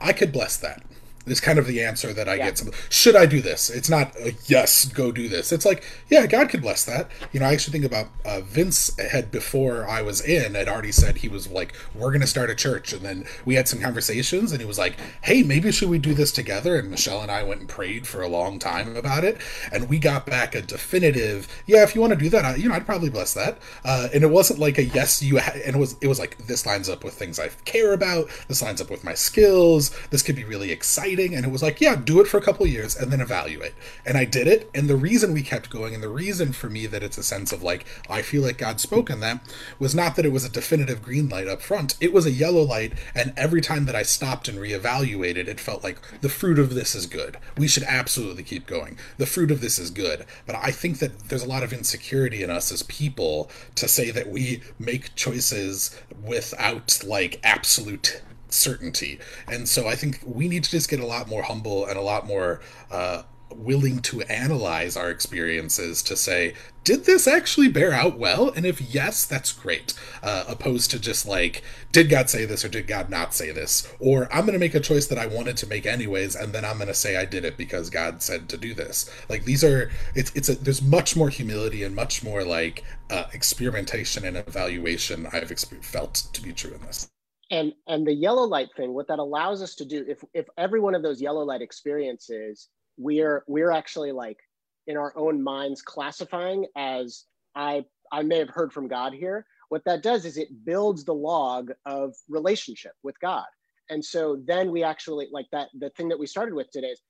I, 0.00 0.12
could 0.12 0.32
bless 0.32 0.56
that 0.56 0.82
is 1.26 1.40
kind 1.40 1.58
of 1.58 1.66
the 1.66 1.82
answer 1.82 2.12
that 2.12 2.28
I 2.28 2.34
yeah. 2.34 2.46
get. 2.46 2.58
Some, 2.58 2.72
should 2.88 3.16
I 3.16 3.26
do 3.26 3.40
this? 3.40 3.70
It's 3.70 3.90
not 3.90 4.16
a, 4.16 4.34
yes, 4.46 4.86
go 4.86 5.12
do 5.12 5.28
this. 5.28 5.52
It's 5.52 5.64
like, 5.64 5.84
yeah, 6.08 6.26
God 6.26 6.48
could 6.48 6.62
bless 6.62 6.84
that. 6.84 7.10
You 7.32 7.40
know, 7.40 7.46
I 7.46 7.52
actually 7.52 7.72
think 7.72 7.84
about 7.84 8.08
uh, 8.24 8.40
Vince 8.40 8.96
had 8.98 9.30
before 9.30 9.86
I 9.86 10.02
was 10.02 10.20
in 10.20 10.54
had 10.54 10.68
already 10.68 10.92
said 10.92 11.18
he 11.18 11.28
was 11.28 11.48
like, 11.48 11.74
we're 11.94 12.10
going 12.10 12.20
to 12.22 12.26
start 12.26 12.50
a 12.50 12.54
church, 12.54 12.92
and 12.92 13.02
then 13.02 13.26
we 13.44 13.54
had 13.54 13.68
some 13.68 13.80
conversations, 13.80 14.52
and 14.52 14.60
he 14.60 14.66
was 14.66 14.78
like, 14.78 14.96
hey, 15.22 15.42
maybe 15.42 15.70
should 15.70 15.90
we 15.90 15.98
do 15.98 16.14
this 16.14 16.32
together? 16.32 16.76
And 16.76 16.90
Michelle 16.90 17.20
and 17.20 17.30
I 17.30 17.42
went 17.42 17.60
and 17.60 17.68
prayed 17.68 18.06
for 18.06 18.22
a 18.22 18.28
long 18.28 18.58
time 18.58 18.96
about 18.96 19.24
it, 19.24 19.40
and 19.72 19.88
we 19.88 19.98
got 19.98 20.26
back 20.26 20.54
a 20.54 20.62
definitive, 20.62 21.48
yeah, 21.66 21.82
if 21.82 21.94
you 21.94 22.00
want 22.00 22.12
to 22.12 22.18
do 22.18 22.30
that, 22.30 22.44
I, 22.44 22.56
you 22.56 22.68
know, 22.68 22.74
I'd 22.74 22.86
probably 22.86 23.10
bless 23.10 23.34
that. 23.34 23.58
Uh, 23.84 24.08
and 24.14 24.24
it 24.24 24.30
wasn't 24.30 24.58
like 24.58 24.78
a 24.78 24.84
yes, 24.84 25.22
you, 25.22 25.38
ha-, 25.38 25.52
and 25.64 25.76
it 25.76 25.78
was 25.78 25.96
it 26.00 26.06
was 26.06 26.18
like 26.18 26.38
this 26.46 26.64
lines 26.64 26.88
up 26.88 27.04
with 27.04 27.14
things 27.14 27.38
I 27.38 27.48
care 27.64 27.92
about. 27.92 28.28
This 28.48 28.62
lines 28.62 28.80
up 28.80 28.90
with 28.90 29.04
my 29.04 29.14
skills. 29.14 29.90
This 30.10 30.22
could 30.22 30.36
be 30.36 30.44
really 30.44 30.72
exciting 30.72 31.09
and 31.10 31.44
it 31.44 31.50
was 31.50 31.62
like 31.62 31.80
yeah 31.80 31.96
do 31.96 32.20
it 32.20 32.28
for 32.28 32.38
a 32.38 32.42
couple 32.42 32.66
years 32.66 32.94
and 32.96 33.10
then 33.10 33.20
evaluate. 33.20 33.74
And 34.06 34.16
i 34.16 34.24
did 34.24 34.46
it 34.46 34.70
and 34.74 34.88
the 34.88 34.96
reason 34.96 35.32
we 35.32 35.42
kept 35.42 35.68
going 35.68 35.92
and 35.92 36.02
the 36.02 36.08
reason 36.08 36.52
for 36.52 36.70
me 36.70 36.86
that 36.86 37.02
it's 37.02 37.18
a 37.18 37.22
sense 37.22 37.52
of 37.52 37.62
like 37.62 37.84
i 38.08 38.22
feel 38.22 38.42
like 38.42 38.58
god 38.58 38.80
spoke 38.80 39.10
in 39.10 39.20
that 39.20 39.40
was 39.78 39.94
not 39.94 40.14
that 40.16 40.24
it 40.24 40.32
was 40.32 40.44
a 40.44 40.48
definitive 40.48 41.02
green 41.02 41.28
light 41.28 41.48
up 41.48 41.62
front. 41.62 41.96
It 42.00 42.12
was 42.12 42.26
a 42.26 42.30
yellow 42.30 42.62
light 42.62 42.92
and 43.14 43.32
every 43.36 43.60
time 43.60 43.86
that 43.86 43.96
i 43.96 44.02
stopped 44.02 44.46
and 44.46 44.58
reevaluated 44.58 45.48
it 45.48 45.58
felt 45.58 45.82
like 45.82 45.98
the 46.20 46.28
fruit 46.28 46.58
of 46.58 46.74
this 46.74 46.94
is 46.94 47.06
good. 47.06 47.36
We 47.58 47.66
should 47.66 47.84
absolutely 47.84 48.44
keep 48.44 48.66
going. 48.66 48.98
The 49.18 49.26
fruit 49.26 49.50
of 49.50 49.60
this 49.60 49.78
is 49.78 49.90
good. 49.90 50.26
But 50.46 50.56
i 50.56 50.70
think 50.70 51.00
that 51.00 51.28
there's 51.28 51.44
a 51.44 51.48
lot 51.48 51.64
of 51.64 51.72
insecurity 51.72 52.42
in 52.42 52.50
us 52.50 52.70
as 52.70 52.84
people 52.84 53.50
to 53.74 53.88
say 53.88 54.10
that 54.12 54.28
we 54.28 54.62
make 54.78 55.14
choices 55.16 56.00
without 56.22 57.02
like 57.04 57.40
absolute 57.42 58.22
certainty. 58.50 59.18
And 59.48 59.68
so 59.68 59.88
I 59.88 59.94
think 59.94 60.20
we 60.24 60.48
need 60.48 60.64
to 60.64 60.70
just 60.70 60.88
get 60.88 61.00
a 61.00 61.06
lot 61.06 61.28
more 61.28 61.42
humble 61.42 61.86
and 61.86 61.98
a 61.98 62.02
lot 62.02 62.26
more 62.26 62.60
uh, 62.90 63.22
willing 63.54 64.00
to 64.00 64.22
analyze 64.22 64.96
our 64.96 65.10
experiences 65.10 66.02
to 66.02 66.16
say, 66.16 66.54
did 66.82 67.04
this 67.04 67.26
actually 67.26 67.68
bear 67.68 67.92
out 67.92 68.18
well? 68.18 68.48
And 68.50 68.64
if 68.64 68.80
yes, 68.80 69.26
that's 69.26 69.52
great. 69.52 69.94
Uh, 70.22 70.44
opposed 70.48 70.90
to 70.92 70.98
just 70.98 71.26
like, 71.26 71.62
did 71.92 72.08
God 72.08 72.30
say 72.30 72.44
this 72.44 72.64
or 72.64 72.68
did 72.68 72.86
God 72.86 73.10
not 73.10 73.34
say 73.34 73.50
this? 73.50 73.92
Or 73.98 74.32
I'm 74.32 74.42
going 74.42 74.54
to 74.54 74.58
make 74.58 74.74
a 74.74 74.80
choice 74.80 75.06
that 75.08 75.18
I 75.18 75.26
wanted 75.26 75.56
to 75.58 75.66
make 75.66 75.86
anyways, 75.86 76.34
and 76.34 76.52
then 76.52 76.64
I'm 76.64 76.76
going 76.76 76.88
to 76.88 76.94
say 76.94 77.16
I 77.16 77.24
did 77.24 77.44
it 77.44 77.56
because 77.56 77.90
God 77.90 78.22
said 78.22 78.48
to 78.48 78.56
do 78.56 78.72
this. 78.74 79.10
Like 79.28 79.44
these 79.44 79.62
are, 79.62 79.90
it's 80.14 80.34
it's 80.34 80.48
a, 80.48 80.54
there's 80.54 80.82
much 80.82 81.16
more 81.16 81.28
humility 81.28 81.82
and 81.82 81.94
much 81.94 82.22
more 82.24 82.44
like 82.44 82.84
uh, 83.10 83.24
experimentation 83.32 84.24
and 84.24 84.36
evaluation 84.36 85.26
I've 85.26 85.50
exp- 85.50 85.84
felt 85.84 86.14
to 86.32 86.42
be 86.42 86.52
true 86.52 86.72
in 86.72 86.80
this 86.82 87.10
and 87.50 87.72
and 87.86 88.06
the 88.06 88.14
yellow 88.14 88.44
light 88.44 88.68
thing 88.76 88.92
what 88.94 89.08
that 89.08 89.18
allows 89.18 89.62
us 89.62 89.74
to 89.74 89.84
do 89.84 90.04
if 90.08 90.22
if 90.34 90.46
every 90.56 90.80
one 90.80 90.94
of 90.94 91.02
those 91.02 91.20
yellow 91.20 91.42
light 91.42 91.62
experiences 91.62 92.68
we're 92.96 93.44
we're 93.46 93.70
actually 93.70 94.12
like 94.12 94.38
in 94.86 94.96
our 94.96 95.12
own 95.16 95.42
minds 95.42 95.82
classifying 95.82 96.66
as 96.76 97.24
i 97.54 97.84
i 98.12 98.22
may 98.22 98.38
have 98.38 98.50
heard 98.50 98.72
from 98.72 98.88
god 98.88 99.12
here. 99.12 99.46
What 99.68 99.84
that 99.84 100.02
does 100.02 100.24
is 100.24 100.36
it 100.36 100.64
builds 100.64 101.04
the 101.04 101.14
log 101.14 101.70
of 101.86 102.16
relationship 102.28 102.92
with 103.04 103.18
god. 103.20 103.46
And 103.88 104.04
so 104.04 104.40
then 104.44 104.72
we 104.72 104.82
actually 104.82 105.28
like 105.30 105.46
that 105.52 105.68
the 105.78 105.90
thing 105.90 106.08
that 106.08 106.18
we 106.18 106.26
started 106.26 106.54
with 106.54 106.70
today 106.72 106.88
is 106.88 107.00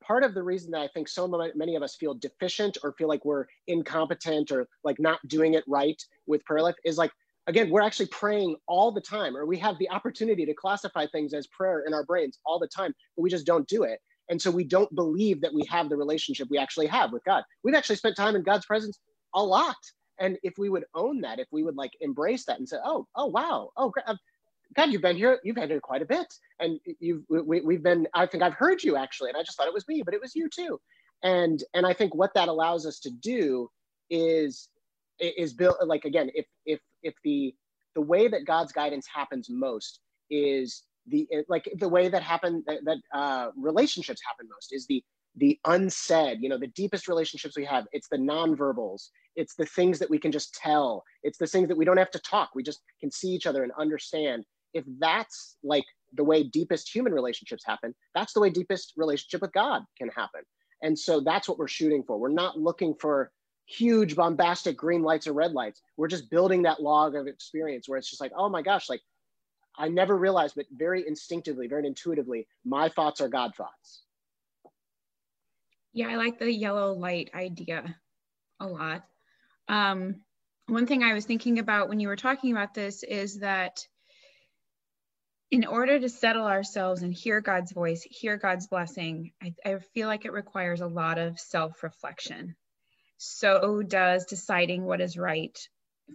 part 0.00 0.22
of 0.22 0.32
the 0.32 0.42
reason 0.42 0.70
that 0.70 0.80
i 0.80 0.88
think 0.94 1.08
so 1.08 1.28
many 1.54 1.74
of 1.74 1.82
us 1.82 1.96
feel 1.96 2.14
deficient 2.14 2.78
or 2.82 2.92
feel 2.92 3.08
like 3.08 3.24
we're 3.24 3.46
incompetent 3.66 4.50
or 4.50 4.68
like 4.84 4.98
not 4.98 5.18
doing 5.26 5.54
it 5.54 5.64
right 5.66 6.00
with 6.26 6.44
prayer 6.44 6.62
life 6.62 6.76
is 6.84 6.96
like 6.96 7.10
again, 7.48 7.70
we're 7.70 7.82
actually 7.82 8.06
praying 8.06 8.56
all 8.68 8.92
the 8.92 9.00
time, 9.00 9.36
or 9.36 9.46
we 9.46 9.58
have 9.58 9.78
the 9.78 9.90
opportunity 9.90 10.44
to 10.46 10.54
classify 10.54 11.06
things 11.06 11.32
as 11.32 11.46
prayer 11.48 11.82
in 11.86 11.94
our 11.94 12.04
brains 12.04 12.38
all 12.44 12.58
the 12.58 12.68
time, 12.68 12.94
but 13.16 13.22
we 13.22 13.30
just 13.30 13.46
don't 13.46 13.66
do 13.66 13.82
it. 13.82 13.98
And 14.28 14.40
so 14.40 14.50
we 14.50 14.64
don't 14.64 14.94
believe 14.94 15.40
that 15.40 15.54
we 15.54 15.64
have 15.70 15.88
the 15.88 15.96
relationship 15.96 16.48
we 16.50 16.58
actually 16.58 16.86
have 16.88 17.10
with 17.10 17.24
God. 17.24 17.42
We've 17.64 17.74
actually 17.74 17.96
spent 17.96 18.16
time 18.16 18.36
in 18.36 18.42
God's 18.42 18.66
presence 18.66 18.98
a 19.34 19.42
lot. 19.42 19.76
And 20.20 20.36
if 20.42 20.54
we 20.58 20.68
would 20.68 20.84
own 20.94 21.22
that, 21.22 21.38
if 21.38 21.48
we 21.50 21.62
would 21.62 21.76
like 21.76 21.92
embrace 22.02 22.44
that 22.44 22.58
and 22.58 22.68
say, 22.68 22.76
oh, 22.84 23.06
oh, 23.16 23.26
wow, 23.26 23.70
oh, 23.78 23.90
uh, 24.06 24.16
God, 24.76 24.90
you've 24.90 25.00
been 25.00 25.16
here, 25.16 25.40
you've 25.42 25.56
been 25.56 25.70
here 25.70 25.80
quite 25.80 26.02
a 26.02 26.06
bit. 26.06 26.26
And 26.60 26.78
you've, 27.00 27.22
we, 27.30 27.62
we've 27.62 27.82
been, 27.82 28.06
I 28.12 28.26
think 28.26 28.42
I've 28.42 28.54
heard 28.54 28.82
you 28.82 28.96
actually, 28.96 29.30
and 29.30 29.38
I 29.38 29.42
just 29.42 29.56
thought 29.56 29.68
it 29.68 29.72
was 29.72 29.88
me, 29.88 30.02
but 30.04 30.12
it 30.12 30.20
was 30.20 30.36
you 30.36 30.50
too. 30.54 30.78
And, 31.22 31.64
and 31.72 31.86
I 31.86 31.94
think 31.94 32.14
what 32.14 32.34
that 32.34 32.48
allows 32.48 32.84
us 32.84 33.00
to 33.00 33.10
do 33.10 33.70
is 34.10 34.68
is 35.20 35.52
built 35.52 35.76
like 35.86 36.04
again 36.04 36.30
if 36.34 36.46
if 36.66 36.80
if 37.02 37.14
the 37.24 37.54
the 37.94 38.00
way 38.00 38.28
that 38.28 38.44
god's 38.46 38.72
guidance 38.72 39.06
happens 39.12 39.48
most 39.50 40.00
is 40.30 40.84
the 41.08 41.26
like 41.48 41.68
the 41.76 41.88
way 41.88 42.08
that 42.08 42.22
happen 42.22 42.62
that, 42.66 42.84
that 42.84 42.98
uh, 43.12 43.50
relationships 43.56 44.20
happen 44.26 44.48
most 44.50 44.72
is 44.72 44.86
the 44.86 45.02
the 45.36 45.58
unsaid 45.66 46.38
you 46.40 46.48
know 46.48 46.58
the 46.58 46.68
deepest 46.68 47.08
relationships 47.08 47.56
we 47.56 47.64
have. 47.64 47.86
It's 47.92 48.08
the 48.08 48.16
nonverbals. 48.16 49.08
It's 49.36 49.54
the 49.54 49.66
things 49.66 49.98
that 50.00 50.10
we 50.10 50.18
can 50.18 50.32
just 50.32 50.54
tell. 50.54 51.04
It's 51.22 51.38
the 51.38 51.46
things 51.46 51.68
that 51.68 51.76
we 51.76 51.84
don't 51.84 51.96
have 51.96 52.10
to 52.10 52.18
talk. 52.18 52.50
We 52.54 52.62
just 52.62 52.80
can 53.00 53.10
see 53.10 53.28
each 53.28 53.46
other 53.46 53.62
and 53.62 53.72
understand. 53.78 54.44
If 54.74 54.84
that's 54.98 55.56
like 55.62 55.84
the 56.14 56.24
way 56.24 56.42
deepest 56.42 56.94
human 56.94 57.12
relationships 57.12 57.62
happen 57.66 57.94
that's 58.14 58.32
the 58.32 58.40
way 58.40 58.48
deepest 58.48 58.94
relationship 58.96 59.42
with 59.42 59.52
god 59.52 59.82
can 59.96 60.08
happen. 60.08 60.42
And 60.82 60.98
so 60.98 61.20
that's 61.20 61.48
what 61.48 61.58
we're 61.58 61.68
shooting 61.68 62.04
for. 62.06 62.18
We're 62.18 62.28
not 62.28 62.58
looking 62.58 62.94
for 62.94 63.32
huge 63.68 64.16
bombastic 64.16 64.76
green 64.76 65.02
lights 65.02 65.26
or 65.26 65.34
red 65.34 65.52
lights. 65.52 65.82
We're 65.96 66.08
just 66.08 66.30
building 66.30 66.62
that 66.62 66.80
log 66.80 67.14
of 67.14 67.26
experience 67.26 67.88
where 67.88 67.98
it's 67.98 68.08
just 68.08 68.20
like, 68.20 68.32
oh 68.34 68.48
my 68.48 68.62
gosh, 68.62 68.88
like 68.88 69.02
I 69.76 69.88
never 69.88 70.16
realized, 70.16 70.54
but 70.56 70.66
very 70.72 71.06
instinctively, 71.06 71.68
very 71.68 71.86
intuitively, 71.86 72.48
my 72.64 72.88
thoughts 72.88 73.20
are 73.20 73.28
God 73.28 73.54
thoughts. 73.54 74.02
Yeah, 75.92 76.08
I 76.08 76.16
like 76.16 76.38
the 76.38 76.50
yellow 76.50 76.94
light 76.94 77.30
idea 77.34 77.94
a 78.58 78.66
lot. 78.66 79.04
Um, 79.68 80.22
one 80.66 80.86
thing 80.86 81.02
I 81.02 81.12
was 81.12 81.26
thinking 81.26 81.58
about 81.58 81.88
when 81.88 82.00
you 82.00 82.08
were 82.08 82.16
talking 82.16 82.52
about 82.52 82.74
this 82.74 83.02
is 83.02 83.40
that 83.40 83.86
in 85.50 85.66
order 85.66 85.98
to 85.98 86.08
settle 86.08 86.46
ourselves 86.46 87.02
and 87.02 87.12
hear 87.12 87.40
God's 87.40 87.72
voice, 87.72 88.02
hear 88.02 88.36
God's 88.38 88.66
blessing, 88.66 89.32
I, 89.42 89.54
I 89.64 89.78
feel 89.94 90.08
like 90.08 90.24
it 90.24 90.32
requires 90.32 90.80
a 90.80 90.86
lot 90.86 91.18
of 91.18 91.38
self 91.38 91.82
reflection 91.82 92.56
so 93.18 93.82
does 93.82 94.24
deciding 94.24 94.84
what 94.84 95.00
is 95.00 95.18
right 95.18 95.58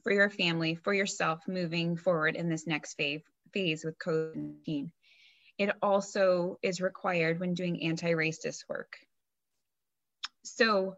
for 0.04 0.12
your 0.12 0.30
family, 0.30 0.76
for 0.76 0.94
yourself 0.94 1.42
moving 1.48 1.98
forward 1.98 2.36
in 2.36 2.50
this 2.50 2.66
next 2.66 2.96
phase, 2.96 3.22
phase 3.54 3.84
with 3.84 4.00
COVID 4.00 4.36
19. 4.36 4.92
It 5.58 5.72
also 5.82 6.58
is 6.64 6.82
required 6.82 7.40
when 7.40 7.54
doing 7.54 7.84
anti 7.84 8.12
racist 8.12 8.68
work. 8.68 8.98
So, 10.44 10.96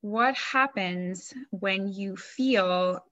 what 0.00 0.34
happens 0.36 1.34
when 1.50 1.92
you 1.92 2.16
feel 2.16 3.04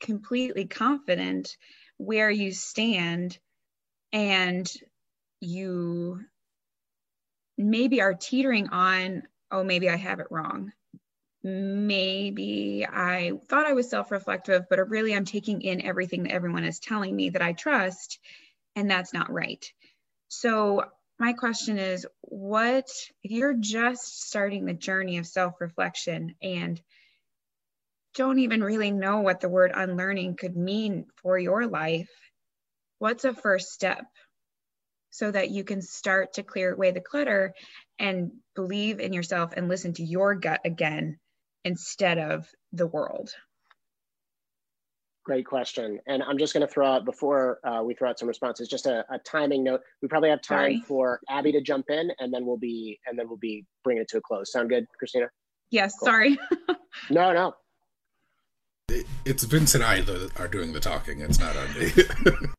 completely 0.00 0.66
confident 0.66 1.56
where 1.96 2.30
you 2.30 2.52
stand 2.52 3.38
and 4.12 4.70
you 5.40 6.20
maybe 7.56 8.02
are 8.02 8.14
teetering 8.14 8.68
on, 8.68 9.22
oh, 9.50 9.64
maybe 9.64 9.88
I 9.88 9.96
have 9.96 10.20
it 10.20 10.26
wrong? 10.30 10.72
Maybe 11.46 12.84
I 12.90 13.32
thought 13.48 13.66
I 13.66 13.72
was 13.74 13.88
self 13.88 14.10
reflective, 14.10 14.64
but 14.68 14.90
really 14.90 15.14
I'm 15.14 15.24
taking 15.24 15.62
in 15.62 15.80
everything 15.80 16.24
that 16.24 16.32
everyone 16.32 16.64
is 16.64 16.80
telling 16.80 17.14
me 17.14 17.30
that 17.30 17.42
I 17.42 17.52
trust, 17.52 18.18
and 18.74 18.90
that's 18.90 19.14
not 19.14 19.32
right. 19.32 19.64
So, 20.26 20.84
my 21.20 21.34
question 21.34 21.78
is 21.78 22.04
what 22.20 22.88
if 23.22 23.30
you're 23.30 23.54
just 23.54 24.26
starting 24.26 24.64
the 24.64 24.74
journey 24.74 25.18
of 25.18 25.26
self 25.26 25.60
reflection 25.60 26.34
and 26.42 26.80
don't 28.16 28.40
even 28.40 28.64
really 28.64 28.90
know 28.90 29.20
what 29.20 29.40
the 29.40 29.48
word 29.48 29.70
unlearning 29.72 30.34
could 30.34 30.56
mean 30.56 31.06
for 31.22 31.38
your 31.38 31.68
life? 31.68 32.10
What's 32.98 33.24
a 33.24 33.32
first 33.32 33.68
step 33.68 34.04
so 35.10 35.30
that 35.30 35.50
you 35.50 35.62
can 35.62 35.80
start 35.80 36.34
to 36.34 36.42
clear 36.42 36.74
away 36.74 36.90
the 36.90 37.00
clutter 37.00 37.54
and 38.00 38.32
believe 38.56 38.98
in 38.98 39.12
yourself 39.12 39.52
and 39.56 39.68
listen 39.68 39.92
to 39.94 40.02
your 40.02 40.34
gut 40.34 40.60
again 40.64 41.20
instead 41.66 42.18
of 42.18 42.48
the 42.72 42.86
world? 42.86 43.30
Great 45.24 45.44
question. 45.44 45.98
And 46.06 46.22
I'm 46.22 46.38
just 46.38 46.54
going 46.54 46.64
to 46.64 46.72
throw 46.72 46.86
out, 46.86 47.04
before 47.04 47.58
uh, 47.64 47.82
we 47.82 47.94
throw 47.94 48.08
out 48.08 48.18
some 48.18 48.28
responses, 48.28 48.68
just 48.68 48.86
a, 48.86 49.04
a 49.10 49.18
timing 49.18 49.64
note. 49.64 49.80
We 50.00 50.06
probably 50.06 50.30
have 50.30 50.40
time 50.40 50.74
Sorry. 50.74 50.82
for 50.86 51.20
Abby 51.28 51.50
to 51.52 51.60
jump 51.60 51.86
in 51.90 52.12
and 52.20 52.32
then 52.32 52.46
we'll 52.46 52.56
be, 52.56 53.00
and 53.06 53.18
then 53.18 53.26
we'll 53.28 53.36
be 53.36 53.66
bringing 53.82 54.02
it 54.02 54.08
to 54.10 54.18
a 54.18 54.20
close. 54.20 54.52
Sound 54.52 54.68
good, 54.68 54.86
Christina? 54.96 55.26
Yes, 55.70 55.94
cool. 55.98 56.06
sorry. 56.06 56.38
no, 57.10 57.32
no. 57.32 57.54
It's 59.24 59.42
Vince 59.42 59.74
and 59.74 59.82
I 59.82 60.02
that 60.02 60.38
are 60.38 60.46
doing 60.46 60.72
the 60.72 60.78
talking. 60.78 61.20
It's 61.20 61.40
not 61.40 61.56
on 61.56 61.74
me. 61.74 62.46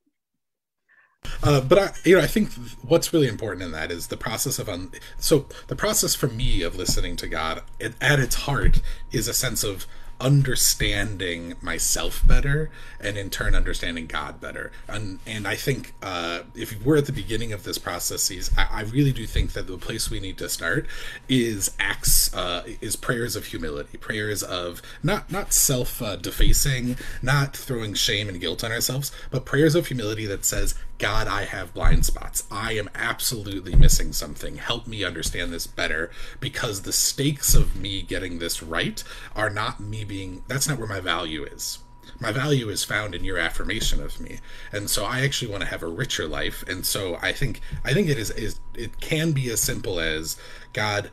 Uh, 1.44 1.62
but 1.62 1.78
I, 1.78 1.94
you 2.04 2.18
know, 2.18 2.24
I 2.24 2.28
think 2.28 2.52
what's 2.82 3.14
really 3.14 3.28
important 3.28 3.64
in 3.64 3.72
that 3.72 3.92
is 3.92 4.08
the 4.08 4.18
process 4.18 4.60
of 4.60 4.70
un- 4.70 4.92
so 5.18 5.46
the 5.68 5.76
process 5.76 6.16
for 6.16 6.28
me 6.28 6.62
of 6.62 6.76
listening 6.76 7.16
to 7.18 7.28
God 7.28 7.64
it, 7.80 7.94
at 8.02 8.20
its 8.20 8.36
heart 8.36 8.82
is 9.12 9.28
a 9.28 9.34
sense 9.34 9.64
of 9.64 9.86
understanding 10.20 11.54
myself 11.62 12.26
better 12.28 12.72
and 13.00 13.18
in 13.18 13.30
turn 13.30 13.54
understanding 13.54 14.08
God 14.08 14.42
better. 14.42 14.72
And 14.88 15.20
and 15.26 15.48
I 15.48 15.56
think 15.56 15.94
uh, 16.02 16.42
if 16.56 16.84
we're 16.84 16.98
at 16.98 17.06
the 17.06 17.12
beginning 17.12 17.54
of 17.54 17.64
this 17.64 17.78
processes, 17.78 18.52
I, 18.58 18.68
I, 18.72 18.82
really 18.84 19.12
do 19.12 19.26
think 19.28 19.54
that 19.54 19.68
the 19.68 19.78
place 19.78 20.10
we 20.10 20.20
need 20.20 20.38
to 20.40 20.50
start 20.50 20.88
is 21.30 21.76
acts 21.80 22.34
uh, 22.34 22.64
is 22.82 22.96
prayers 22.96 23.36
of 23.36 23.46
humility, 23.46 23.98
prayers 23.98 24.42
of 24.44 24.82
not 25.04 25.32
not 25.32 25.54
self 25.54 26.02
uh, 26.02 26.16
defacing, 26.16 26.98
not 27.22 27.56
throwing 27.56 27.94
shame 27.94 28.30
and 28.30 28.42
guilt 28.42 28.64
on 28.64 28.72
ourselves, 28.72 29.12
but 29.30 29.46
prayers 29.46 29.76
of 29.76 29.88
humility 29.88 30.26
that 30.26 30.46
says, 30.46 30.76
God, 30.98 31.28
I 31.28 31.44
have 31.46 31.76
blind 31.76 32.06
spots. 32.06 32.46
I 32.50 32.74
am 32.74 32.90
absolutely 32.96 33.76
missing 33.76 34.14
something. 34.14 34.58
Help 34.58 34.88
me 34.88 35.04
understand 35.04 35.54
this 35.54 35.68
better 35.68 36.10
because 36.40 36.82
the 36.82 36.94
stakes 36.94 37.54
of 37.54 37.76
me 37.76 38.02
getting 38.02 38.40
this 38.40 38.64
right 38.64 39.04
are 39.36 39.50
not 39.50 39.80
me 39.80 40.04
being, 40.04 40.44
that's 40.48 40.68
not 40.68 40.80
where 40.80 40.88
my 40.88 41.00
value 41.00 41.44
is. 41.44 41.80
My 42.20 42.32
value 42.32 42.70
is 42.70 42.84
found 42.84 43.14
in 43.14 43.24
your 43.24 43.38
affirmation 43.38 44.02
of 44.02 44.20
me. 44.20 44.40
And 44.72 44.90
so 44.90 45.06
I 45.06 45.22
actually 45.22 45.52
want 45.52 45.62
to 45.62 45.70
have 45.70 45.84
a 45.84 45.88
richer 45.88 46.28
life. 46.28 46.64
And 46.68 46.84
so 46.84 47.20
I 47.22 47.32
think, 47.32 47.62
I 47.86 47.94
think 47.94 48.10
it 48.10 48.18
is, 48.18 48.32
is 48.32 48.60
it 48.74 49.00
can 49.00 49.34
be 49.34 49.52
as 49.52 49.62
simple 49.62 50.00
as 50.00 50.38
God, 50.74 51.12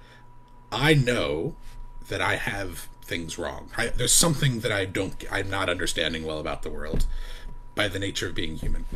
I 0.72 0.94
know 0.94 1.56
that 2.08 2.22
I 2.22 2.36
have 2.36 2.88
things 3.02 3.38
wrong. 3.38 3.68
I, 3.76 3.88
there's 3.88 4.14
something 4.14 4.60
that 4.60 4.72
I 4.72 4.86
don't, 4.86 5.22
I'm 5.30 5.50
not 5.50 5.68
understanding 5.68 6.24
well 6.24 6.38
about 6.38 6.62
the 6.62 6.70
world 6.70 7.04
by 7.74 7.88
the 7.88 7.98
nature 7.98 8.28
of 8.28 8.34
being 8.34 8.56
human 8.56 8.86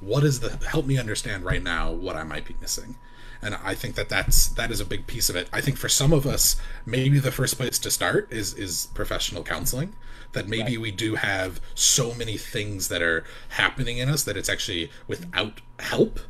what 0.00 0.24
is 0.24 0.40
the 0.40 0.66
help 0.66 0.86
me 0.86 0.98
understand 0.98 1.44
right 1.44 1.62
now 1.62 1.90
what 1.90 2.16
I 2.16 2.22
might 2.22 2.44
be 2.44 2.56
missing 2.60 2.96
and 3.42 3.54
I 3.62 3.74
think 3.74 3.94
that 3.96 4.08
that's 4.08 4.48
that 4.48 4.70
is 4.70 4.80
a 4.80 4.84
big 4.84 5.06
piece 5.06 5.28
of 5.28 5.36
it. 5.36 5.48
I 5.52 5.60
think 5.60 5.76
for 5.76 5.88
some 5.88 6.12
of 6.12 6.26
us, 6.26 6.56
maybe 6.84 7.18
the 7.18 7.30
first 7.30 7.56
place 7.56 7.78
to 7.80 7.90
start 7.90 8.32
is 8.32 8.54
is 8.54 8.86
professional 8.94 9.42
counseling. 9.42 9.94
That 10.32 10.48
maybe 10.48 10.72
right. 10.72 10.80
we 10.80 10.90
do 10.90 11.14
have 11.14 11.60
so 11.74 12.12
many 12.12 12.36
things 12.36 12.88
that 12.88 13.00
are 13.00 13.24
happening 13.50 13.98
in 13.98 14.08
us 14.08 14.24
that 14.24 14.36
it's 14.36 14.48
actually 14.48 14.90
without 15.06 15.60
help 15.78 16.20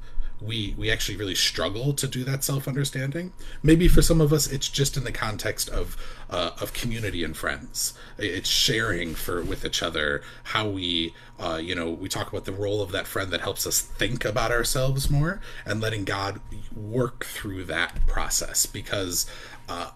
we 0.41 0.75
we 0.77 0.91
actually 0.91 1.17
really 1.17 1.35
struggle 1.35 1.93
to 1.95 2.07
do 2.07 2.25
that 2.25 2.45
self 2.45 2.69
understanding. 2.69 3.33
Maybe 3.63 3.89
for 3.89 4.03
some 4.03 4.21
of 4.21 4.33
us, 4.33 4.47
it's 4.47 4.69
just 4.69 4.97
in 4.97 5.05
the 5.05 5.13
context 5.13 5.69
of 5.69 5.97
uh, 6.29 6.51
of 6.61 6.73
community 6.73 7.25
and 7.25 7.37
friends. 7.37 7.95
It's 8.19 8.49
sharing 8.49 9.15
for 9.15 9.43
with 9.43 9.65
each 9.65 9.83
other 9.83 10.23
how 10.45 10.69
we 10.69 11.15
uh, 11.39 11.61
you 11.63 11.75
know 11.75 11.91
we 11.91 12.09
talk 12.09 12.29
about 12.29 12.45
the 12.45 12.53
role 12.53 12.83
of 12.83 12.93
that 12.93 13.07
friend 13.07 13.31
that 13.31 13.41
helps 13.41 13.67
us 13.67 13.81
think 13.81 14.25
about 14.25 14.51
ourselves 14.51 15.11
more 15.11 15.41
and 15.65 15.81
letting 15.81 16.05
God 16.05 16.41
work 16.75 17.25
through 17.25 17.65
that 17.65 18.07
process 18.07 18.67
because. 18.67 19.27
Uh, 19.69 19.91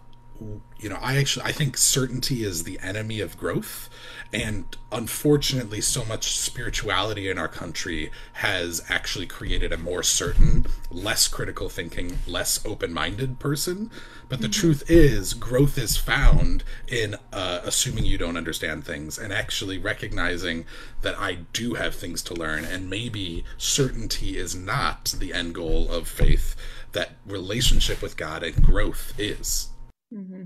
you 0.79 0.89
know, 0.89 0.97
I 1.03 1.19
actually 1.19 1.45
I 1.45 1.53
think 1.53 1.77
certainty 1.77 2.45
is 2.45 2.65
the 2.65 2.79
enemy 2.81 3.21
of 3.21 3.37
growth 3.37 3.91
and 4.33 4.77
unfortunately, 4.93 5.81
so 5.81 6.05
much 6.05 6.39
spirituality 6.39 7.29
in 7.29 7.37
our 7.37 7.49
country 7.49 8.13
has 8.35 8.85
actually 8.89 9.27
created 9.27 9.73
a 9.73 9.77
more 9.77 10.05
certain, 10.05 10.67
less 10.91 11.27
critical 11.27 11.69
thinking, 11.69 12.19
less 12.29 12.65
open 12.65 12.93
minded 12.93 13.41
person. 13.41 13.91
But 14.29 14.41
the 14.41 14.47
mm-hmm. 14.47 14.61
truth 14.61 14.85
is, 14.89 15.35
growth 15.35 15.77
is 15.77 15.97
found 15.97 16.63
in 16.87 17.17
uh, 17.33 17.61
assuming 17.65 18.05
you 18.05 18.19
don't 18.19 18.37
understand 18.37 18.85
things 18.85 19.19
and 19.19 19.33
actually 19.33 19.79
recognizing 19.79 20.65
that 21.03 21.19
I 21.19 21.39
do 21.53 21.75
have 21.75 21.97
things 21.97 22.23
to 22.25 22.35
learn. 22.35 22.65
And 22.65 22.89
maybe 22.89 23.45
certainty 23.59 24.37
is 24.39 24.55
not 24.55 25.15
the 25.19 25.35
end 25.35 25.57
goal 25.57 25.91
of 25.91 26.07
faith, 26.07 26.55
that 26.93 27.13
relationship 27.27 28.01
with 28.01 28.17
God 28.17 28.45
and 28.45 28.63
growth 28.63 29.13
is. 29.19 29.71
Mm-hmm. 30.15 30.45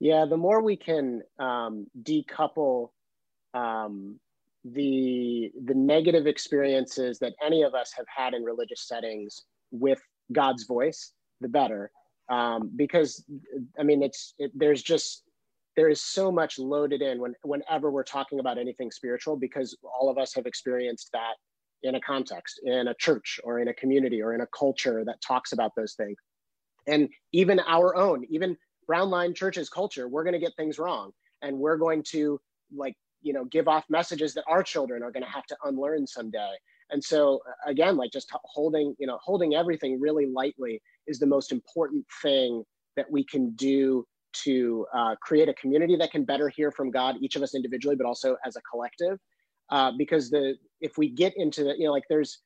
Yeah, 0.00 0.24
the 0.28 0.36
more 0.36 0.62
we 0.62 0.76
can 0.76 1.22
um, 1.38 1.86
decouple 2.02 2.90
um, 3.54 4.18
the 4.64 5.52
the 5.64 5.74
negative 5.74 6.26
experiences 6.26 7.18
that 7.18 7.34
any 7.44 7.62
of 7.62 7.74
us 7.74 7.92
have 7.96 8.06
had 8.14 8.34
in 8.34 8.42
religious 8.42 8.86
settings 8.88 9.42
with 9.70 10.00
God's 10.32 10.64
voice, 10.64 11.12
the 11.40 11.48
better. 11.48 11.90
Um, 12.30 12.70
because 12.74 13.24
I 13.78 13.82
mean, 13.82 14.02
it's 14.02 14.34
it, 14.38 14.50
there's 14.54 14.82
just 14.82 15.24
there 15.76 15.88
is 15.88 16.00
so 16.00 16.30
much 16.30 16.58
loaded 16.58 17.02
in 17.02 17.20
when 17.20 17.34
whenever 17.42 17.90
we're 17.90 18.04
talking 18.04 18.40
about 18.40 18.58
anything 18.58 18.90
spiritual, 18.90 19.36
because 19.36 19.76
all 19.82 20.08
of 20.08 20.18
us 20.18 20.34
have 20.34 20.46
experienced 20.46 21.10
that 21.12 21.34
in 21.82 21.96
a 21.96 22.00
context, 22.00 22.60
in 22.64 22.88
a 22.88 22.94
church 22.94 23.38
or 23.44 23.60
in 23.60 23.68
a 23.68 23.74
community 23.74 24.22
or 24.22 24.34
in 24.34 24.40
a 24.40 24.46
culture 24.58 25.04
that 25.04 25.20
talks 25.20 25.52
about 25.52 25.72
those 25.76 25.94
things, 25.94 26.16
and 26.86 27.10
even 27.32 27.60
our 27.60 27.94
own, 27.94 28.24
even 28.30 28.56
Brown 28.86 29.10
Line 29.10 29.34
Church's 29.34 29.68
culture, 29.68 30.08
we're 30.08 30.24
going 30.24 30.32
to 30.32 30.38
get 30.38 30.56
things 30.56 30.78
wrong, 30.78 31.10
and 31.42 31.58
we're 31.58 31.76
going 31.76 32.02
to 32.10 32.40
like 32.74 32.96
you 33.24 33.32
know 33.32 33.44
give 33.46 33.66
off 33.66 33.84
messages 33.88 34.34
that 34.34 34.44
our 34.48 34.62
children 34.62 35.02
are 35.02 35.10
going 35.10 35.24
to 35.24 35.28
have 35.28 35.46
to 35.46 35.56
unlearn 35.64 36.06
someday. 36.06 36.52
And 36.90 37.02
so 37.02 37.40
again 37.66 37.96
like 37.96 38.12
just 38.12 38.30
holding 38.44 38.94
you 38.98 39.06
know 39.06 39.18
holding 39.22 39.54
everything 39.54 40.00
really 40.00 40.26
lightly 40.26 40.80
is 41.06 41.18
the 41.18 41.26
most 41.26 41.50
important 41.50 42.04
thing 42.22 42.62
that 42.96 43.10
we 43.10 43.24
can 43.24 43.50
do 43.56 44.06
to 44.44 44.86
uh, 44.94 45.14
create 45.20 45.48
a 45.48 45.54
community 45.54 45.96
that 45.96 46.10
can 46.10 46.24
better 46.24 46.48
hear 46.48 46.70
from 46.70 46.90
god 46.90 47.16
each 47.20 47.36
of 47.36 47.42
us 47.42 47.54
individually 47.54 47.96
but 47.96 48.06
also 48.06 48.36
as 48.46 48.56
a 48.56 48.60
collective. 48.70 49.18
Uh, 49.70 49.90
because 49.96 50.30
the 50.30 50.54
if 50.82 50.98
we 50.98 51.08
get 51.08 51.32
into 51.36 51.64
the 51.64 51.74
you 51.78 51.86
know 51.86 51.92
like 51.92 52.04
there's 52.10 52.42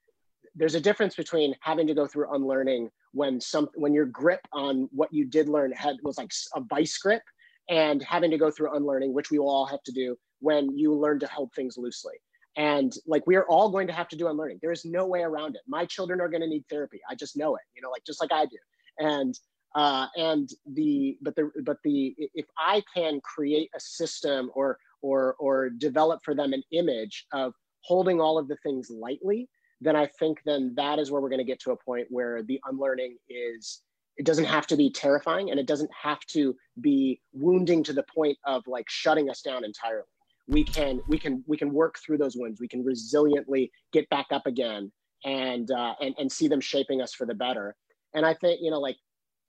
there's 0.54 0.74
a 0.74 0.80
difference 0.80 1.14
between 1.14 1.54
having 1.60 1.86
to 1.86 1.94
go 1.94 2.06
through 2.06 2.32
unlearning 2.34 2.90
when 3.12 3.40
some 3.40 3.68
when 3.74 3.92
your 3.92 4.06
grip 4.06 4.40
on 4.52 4.88
what 4.92 5.12
you 5.12 5.24
did 5.24 5.48
learn 5.48 5.72
had 5.72 5.96
was 6.02 6.18
like 6.18 6.30
a 6.54 6.60
vice 6.60 6.96
grip 6.98 7.22
and 7.68 8.02
having 8.02 8.30
to 8.30 8.38
go 8.38 8.50
through 8.50 8.74
unlearning 8.74 9.12
which 9.12 9.30
we 9.30 9.38
will 9.38 9.50
all 9.50 9.66
have 9.66 9.82
to 9.82 9.92
do 9.92 10.16
when 10.40 10.76
you 10.76 10.94
learn 10.94 11.18
to 11.20 11.26
hold 11.26 11.52
things 11.54 11.76
loosely. 11.76 12.14
And 12.56 12.92
like 13.06 13.26
we 13.26 13.36
are 13.36 13.46
all 13.48 13.70
going 13.70 13.86
to 13.86 13.92
have 13.92 14.08
to 14.08 14.16
do 14.16 14.28
unlearning. 14.28 14.58
There 14.60 14.72
is 14.72 14.84
no 14.84 15.06
way 15.06 15.22
around 15.22 15.54
it. 15.54 15.62
My 15.68 15.84
children 15.84 16.20
are 16.20 16.28
going 16.28 16.40
to 16.40 16.48
need 16.48 16.64
therapy. 16.68 17.00
I 17.08 17.14
just 17.14 17.36
know 17.36 17.54
it, 17.54 17.62
you 17.76 17.82
know, 17.82 17.90
like 17.90 18.04
just 18.04 18.20
like 18.20 18.32
I 18.32 18.46
do. 18.46 18.56
And 18.98 19.38
uh, 19.74 20.06
and 20.16 20.48
the 20.74 21.16
but 21.22 21.36
the 21.36 21.50
but 21.64 21.76
the 21.84 22.14
if 22.34 22.46
I 22.58 22.82
can 22.94 23.20
create 23.20 23.70
a 23.76 23.80
system 23.80 24.50
or 24.54 24.78
or 25.02 25.36
or 25.38 25.70
develop 25.70 26.20
for 26.24 26.34
them 26.34 26.52
an 26.52 26.62
image 26.72 27.26
of 27.32 27.52
holding 27.82 28.20
all 28.20 28.38
of 28.38 28.48
the 28.48 28.56
things 28.56 28.90
lightly, 28.90 29.48
then 29.80 29.94
I 29.94 30.06
think 30.18 30.38
then 30.44 30.74
that 30.76 30.98
is 30.98 31.10
where 31.10 31.20
we're 31.20 31.28
going 31.28 31.38
to 31.38 31.44
get 31.44 31.60
to 31.60 31.72
a 31.72 31.76
point 31.76 32.08
where 32.10 32.42
the 32.42 32.60
unlearning 32.64 33.18
is 33.28 33.82
it 34.16 34.26
doesn't 34.26 34.46
have 34.46 34.66
to 34.66 34.76
be 34.76 34.90
terrifying 34.90 35.50
and 35.50 35.60
it 35.60 35.66
doesn't 35.66 35.90
have 36.02 36.18
to 36.26 36.56
be 36.80 37.20
wounding 37.32 37.84
to 37.84 37.92
the 37.92 38.04
point 38.12 38.36
of 38.44 38.66
like 38.66 38.86
shutting 38.88 39.30
us 39.30 39.42
down 39.42 39.64
entirely 39.64 40.02
we 40.48 40.64
can 40.64 41.00
we 41.06 41.18
can 41.18 41.44
we 41.46 41.56
can 41.56 41.72
work 41.72 41.98
through 42.04 42.18
those 42.18 42.36
wounds. 42.36 42.60
We 42.60 42.68
can 42.68 42.84
resiliently 42.84 43.70
get 43.92 44.08
back 44.08 44.26
up 44.32 44.46
again 44.46 44.90
and 45.24 45.70
uh, 45.70 45.94
and 46.00 46.14
and 46.18 46.32
see 46.32 46.48
them 46.48 46.60
shaping 46.60 47.00
us 47.00 47.12
for 47.12 47.26
the 47.26 47.34
better. 47.34 47.76
And 48.14 48.26
I 48.26 48.34
think 48.34 48.60
you 48.62 48.70
know 48.70 48.80
like 48.80 48.96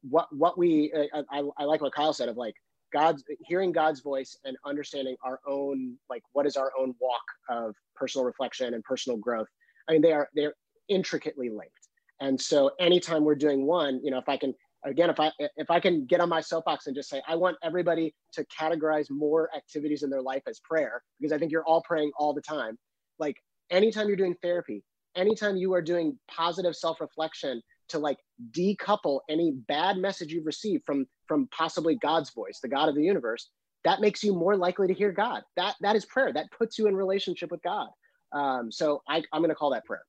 what 0.02 0.28
what 0.36 0.58
we 0.58 0.92
uh, 0.94 1.24
I, 1.32 1.44
I 1.58 1.64
like 1.64 1.82
what 1.82 1.94
Kyle 1.94 2.14
said 2.14 2.30
of 2.30 2.38
like 2.38 2.54
God's 2.92 3.24
hearing 3.46 3.72
God's 3.72 4.02
voice 4.02 4.38
and 4.44 4.58
understanding 4.66 5.16
our 5.24 5.40
own 5.48 5.96
like 6.10 6.22
what 6.34 6.46
is 6.46 6.58
our 6.58 6.72
own 6.78 6.94
walk 7.00 7.24
of 7.50 7.76
personal 7.96 8.26
reflection 8.26 8.74
and 8.74 8.84
personal 8.84 9.18
growth. 9.18 9.48
I 9.90 9.94
mean 9.94 10.02
they 10.02 10.12
are 10.12 10.30
they're 10.36 10.54
intricately 10.90 11.50
linked. 11.50 11.74
And 12.22 12.40
so 12.40 12.72
anytime 12.82 13.24
we're 13.24 13.36
doing 13.36 13.66
one, 13.66 14.02
you 14.04 14.12
know, 14.12 14.18
if 14.18 14.28
I 14.28 14.36
can 14.36 14.54
again 14.86 15.10
if 15.10 15.20
i 15.20 15.32
if 15.58 15.70
i 15.70 15.80
can 15.80 16.06
get 16.06 16.22
on 16.22 16.30
my 16.30 16.42
soapbox 16.42 16.88
and 16.88 16.96
just 16.96 17.10
say 17.10 17.22
i 17.28 17.36
want 17.36 17.58
everybody 17.64 18.14
to 18.32 18.46
categorize 18.46 19.10
more 19.10 19.50
activities 19.56 20.04
in 20.04 20.10
their 20.10 20.22
life 20.22 20.44
as 20.48 20.60
prayer 20.60 21.04
because 21.20 21.34
i 21.34 21.38
think 21.38 21.52
you're 21.52 21.66
all 21.66 21.82
praying 21.82 22.12
all 22.18 22.34
the 22.34 22.42
time. 22.42 22.78
Like 23.18 23.36
anytime 23.70 24.08
you're 24.08 24.18
doing 24.18 24.36
therapy 24.42 24.84
anytime 25.16 25.58
you 25.58 25.74
are 25.74 25.82
doing 25.82 26.18
positive 26.30 26.76
self-reflection 26.76 27.62
to 27.90 28.00
like 28.00 28.18
decouple 28.52 29.20
any 29.30 29.52
bad 29.68 29.98
message 29.98 30.32
you've 30.32 30.46
received 30.46 30.84
from 30.86 31.06
from 31.28 31.48
possibly 31.52 31.96
god's 31.96 32.30
voice 32.30 32.60
the 32.62 32.70
god 32.70 32.88
of 32.88 32.96
the 32.96 33.04
universe 33.04 33.50
that 33.86 34.02
makes 34.02 34.24
you 34.24 34.34
more 34.34 34.56
likely 34.56 34.88
to 34.88 34.94
hear 34.94 35.12
god. 35.12 35.44
That 35.56 35.76
that 35.82 35.96
is 35.96 36.06
prayer. 36.06 36.34
That 36.34 36.52
puts 36.52 36.78
you 36.78 36.88
in 36.88 36.96
relationship 36.96 37.52
with 37.52 37.62
god. 37.62 37.90
Um, 38.32 38.72
so 38.72 39.02
I, 39.08 39.24
i'm 39.34 39.42
going 39.42 39.50
to 39.50 39.56
call 39.56 39.72
that 39.72 39.86
prayer. 39.86 40.04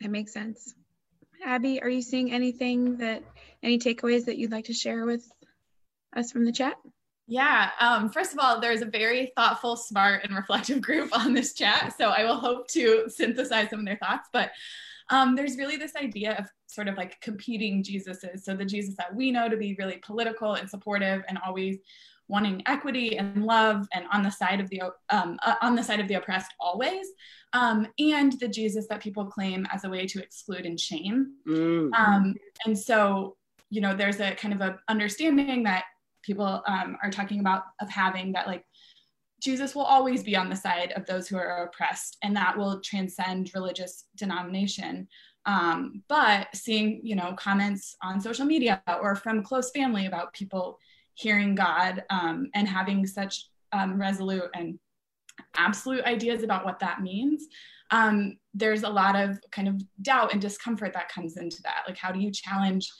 That 0.00 0.10
makes 0.10 0.32
sense 0.32 0.74
Abby, 1.46 1.80
are 1.80 1.88
you 1.88 2.02
seeing 2.02 2.32
anything 2.32 2.96
that, 2.96 3.22
any 3.62 3.78
takeaways 3.78 4.24
that 4.24 4.36
you'd 4.36 4.50
like 4.50 4.64
to 4.64 4.74
share 4.74 5.06
with 5.06 5.24
us 6.14 6.32
from 6.32 6.44
the 6.44 6.50
chat? 6.50 6.74
Yeah, 7.28 7.70
um, 7.80 8.10
first 8.10 8.32
of 8.32 8.40
all, 8.40 8.60
there's 8.60 8.82
a 8.82 8.86
very 8.86 9.32
thoughtful, 9.36 9.76
smart, 9.76 10.24
and 10.24 10.34
reflective 10.34 10.80
group 10.80 11.16
on 11.16 11.34
this 11.34 11.54
chat. 11.54 11.94
So 11.96 12.10
I 12.10 12.24
will 12.24 12.36
hope 12.36 12.68
to 12.70 13.04
synthesize 13.08 13.70
some 13.70 13.80
of 13.80 13.86
their 13.86 13.96
thoughts. 13.96 14.28
But 14.32 14.50
um, 15.08 15.36
there's 15.36 15.56
really 15.56 15.76
this 15.76 15.94
idea 15.94 16.36
of 16.36 16.46
sort 16.66 16.88
of 16.88 16.96
like 16.96 17.20
competing 17.20 17.82
Jesuses. 17.82 18.40
So 18.40 18.56
the 18.56 18.64
Jesus 18.64 18.96
that 18.96 19.14
we 19.14 19.30
know 19.30 19.48
to 19.48 19.56
be 19.56 19.76
really 19.78 19.98
political 19.98 20.54
and 20.54 20.68
supportive 20.68 21.22
and 21.28 21.38
always 21.46 21.78
wanting 22.28 22.62
equity 22.66 23.18
and 23.18 23.44
love 23.44 23.86
and 23.94 24.04
on 24.12 24.22
the 24.22 24.30
side 24.30 24.60
of 24.60 24.68
the 24.70 24.82
um, 25.10 25.38
uh, 25.44 25.54
on 25.62 25.74
the 25.74 25.82
side 25.82 26.00
of 26.00 26.08
the 26.08 26.14
oppressed 26.14 26.52
always 26.58 27.06
um, 27.52 27.86
and 27.98 28.32
the 28.40 28.48
jesus 28.48 28.86
that 28.88 29.00
people 29.00 29.24
claim 29.24 29.66
as 29.72 29.84
a 29.84 29.88
way 29.88 30.06
to 30.06 30.22
exclude 30.22 30.66
and 30.66 30.78
shame 30.80 31.34
mm-hmm. 31.48 31.92
um, 31.94 32.34
and 32.64 32.78
so 32.78 33.36
you 33.70 33.80
know 33.80 33.94
there's 33.94 34.20
a 34.20 34.34
kind 34.34 34.54
of 34.54 34.60
a 34.60 34.78
understanding 34.88 35.62
that 35.62 35.84
people 36.22 36.62
um, 36.66 36.96
are 37.02 37.10
talking 37.10 37.40
about 37.40 37.62
of 37.80 37.88
having 37.88 38.32
that 38.32 38.46
like 38.46 38.64
Jesus 39.40 39.74
will 39.74 39.82
always 39.82 40.22
be 40.22 40.34
on 40.34 40.48
the 40.48 40.56
side 40.56 40.92
of 40.96 41.06
those 41.06 41.28
who 41.28 41.36
are 41.36 41.64
oppressed, 41.64 42.16
and 42.22 42.34
that 42.36 42.56
will 42.56 42.80
transcend 42.80 43.52
religious 43.54 44.04
denomination. 44.16 45.08
Um, 45.44 46.02
but 46.08 46.48
seeing, 46.54 47.00
you 47.04 47.14
know, 47.14 47.34
comments 47.34 47.96
on 48.02 48.20
social 48.20 48.44
media 48.46 48.82
or 49.00 49.14
from 49.14 49.44
close 49.44 49.70
family 49.70 50.06
about 50.06 50.32
people 50.32 50.78
hearing 51.16 51.54
God 51.54 52.04
um, 52.10 52.50
and 52.54 52.68
having 52.68 53.06
such 53.06 53.48
um, 53.72 53.98
resolute 53.98 54.50
and 54.54 54.78
absolute 55.56 56.04
ideas 56.04 56.42
about 56.42 56.64
what 56.64 56.78
that 56.80 57.02
means, 57.02 57.46
um, 57.90 58.36
there's 58.54 58.82
a 58.82 58.88
lot 58.88 59.16
of 59.16 59.38
kind 59.50 59.68
of 59.68 59.82
doubt 60.02 60.32
and 60.32 60.40
discomfort 60.40 60.92
that 60.92 61.08
comes 61.08 61.36
into 61.36 61.62
that. 61.62 61.84
Like, 61.86 61.96
how 61.96 62.12
do 62.12 62.20
you 62.20 62.30
challenge 62.30 62.90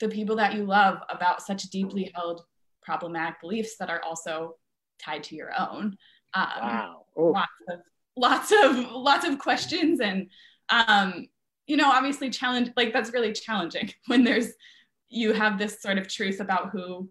the 0.00 0.08
people 0.08 0.36
that 0.36 0.54
you 0.54 0.64
love 0.64 0.98
about 1.08 1.42
such 1.42 1.62
deeply 1.64 2.10
held 2.14 2.42
problematic 2.82 3.40
beliefs 3.40 3.76
that 3.78 3.90
are 3.90 4.02
also 4.02 4.56
tied 4.98 5.22
to 5.24 5.36
your 5.36 5.52
own? 5.58 5.96
Um, 6.34 6.46
wow. 6.60 7.04
Lots 7.16 7.52
of 7.68 7.80
lots 8.16 8.52
of 8.52 8.92
lots 8.92 9.26
of 9.26 9.38
questions 9.38 10.00
and 10.00 10.28
um, 10.68 11.26
you 11.66 11.76
know 11.76 11.90
obviously 11.90 12.30
challenge 12.30 12.70
like 12.76 12.92
that's 12.92 13.12
really 13.12 13.32
challenging 13.32 13.92
when 14.06 14.24
there's 14.24 14.48
you 15.08 15.32
have 15.32 15.58
this 15.58 15.80
sort 15.80 15.98
of 15.98 16.08
truth 16.08 16.40
about 16.40 16.70
who 16.70 17.08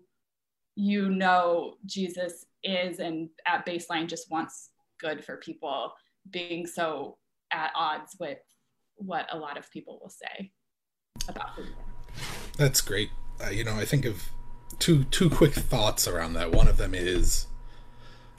you 0.80 1.10
know 1.10 1.74
Jesus 1.86 2.46
is 2.64 3.00
and 3.00 3.30
at 3.46 3.66
baseline 3.66 4.08
just 4.08 4.32
wants 4.32 4.70
good 4.98 5.24
for 5.26 5.36
people 5.36 5.92
being 6.32 6.66
so 6.66 7.18
at 7.52 7.72
odds 7.76 8.16
with 8.18 8.38
what 8.96 9.28
a 9.34 9.38
lot 9.38 9.58
of 9.58 9.70
people 9.72 10.00
will 10.02 10.10
say 10.10 10.52
about 11.28 11.50
who 11.50 11.64
That's 12.58 12.80
great. 12.80 13.10
Uh, 13.44 13.50
you 13.50 13.66
know, 13.66 13.76
I 13.76 13.84
think 13.84 14.06
of 14.06 14.24
two 14.80 15.04
two 15.06 15.30
quick 15.30 15.54
thoughts 15.54 16.08
around 16.08 16.34
that. 16.34 16.52
One 16.52 16.70
of 16.70 16.78
them 16.78 16.94
is 16.94 17.48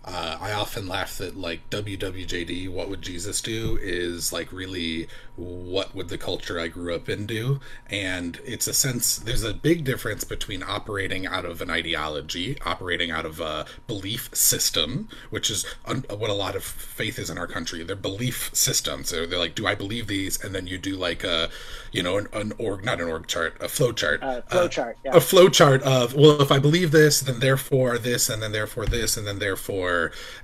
uh, 0.05 0.39
I 0.41 0.53
often 0.53 0.89
laugh 0.89 1.19
that 1.19 1.37
like 1.37 1.69
WWJD, 1.71 2.71
what 2.71 2.89
would 2.89 3.03
Jesus 3.03 3.41
do, 3.41 3.79
is 3.81 4.33
like 4.33 4.51
really 4.51 5.09
what 5.37 5.95
would 5.95 6.09
the 6.09 6.19
culture 6.19 6.61
I 6.61 6.69
grew 6.69 6.95
up 6.95 7.09
in 7.09 7.27
do? 7.27 7.61
And 7.89 8.39
it's 8.45 8.67
a 8.67 8.75
sense, 8.75 9.17
there's 9.17 9.43
a 9.43 9.55
big 9.55 9.85
difference 9.85 10.25
between 10.25 10.63
operating 10.63 11.27
out 11.27 11.45
of 11.45 11.63
an 11.63 11.71
ideology, 11.71 12.59
operating 12.65 13.11
out 13.11 13.25
of 13.25 13.41
a 13.41 13.67
belief 13.87 14.35
system, 14.35 15.09
which 15.31 15.51
is 15.51 15.65
un- 15.87 16.05
what 16.11 16.31
a 16.31 16.35
lot 16.35 16.57
of 16.57 16.65
faith 16.65 17.19
is 17.19 17.31
in 17.31 17.39
our 17.39 17.47
country. 17.47 17.83
They're 17.83 17.97
belief 17.97 18.51
systems. 18.53 19.11
They're, 19.11 19.27
they're 19.27 19.39
like, 19.39 19.55
do 19.55 19.67
I 19.67 19.75
believe 19.75 20.07
these? 20.07 20.43
And 20.43 20.55
then 20.55 20.67
you 20.67 20.79
do 20.79 20.97
like 20.97 21.25
a, 21.25 21.49
you 21.93 22.03
know, 22.03 22.19
an, 22.19 22.29
an 22.33 22.53
org, 22.59 22.85
not 22.85 23.01
an 23.01 23.09
org 23.09 23.27
chart, 23.27 23.57
a 23.61 23.69
flow 23.69 23.93
chart. 23.93 24.23
Uh, 24.23 24.43
flow 24.43 24.65
uh, 24.65 24.69
chart, 24.69 24.99
yeah. 25.05 25.17
A 25.17 25.21
flow 25.21 25.49
chart 25.49 25.83
of, 25.83 26.15
well, 26.15 26.41
if 26.41 26.53
I 26.53 26.59
believe 26.59 26.91
this, 26.91 27.21
then 27.21 27.41
therefore 27.41 27.99
this, 27.99 28.29
and 28.29 28.43
then 28.43 28.53
therefore 28.53 28.87
this, 28.87 29.17
and 29.17 29.27
then 29.27 29.39
therefore 29.39 30.00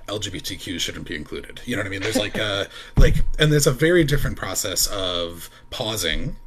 LGBTQ 0.07 0.79
shouldn't 0.79 1.07
be 1.07 1.15
included. 1.15 1.61
You 1.65 1.75
know 1.75 1.81
what 1.81 1.87
I 1.87 1.89
mean? 1.89 2.01
There's 2.01 2.17
like 2.17 2.37
uh, 2.37 2.65
a 2.65 2.67
like, 2.99 3.15
and 3.39 3.51
there's 3.51 3.67
a 3.67 3.71
very 3.71 4.03
different 4.03 4.37
process 4.37 4.87
of 4.87 5.49
pausing 5.69 6.37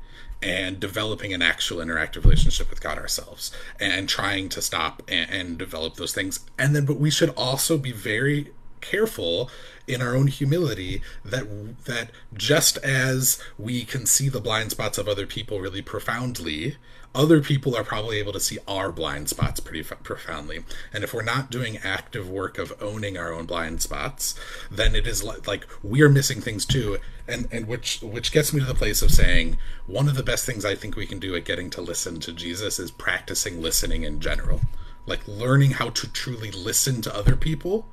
and 0.42 0.80
developing 0.80 1.34
an 1.34 1.42
actual 1.42 1.78
interactive 1.78 2.24
relationship 2.24 2.70
with 2.70 2.80
God 2.80 2.96
ourselves 2.96 3.52
and 3.78 4.08
trying 4.08 4.48
to 4.50 4.62
stop 4.62 5.02
and, 5.06 5.30
and 5.30 5.58
develop 5.58 5.96
those 5.96 6.14
things. 6.14 6.40
And 6.58 6.74
then, 6.74 6.86
but 6.86 6.98
we 6.98 7.11
should 7.11 7.30
also 7.30 7.76
be 7.76 7.92
very 7.92 8.52
careful 8.80 9.50
in 9.86 10.00
our 10.00 10.14
own 10.14 10.28
humility 10.28 11.02
that 11.24 11.84
that 11.84 12.11
just 12.32 12.76
as 12.78 13.42
we 13.58 13.84
can 13.84 14.06
see 14.06 14.28
the 14.28 14.40
blind 14.40 14.70
spots 14.70 14.98
of 14.98 15.08
other 15.08 15.26
people 15.26 15.61
really 15.61 15.82
profoundly 15.82 16.76
other 17.14 17.40
people 17.40 17.76
are 17.76 17.82
probably 17.82 18.18
able 18.18 18.32
to 18.32 18.40
see 18.40 18.58
our 18.68 18.92
blind 18.92 19.28
spots 19.28 19.58
pretty 19.58 19.80
f- 19.80 20.02
profoundly. 20.04 20.64
And 20.92 21.02
if 21.02 21.12
we're 21.12 21.22
not 21.22 21.50
doing 21.50 21.78
active 21.78 22.28
work 22.28 22.56
of 22.56 22.72
owning 22.80 23.18
our 23.18 23.32
own 23.32 23.46
blind 23.46 23.82
spots, 23.82 24.34
then 24.70 24.94
it 24.94 25.06
is 25.06 25.24
like, 25.24 25.46
like 25.46 25.66
we're 25.82 26.08
missing 26.08 26.40
things 26.40 26.64
too. 26.64 26.98
And 27.26 27.48
and 27.50 27.66
which 27.66 28.00
which 28.00 28.32
gets 28.32 28.52
me 28.52 28.61
to 28.61 28.66
the 28.66 28.74
place 28.74 29.02
of 29.02 29.11
saying 29.11 29.58
one 29.86 30.08
of 30.08 30.14
the 30.14 30.22
best 30.22 30.46
things 30.46 30.64
I 30.64 30.76
think 30.76 30.94
we 30.94 31.06
can 31.06 31.18
do 31.18 31.34
at 31.34 31.44
getting 31.44 31.70
to 31.70 31.80
listen 31.80 32.20
to 32.20 32.32
Jesus 32.32 32.78
is 32.78 32.90
practicing 32.90 33.61
listening 33.61 34.04
in 34.04 34.20
general. 34.20 34.61
Like 35.06 35.26
learning 35.26 35.72
how 35.72 35.90
to 35.90 36.12
truly 36.12 36.52
listen 36.52 37.02
to 37.02 37.14
other 37.14 37.34
people 37.34 37.86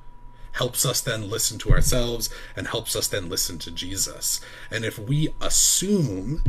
helps 0.52 0.84
us 0.84 1.00
then 1.00 1.28
listen 1.28 1.58
to 1.58 1.70
ourselves 1.70 2.30
and 2.56 2.66
helps 2.66 2.96
us 2.96 3.08
then 3.08 3.28
listen 3.28 3.58
to 3.58 3.70
Jesus. 3.70 4.40
And 4.70 4.84
if 4.84 4.98
we 4.98 5.34
assume 5.40 6.42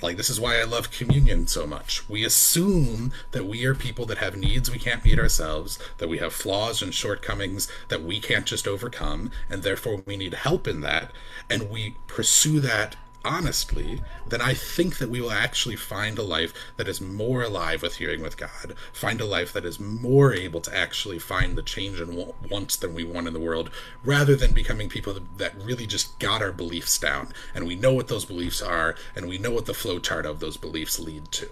like 0.00 0.16
this 0.16 0.30
is 0.30 0.40
why 0.40 0.60
I 0.60 0.64
love 0.64 0.90
communion 0.90 1.46
so 1.46 1.66
much. 1.66 2.08
We 2.08 2.24
assume 2.24 3.12
that 3.32 3.46
we 3.46 3.64
are 3.64 3.74
people 3.74 4.06
that 4.06 4.18
have 4.18 4.36
needs 4.36 4.70
we 4.70 4.78
can't 4.78 5.04
meet 5.04 5.18
ourselves, 5.18 5.78
that 5.98 6.08
we 6.08 6.18
have 6.18 6.32
flaws 6.32 6.82
and 6.82 6.94
shortcomings 6.94 7.68
that 7.88 8.02
we 8.02 8.20
can't 8.20 8.46
just 8.46 8.68
overcome, 8.68 9.30
and 9.50 9.62
therefore 9.62 10.02
we 10.06 10.16
need 10.16 10.34
help 10.34 10.68
in 10.68 10.80
that, 10.82 11.12
and 11.50 11.70
we 11.70 11.96
pursue 12.06 12.60
that 12.60 12.96
honestly, 13.28 14.00
then 14.26 14.40
I 14.40 14.54
think 14.54 14.98
that 14.98 15.10
we 15.10 15.20
will 15.20 15.30
actually 15.30 15.76
find 15.76 16.18
a 16.18 16.22
life 16.22 16.54
that 16.78 16.88
is 16.88 17.00
more 17.00 17.42
alive 17.42 17.82
with 17.82 17.96
hearing 17.96 18.22
with 18.22 18.38
God, 18.38 18.74
find 18.92 19.20
a 19.20 19.26
life 19.26 19.52
that 19.52 19.66
is 19.66 19.78
more 19.78 20.32
able 20.32 20.62
to 20.62 20.76
actually 20.76 21.18
find 21.18 21.56
the 21.56 21.62
change 21.62 22.00
and 22.00 22.32
wants 22.50 22.76
than 22.76 22.94
we 22.94 23.04
want 23.04 23.28
in 23.28 23.34
the 23.34 23.40
world, 23.40 23.70
rather 24.02 24.34
than 24.34 24.52
becoming 24.52 24.88
people 24.88 25.18
that 25.36 25.54
really 25.62 25.86
just 25.86 26.18
got 26.18 26.42
our 26.42 26.52
beliefs 26.52 26.98
down 26.98 27.28
and 27.54 27.66
we 27.66 27.76
know 27.76 27.92
what 27.92 28.08
those 28.08 28.24
beliefs 28.24 28.62
are 28.62 28.94
and 29.14 29.28
we 29.28 29.36
know 29.36 29.50
what 29.50 29.66
the 29.66 29.74
flow 29.74 29.98
chart 29.98 30.24
of 30.24 30.40
those 30.40 30.56
beliefs 30.56 30.98
lead 30.98 31.30
to. 31.30 31.48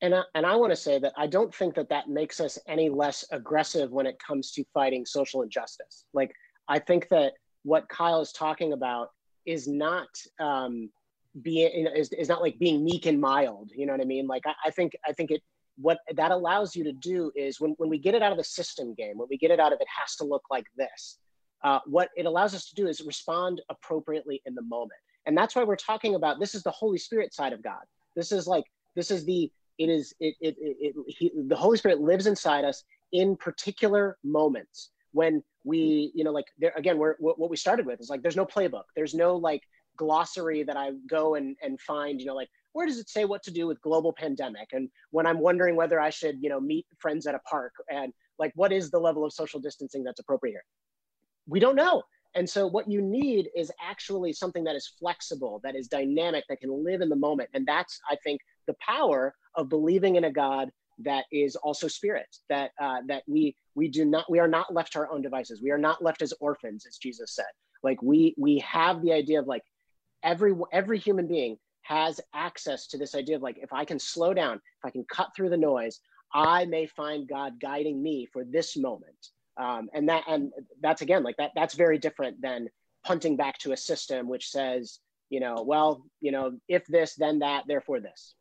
And 0.00 0.14
I, 0.14 0.22
and 0.34 0.46
I 0.46 0.56
want 0.56 0.72
to 0.72 0.76
say 0.76 0.98
that 0.98 1.12
I 1.16 1.26
don't 1.26 1.54
think 1.54 1.74
that 1.74 1.90
that 1.90 2.08
makes 2.08 2.40
us 2.40 2.58
any 2.66 2.88
less 2.88 3.24
aggressive 3.30 3.92
when 3.92 4.06
it 4.06 4.18
comes 4.18 4.50
to 4.52 4.64
fighting 4.74 5.04
social 5.06 5.42
injustice. 5.42 6.06
Like, 6.12 6.32
I 6.66 6.78
think 6.78 7.08
that 7.10 7.34
what 7.62 7.88
Kyle 7.88 8.20
is 8.20 8.32
talking 8.32 8.72
about 8.72 9.10
is 9.46 9.68
not 9.68 10.08
um, 10.40 10.90
being 11.40 11.86
is, 11.86 12.12
is 12.12 12.28
not 12.28 12.42
like 12.42 12.58
being 12.58 12.84
meek 12.84 13.06
and 13.06 13.20
mild. 13.20 13.70
You 13.74 13.86
know 13.86 13.92
what 13.92 14.00
I 14.00 14.04
mean? 14.04 14.26
Like 14.26 14.42
I, 14.46 14.54
I 14.66 14.70
think 14.70 14.92
I 15.06 15.12
think 15.12 15.30
it 15.30 15.42
what 15.76 15.98
that 16.14 16.30
allows 16.30 16.76
you 16.76 16.84
to 16.84 16.92
do 16.92 17.32
is 17.34 17.60
when, 17.60 17.72
when 17.78 17.88
we 17.88 17.98
get 17.98 18.14
it 18.14 18.22
out 18.22 18.32
of 18.32 18.38
the 18.38 18.44
system 18.44 18.94
game, 18.94 19.16
when 19.16 19.28
we 19.30 19.38
get 19.38 19.50
it 19.50 19.60
out 19.60 19.72
of 19.72 19.80
it 19.80 19.86
has 20.00 20.16
to 20.16 20.24
look 20.24 20.42
like 20.50 20.66
this. 20.76 21.18
Uh, 21.64 21.78
what 21.86 22.08
it 22.16 22.26
allows 22.26 22.54
us 22.54 22.68
to 22.68 22.74
do 22.74 22.88
is 22.88 23.00
respond 23.02 23.60
appropriately 23.70 24.42
in 24.46 24.54
the 24.54 24.62
moment. 24.62 25.00
And 25.26 25.36
that's 25.36 25.54
why 25.54 25.62
we're 25.62 25.76
talking 25.76 26.16
about 26.16 26.40
this 26.40 26.54
is 26.54 26.62
the 26.62 26.70
Holy 26.70 26.98
Spirit 26.98 27.32
side 27.32 27.52
of 27.52 27.62
God. 27.62 27.82
This 28.16 28.32
is 28.32 28.46
like, 28.46 28.64
this 28.96 29.10
is 29.10 29.24
the, 29.24 29.50
it 29.78 29.88
is, 29.88 30.12
it, 30.20 30.34
it, 30.40 30.56
it, 30.58 30.76
it 30.80 30.94
he, 31.06 31.30
the 31.46 31.56
Holy 31.56 31.78
Spirit 31.78 32.00
lives 32.00 32.26
inside 32.26 32.64
us 32.64 32.84
in 33.12 33.36
particular 33.36 34.18
moments 34.24 34.90
when 35.12 35.42
we 35.64 36.10
you 36.14 36.24
know 36.24 36.32
like 36.32 36.46
there 36.58 36.72
again 36.76 36.98
we're 36.98 37.14
what 37.18 37.50
we 37.50 37.56
started 37.56 37.86
with 37.86 38.00
is 38.00 38.10
like 38.10 38.22
there's 38.22 38.36
no 38.36 38.46
playbook. 38.46 38.84
There's 38.96 39.14
no 39.14 39.36
like 39.36 39.62
glossary 39.96 40.62
that 40.62 40.76
i 40.76 40.90
go 41.08 41.34
and 41.34 41.54
and 41.62 41.78
find 41.80 42.18
you 42.18 42.26
know 42.26 42.34
like 42.34 42.48
where 42.72 42.86
does 42.86 42.98
it 42.98 43.10
say 43.10 43.26
what 43.26 43.42
to 43.42 43.50
do 43.50 43.66
with 43.66 43.80
global 43.82 44.12
pandemic? 44.12 44.68
And 44.72 44.88
when 45.10 45.26
i'm 45.26 45.38
wondering 45.38 45.76
whether 45.76 46.00
i 46.00 46.10
should 46.10 46.38
you 46.40 46.48
know 46.48 46.60
meet 46.60 46.86
friends 46.98 47.26
at 47.26 47.34
a 47.34 47.40
park 47.40 47.72
and 47.90 48.12
like 48.38 48.52
what 48.54 48.72
is 48.72 48.90
the 48.90 48.98
level 48.98 49.24
of 49.24 49.32
social 49.32 49.60
distancing 49.60 50.02
that's 50.02 50.20
appropriate 50.20 50.52
here? 50.52 50.64
We 51.46 51.60
don't 51.60 51.76
know. 51.76 52.02
And 52.34 52.48
so 52.48 52.66
what 52.66 52.90
you 52.90 53.02
need 53.02 53.50
is 53.54 53.70
actually 53.82 54.32
something 54.32 54.64
that 54.64 54.74
is 54.74 54.90
flexible 54.98 55.60
that 55.64 55.76
is 55.76 55.86
dynamic 55.86 56.44
that 56.48 56.60
can 56.60 56.82
live 56.82 57.02
in 57.02 57.10
the 57.10 57.16
moment. 57.16 57.50
And 57.54 57.66
that's 57.66 58.00
i 58.10 58.16
think 58.24 58.40
the 58.66 58.74
power 58.80 59.34
of 59.54 59.68
believing 59.68 60.16
in 60.16 60.24
a 60.24 60.32
god 60.32 60.70
that 60.98 61.24
is 61.32 61.56
also 61.56 61.88
spirit 61.88 62.36
that 62.48 62.72
uh, 62.80 62.98
that 63.08 63.22
we 63.26 63.56
we 63.74 63.88
do 63.88 64.04
not 64.04 64.30
we 64.30 64.38
are 64.38 64.48
not 64.48 64.72
left 64.72 64.92
to 64.92 65.00
our 65.00 65.10
own 65.10 65.22
devices. 65.22 65.62
We 65.62 65.70
are 65.70 65.78
not 65.78 66.02
left 66.02 66.22
as 66.22 66.32
orphans 66.40 66.86
as 66.86 66.96
jesus 66.96 67.34
said. 67.34 67.46
Like 67.82 68.02
we 68.02 68.34
we 68.38 68.58
have 68.58 69.02
the 69.02 69.12
idea 69.12 69.40
of 69.40 69.46
like 69.46 69.62
every 70.22 70.54
every 70.72 70.98
human 70.98 71.26
being 71.26 71.58
has 71.82 72.20
access 72.34 72.86
to 72.88 72.98
this 72.98 73.14
idea 73.14 73.36
of 73.36 73.42
like 73.42 73.58
if 73.60 73.72
i 73.72 73.84
can 73.84 73.98
slow 73.98 74.32
down 74.32 74.54
if 74.54 74.84
i 74.84 74.90
can 74.90 75.04
cut 75.10 75.28
through 75.34 75.50
the 75.50 75.56
noise 75.56 75.98
i 76.32 76.64
may 76.66 76.86
find 76.86 77.28
god 77.28 77.60
guiding 77.60 78.02
me 78.02 78.26
for 78.32 78.44
this 78.44 78.76
moment. 78.76 79.16
Um, 79.58 79.90
and 79.92 80.08
that 80.08 80.24
and 80.28 80.50
that's 80.80 81.02
again 81.02 81.22
like 81.22 81.36
that 81.36 81.52
that's 81.54 81.74
very 81.74 81.98
different 81.98 82.40
than 82.40 82.68
punting 83.04 83.36
back 83.36 83.58
to 83.58 83.72
a 83.72 83.76
system 83.76 84.28
which 84.28 84.48
says 84.48 85.00
you 85.28 85.40
know 85.40 85.62
well 85.66 86.04
you 86.20 86.32
know 86.32 86.52
if 86.68 86.86
this 86.86 87.14
then 87.16 87.40
that 87.40 87.64
therefore 87.66 88.00
this 88.00 88.34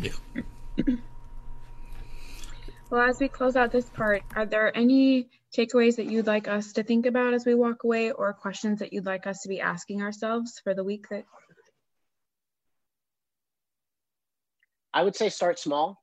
yeah 0.00 0.42
well, 2.90 3.08
as 3.08 3.18
we 3.20 3.28
close 3.28 3.56
out 3.56 3.70
this 3.70 3.88
part, 3.90 4.22
are 4.34 4.46
there 4.46 4.76
any 4.76 5.28
takeaways 5.56 5.96
that 5.96 6.06
you'd 6.06 6.26
like 6.26 6.48
us 6.48 6.72
to 6.72 6.82
think 6.82 7.06
about 7.06 7.32
as 7.34 7.46
we 7.46 7.54
walk 7.54 7.84
away 7.84 8.10
or 8.10 8.32
questions 8.32 8.80
that 8.80 8.92
you'd 8.92 9.06
like 9.06 9.26
us 9.26 9.40
to 9.42 9.48
be 9.48 9.60
asking 9.60 10.02
ourselves 10.02 10.60
for 10.62 10.74
the 10.74 10.82
week 10.82 11.08
that 11.10 11.24
I 14.92 15.02
would 15.02 15.16
say 15.16 15.28
start 15.28 15.58
small. 15.58 16.00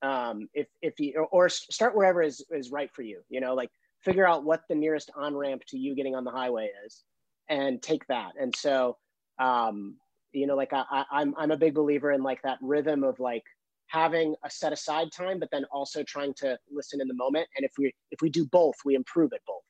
Um, 0.00 0.48
if 0.54 0.68
if 0.80 1.00
you 1.00 1.14
or, 1.16 1.26
or 1.26 1.48
start 1.48 1.96
wherever 1.96 2.22
is 2.22 2.44
is 2.50 2.70
right 2.70 2.90
for 2.92 3.02
you. 3.02 3.20
You 3.28 3.40
know, 3.40 3.54
like 3.54 3.70
figure 4.04 4.26
out 4.26 4.44
what 4.44 4.62
the 4.68 4.76
nearest 4.76 5.10
on 5.16 5.36
ramp 5.36 5.62
to 5.68 5.76
you 5.76 5.96
getting 5.96 6.14
on 6.14 6.22
the 6.22 6.30
highway 6.30 6.70
is, 6.86 7.02
and 7.48 7.82
take 7.82 8.06
that. 8.06 8.32
And 8.40 8.54
so, 8.54 8.96
um, 9.40 9.96
you 10.32 10.46
know, 10.46 10.56
like 10.56 10.72
I, 10.72 10.84
I 10.90 11.04
I'm 11.10 11.34
I'm 11.36 11.50
a 11.50 11.56
big 11.56 11.74
believer 11.74 12.12
in 12.12 12.22
like 12.22 12.42
that 12.42 12.58
rhythm 12.60 13.04
of 13.04 13.18
like 13.20 13.44
having 13.86 14.34
a 14.44 14.50
set 14.50 14.72
aside 14.72 15.10
time, 15.12 15.38
but 15.38 15.48
then 15.50 15.64
also 15.72 16.02
trying 16.02 16.34
to 16.34 16.58
listen 16.70 17.00
in 17.00 17.08
the 17.08 17.14
moment. 17.14 17.48
And 17.56 17.64
if 17.64 17.72
we 17.78 17.92
if 18.10 18.20
we 18.20 18.30
do 18.30 18.46
both, 18.46 18.74
we 18.84 18.94
improve 18.94 19.32
at 19.32 19.40
both. 19.46 19.62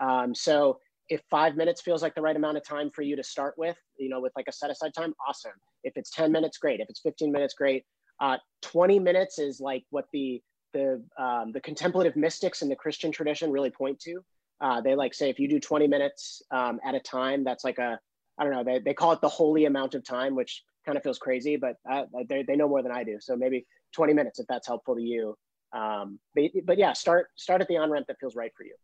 Um, 0.00 0.34
so 0.34 0.78
if 1.08 1.20
five 1.30 1.56
minutes 1.56 1.82
feels 1.82 2.02
like 2.02 2.14
the 2.14 2.22
right 2.22 2.36
amount 2.36 2.56
of 2.56 2.64
time 2.64 2.90
for 2.90 3.02
you 3.02 3.14
to 3.16 3.22
start 3.22 3.54
with, 3.58 3.76
you 3.98 4.08
know, 4.08 4.20
with 4.20 4.32
like 4.36 4.46
a 4.48 4.52
set 4.52 4.70
aside 4.70 4.92
time, 4.94 5.12
awesome. 5.28 5.52
If 5.82 5.94
it's 5.96 6.10
10 6.10 6.32
minutes, 6.32 6.56
great. 6.56 6.80
If 6.80 6.88
it's 6.88 7.00
15 7.00 7.30
minutes, 7.30 7.54
great. 7.54 7.84
Uh, 8.20 8.38
20 8.62 8.98
minutes 8.98 9.38
is 9.38 9.60
like 9.60 9.84
what 9.90 10.06
the 10.12 10.42
the 10.72 11.02
um, 11.18 11.52
the 11.52 11.60
contemplative 11.60 12.16
mystics 12.16 12.62
in 12.62 12.68
the 12.68 12.76
Christian 12.76 13.12
tradition 13.12 13.50
really 13.50 13.70
point 13.70 13.98
to. 14.00 14.20
Uh, 14.60 14.80
they 14.80 14.94
like 14.94 15.14
say 15.14 15.30
if 15.30 15.38
you 15.38 15.48
do 15.48 15.60
20 15.60 15.86
minutes 15.86 16.42
um, 16.50 16.80
at 16.84 16.94
a 16.94 17.00
time, 17.00 17.44
that's 17.44 17.64
like 17.64 17.78
a 17.78 17.98
I 18.38 18.44
don't 18.44 18.52
know. 18.52 18.64
They, 18.64 18.80
they 18.80 18.94
call 18.94 19.12
it 19.12 19.20
the 19.20 19.28
holy 19.28 19.64
amount 19.66 19.94
of 19.94 20.04
time, 20.04 20.34
which 20.34 20.62
kind 20.84 20.96
of 20.96 21.02
feels 21.02 21.18
crazy, 21.18 21.56
but 21.56 21.76
uh, 21.90 22.04
they, 22.28 22.42
they 22.42 22.56
know 22.56 22.68
more 22.68 22.82
than 22.82 22.92
I 22.92 23.04
do. 23.04 23.18
So 23.20 23.36
maybe 23.36 23.66
20 23.94 24.12
minutes 24.12 24.38
if 24.38 24.46
that's 24.48 24.66
helpful 24.66 24.96
to 24.96 25.02
you. 25.02 25.36
Um, 25.72 26.18
but, 26.34 26.44
but 26.64 26.78
yeah, 26.78 26.92
start 26.92 27.28
start 27.36 27.60
at 27.60 27.68
the 27.68 27.76
on 27.76 27.90
ramp 27.90 28.06
that 28.06 28.16
feels 28.20 28.36
right 28.36 28.52
for 28.56 28.64
you. 28.64 28.74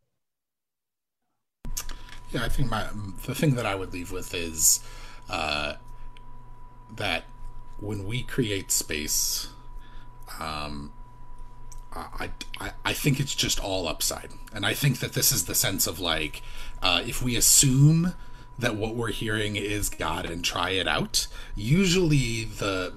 Yeah, 2.33 2.45
I 2.45 2.49
think 2.49 2.71
my 2.71 2.89
the 3.27 3.35
thing 3.35 3.55
that 3.57 3.67
I 3.67 3.75
would 3.75 3.93
leave 3.93 4.13
with 4.13 4.35
is 4.35 4.81
uh, 5.29 5.75
that 6.97 7.25
when 7.79 8.07
we 8.07 8.23
create 8.23 8.71
space, 8.71 9.49
um, 10.39 10.93
I, 11.93 12.31
I, 12.61 12.73
I 12.85 12.93
think 12.93 13.19
it's 13.19 13.35
just 13.35 13.59
all 13.59 13.89
upside. 13.89 14.31
And 14.53 14.65
I 14.65 14.75
think 14.75 14.99
that 15.01 15.15
this 15.15 15.33
is 15.33 15.47
the 15.47 15.55
sense 15.55 15.87
of 15.87 15.99
like, 15.99 16.43
uh, 16.83 17.03
if 17.05 17.23
we 17.23 17.37
assume 17.37 18.15
that 18.61 18.77
what 18.77 18.95
we're 18.95 19.09
hearing 19.09 19.57
is 19.57 19.89
God 19.89 20.27
and 20.27 20.45
try 20.45 20.71
it 20.71 20.87
out, 20.87 21.27
usually 21.55 22.45
the 22.45 22.93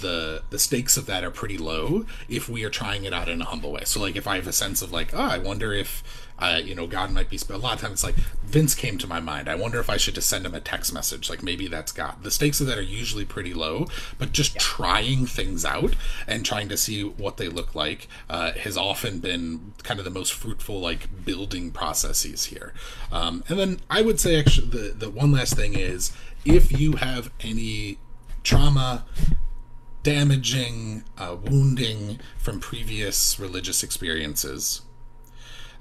the 0.00 0.42
the 0.50 0.58
stakes 0.58 0.96
of 0.96 1.06
that 1.06 1.24
are 1.24 1.30
pretty 1.30 1.58
low 1.58 2.06
if 2.28 2.48
we 2.48 2.64
are 2.64 2.70
trying 2.70 3.04
it 3.04 3.12
out 3.12 3.28
in 3.28 3.40
a 3.40 3.44
humble 3.44 3.72
way. 3.72 3.82
So 3.84 4.00
like 4.00 4.16
if 4.16 4.26
I 4.26 4.36
have 4.36 4.46
a 4.46 4.52
sense 4.52 4.82
of 4.82 4.92
like, 4.92 5.14
oh, 5.14 5.18
I 5.18 5.38
wonder 5.38 5.72
if 5.72 6.02
uh, 6.38 6.60
you 6.64 6.74
know, 6.74 6.86
God 6.86 7.10
might 7.10 7.28
be. 7.28 7.38
A 7.50 7.56
lot 7.56 7.74
of 7.74 7.80
times, 7.80 7.92
it's 7.94 8.04
like 8.04 8.14
Vince 8.44 8.74
came 8.74 8.98
to 8.98 9.06
my 9.06 9.20
mind. 9.20 9.48
I 9.48 9.54
wonder 9.54 9.80
if 9.80 9.90
I 9.90 9.96
should 9.96 10.14
just 10.14 10.28
send 10.28 10.46
him 10.46 10.54
a 10.54 10.60
text 10.60 10.92
message. 10.92 11.28
Like 11.28 11.42
maybe 11.42 11.66
that's 11.66 11.90
God. 11.90 12.22
The 12.22 12.30
stakes 12.30 12.60
of 12.60 12.66
that 12.68 12.78
are 12.78 12.82
usually 12.82 13.24
pretty 13.24 13.54
low, 13.54 13.86
but 14.18 14.32
just 14.32 14.54
yeah. 14.54 14.60
trying 14.60 15.26
things 15.26 15.64
out 15.64 15.96
and 16.26 16.44
trying 16.44 16.68
to 16.68 16.76
see 16.76 17.02
what 17.02 17.38
they 17.38 17.48
look 17.48 17.74
like 17.74 18.08
uh, 18.30 18.52
has 18.52 18.76
often 18.76 19.18
been 19.18 19.72
kind 19.82 19.98
of 19.98 20.04
the 20.04 20.10
most 20.10 20.32
fruitful, 20.32 20.80
like 20.80 21.24
building 21.24 21.72
processes 21.72 22.46
here. 22.46 22.72
Um, 23.10 23.42
and 23.48 23.58
then 23.58 23.80
I 23.90 24.02
would 24.02 24.20
say, 24.20 24.38
actually, 24.38 24.68
the 24.68 24.94
the 24.94 25.10
one 25.10 25.32
last 25.32 25.56
thing 25.56 25.74
is 25.74 26.12
if 26.44 26.78
you 26.78 26.92
have 26.92 27.32
any 27.40 27.98
trauma 28.44 29.04
damaging, 30.08 31.04
uh, 31.18 31.36
wounding 31.44 32.18
from 32.38 32.60
previous 32.60 33.38
religious 33.38 33.82
experiences 33.82 34.80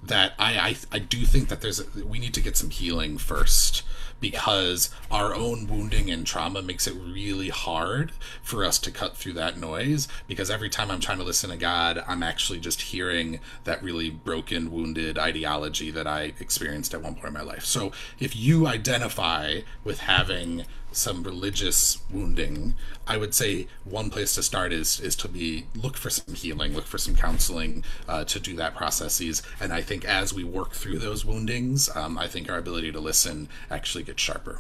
that 0.04 0.34
I, 0.38 0.76
I 0.92 0.98
I 0.98 1.00
do 1.00 1.26
think 1.26 1.48
that 1.48 1.62
there's 1.62 1.80
a, 1.80 2.06
we 2.06 2.20
need 2.20 2.34
to 2.34 2.42
get 2.42 2.58
some 2.58 2.70
healing 2.70 3.18
first 3.18 3.84
because 4.20 4.90
our 5.10 5.34
own 5.34 5.68
wounding 5.68 6.10
and 6.10 6.28
trauma 6.28 6.62
makes 6.62 6.88
it 6.88 6.94
really 6.94 7.50
hard 7.50 8.12
for 8.42 8.66
us 8.66 8.80
to 8.80 8.92
cut 8.92 9.16
through 9.16 9.34
that 9.34 9.58
noise 9.58 10.10
because 10.28 10.50
every 10.50 10.70
time 10.70 10.92
I'm 10.92 11.00
trying 11.00 11.20
to 11.20 11.24
listen 11.24 11.50
to 11.50 11.58
God, 11.58 12.04
I'm 12.06 12.22
actually 12.22 12.60
just 12.60 12.82
hearing 12.82 13.40
that 13.64 13.82
really 13.82 14.10
broken, 14.10 14.72
wounded 14.72 15.18
ideology 15.18 15.90
that 15.92 16.08
I 16.08 16.34
experienced 16.40 16.94
at 16.94 17.02
one 17.02 17.14
point 17.14 17.28
in 17.28 17.34
my 17.34 17.42
life. 17.42 17.64
So 17.64 17.94
if 18.20 18.36
you 18.36 18.68
identify 18.68 19.62
with 19.86 20.00
having 20.02 20.66
some 20.92 21.24
religious 21.24 22.00
wounding, 22.12 22.76
I 23.06 23.18
would 23.18 23.34
say 23.34 23.68
one 23.84 24.10
place 24.10 24.34
to 24.36 24.44
start 24.44 24.74
is 24.74 25.00
is 25.00 25.16
to 25.18 25.28
be 25.28 25.66
look 25.76 25.98
for 25.98 26.10
some 26.10 26.34
healing, 26.34 26.74
look 26.74 26.86
for 26.86 26.98
some 26.98 27.16
counseling 27.16 27.84
uh, 28.08 28.24
to 28.26 28.40
do 28.40 28.56
that 28.56 28.76
processes. 28.76 29.44
And 29.60 29.72
I 29.74 29.82
think 29.82 30.06
as 30.06 30.34
we 30.34 30.44
work 30.44 30.72
through 30.72 31.00
those 31.00 31.26
woundings, 31.26 31.90
um, 31.96 32.18
I 32.18 32.28
think 32.28 32.50
our 32.50 32.58
ability 32.58 32.92
to 32.92 33.00
listen 33.00 33.50
actually 33.70 34.04
gets 34.04 34.22
sharper. 34.22 34.60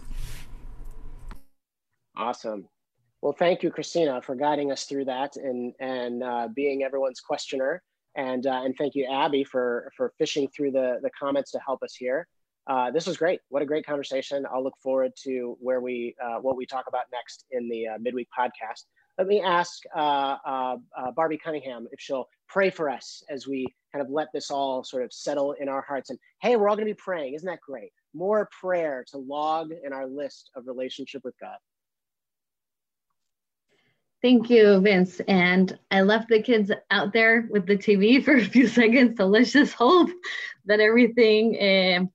Awesome. 2.15 2.67
Well, 3.21 3.34
thank 3.34 3.63
you, 3.63 3.71
Christina, 3.71 4.21
for 4.21 4.36
guiding 4.36 4.71
us 4.71 4.86
through 4.86 5.05
that 5.05 5.36
and 5.38 5.73
and 5.80 6.23
uh, 6.23 6.47
being 6.55 6.84
everyone's 6.84 7.19
questioner. 7.19 7.82
And 8.15 8.45
uh, 8.45 8.61
and 8.63 8.75
thank 8.78 8.95
you, 8.95 9.07
Abby, 9.11 9.43
for 9.43 9.91
for 9.95 10.13
fishing 10.17 10.47
through 10.47 10.71
the 10.71 10.99
the 11.01 11.09
comments 11.19 11.51
to 11.51 11.59
help 11.65 11.84
us 11.84 11.95
here 11.95 12.28
uh, 12.68 12.91
this 12.91 13.07
was 13.07 13.18
great. 13.18 13.39
What 13.49 13.61
a 13.61 13.65
great 13.65 13.86
conversation. 13.86 14.45
I'll 14.53 14.63
look 14.63 14.78
forward 14.84 15.13
to 15.24 15.57
where 15.59 15.80
we, 15.80 16.15
uh, 16.24 16.39
what 16.39 16.57
we 16.57 16.65
talk 16.65 16.86
about 16.88 17.05
next 17.11 17.45
in 17.51 17.70
the 17.70 17.88
uh, 17.88 17.97
midweek 17.99 18.28
podcast. 18.38 18.84
Let 19.18 19.28
me 19.28 19.41
ask 19.41 19.82
uh, 19.95 20.36
uh, 20.45 20.76
uh, 20.95 21.11
Barbie 21.11 21.39
Cunningham 21.39 21.88
if 21.91 21.99
she'll 21.99 22.28
pray 22.47 22.70
for 22.70 22.89
us 22.89 23.24
as 23.30 23.47
we 23.47 23.65
kind 23.91 24.05
of 24.05 24.11
let 24.11 24.28
this 24.34 24.51
all 24.51 24.84
sort 24.84 25.03
of 25.03 25.11
settle 25.11 25.53
in 25.53 25.70
our 25.70 25.82
hearts. 25.82 26.09
And 26.09 26.20
hey, 26.41 26.55
we're 26.55 26.70
all 26.70 26.76
going 26.76 26.88
to 26.88 26.93
be 26.93 26.99
praying. 27.03 27.34
Isn't 27.34 27.47
that 27.47 27.61
great? 27.61 27.91
More 28.13 28.49
prayer 28.59 29.03
to 29.11 29.18
log 29.18 29.72
in 29.72 29.91
our 29.91 30.05
list 30.05 30.51
of 30.55 30.68
relationship 30.68 31.22
with 31.24 31.34
God. 31.41 31.57
Thank 34.22 34.49
you, 34.49 34.80
Vince. 34.82 35.20
And 35.28 35.78
I 35.91 36.01
left 36.01 36.30
the 36.30 36.41
kids 36.41 36.72
out 36.91 37.13
there 37.13 37.47
with 37.49 37.65
the 37.65 37.78
TV 37.78 38.24
for 38.26 38.36
a 38.36 38.43
few 38.43 38.68
seconds. 38.68 39.18
So 39.18 39.26
let's 39.26 39.51
just 39.51 39.74
hope 39.74 40.09
that 40.65 40.80
everything 40.80 41.95
um, 41.95 42.09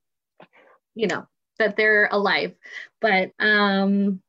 you 0.94 1.06
know 1.06 1.26
that 1.58 1.76
they're 1.76 2.08
alive. 2.10 2.54
But 3.00 3.32
um 3.38 4.20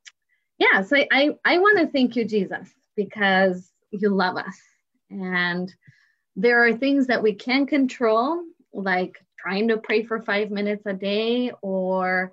yeah 0.59 0.83
so 0.83 0.95
i 1.11 1.31
i 1.43 1.57
want 1.57 1.79
to 1.79 1.87
thank 1.87 2.15
you 2.15 2.25
jesus 2.25 2.69
because 2.95 3.73
you 3.93 4.09
love 4.09 4.37
us. 4.37 4.59
And 5.09 5.73
there 6.35 6.65
are 6.65 6.73
things 6.73 7.07
that 7.07 7.21
we 7.21 7.33
can 7.33 7.65
control 7.65 8.43
like 8.73 9.23
trying 9.37 9.67
to 9.67 9.77
pray 9.77 10.03
for 10.03 10.21
five 10.21 10.49
minutes 10.49 10.85
a 10.85 10.93
day 10.93 11.51
or 11.61 12.31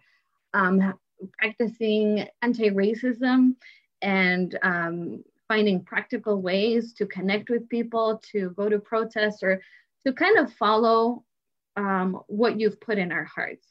um, 0.54 0.94
practicing 1.38 2.26
anti-racism 2.40 3.54
and 4.00 4.58
um, 4.62 5.22
finding 5.48 5.84
practical 5.84 6.40
ways 6.40 6.94
to 6.94 7.06
connect 7.06 7.50
with 7.50 7.68
people 7.68 8.22
to 8.32 8.50
go 8.56 8.68
to 8.68 8.78
protests 8.78 9.42
or 9.42 9.60
to 10.06 10.12
kind 10.12 10.38
of 10.38 10.52
follow 10.54 11.22
um, 11.76 12.20
what 12.26 12.58
you've 12.58 12.80
put 12.80 12.96
in 12.96 13.12
our 13.12 13.24
hearts 13.24 13.66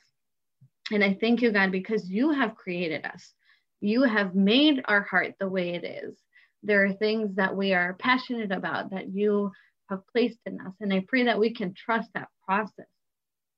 and 0.92 1.04
I 1.04 1.18
thank 1.20 1.42
you, 1.42 1.52
God, 1.52 1.72
because 1.72 2.10
you 2.10 2.32
have 2.32 2.56
created 2.56 3.06
us. 3.06 3.34
You 3.82 4.04
have 4.04 4.36
made 4.36 4.82
our 4.86 5.02
heart 5.02 5.36
the 5.40 5.50
way 5.50 5.76
it 5.76 5.86
is. 5.86 6.18
There 6.64 6.86
are 6.86 6.94
things 6.94 7.36
that 7.36 7.56
we 7.56 7.74
are 7.74 7.94
passionate 7.94 8.52
about 8.52 8.92
that 8.92 9.10
you 9.10 9.52
have 9.90 10.08
placed 10.08 10.40
in 10.46 10.60
us. 10.62 10.74
And 10.82 10.94
I 10.94 11.06
pray 11.08 11.24
that 11.26 11.40
we 11.40 11.54
can 11.54 11.74
trust 11.74 12.10
that 12.14 12.28
process, 12.46 12.88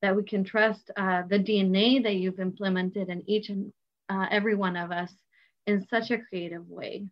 that 0.02 0.16
we 0.16 0.24
can 0.24 0.44
trust 0.44 0.92
uh, 0.96 1.24
the 1.28 1.40
DNA 1.40 2.04
that 2.04 2.16
you've 2.16 2.40
implemented 2.40 3.10
in 3.10 3.28
each 3.28 3.50
and 3.50 3.74
uh, 4.10 4.28
every 4.30 4.56
one 4.56 4.76
of 4.76 4.92
us 4.92 5.12
in 5.66 5.86
such 5.88 6.12
a 6.12 6.20
creative 6.20 6.68
way. 6.70 7.06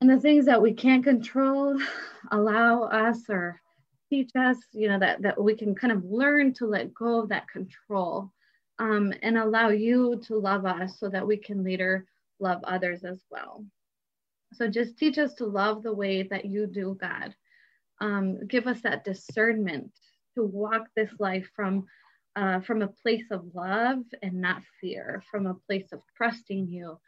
And 0.00 0.10
the 0.10 0.20
things 0.20 0.46
that 0.46 0.62
we 0.62 0.72
can't 0.72 1.04
control, 1.04 1.78
allow 2.30 2.84
us 2.84 3.18
or 3.28 3.60
teach 4.10 4.30
us, 4.36 4.56
you 4.72 4.88
know, 4.88 4.98
that, 4.98 5.22
that 5.22 5.42
we 5.42 5.54
can 5.54 5.74
kind 5.74 5.92
of 5.92 6.04
learn 6.04 6.54
to 6.54 6.66
let 6.66 6.94
go 6.94 7.20
of 7.20 7.28
that 7.28 7.48
control 7.48 8.30
um, 8.78 9.12
and 9.22 9.38
allow 9.38 9.68
you 9.68 10.20
to 10.26 10.36
love 10.36 10.66
us 10.66 10.98
so 10.98 11.08
that 11.08 11.26
we 11.26 11.36
can 11.36 11.64
later 11.64 12.06
love 12.40 12.62
others 12.64 13.04
as 13.04 13.22
well. 13.30 13.64
So 14.54 14.68
just 14.68 14.98
teach 14.98 15.18
us 15.18 15.34
to 15.34 15.46
love 15.46 15.82
the 15.82 15.92
way 15.94 16.22
that 16.24 16.44
you 16.44 16.66
do, 16.66 16.96
God. 17.00 17.34
Um, 18.00 18.46
give 18.46 18.66
us 18.66 18.82
that 18.82 19.04
discernment 19.04 19.92
to 20.34 20.44
walk 20.44 20.88
this 20.94 21.10
life 21.18 21.48
from 21.54 21.86
uh, 22.36 22.60
from 22.60 22.82
a 22.82 22.88
place 22.88 23.24
of 23.30 23.54
love 23.54 24.00
and 24.22 24.42
not 24.42 24.60
fear, 24.78 25.22
from 25.30 25.46
a 25.46 25.54
place 25.66 25.90
of 25.92 26.02
trusting 26.18 26.68
you 26.68 26.98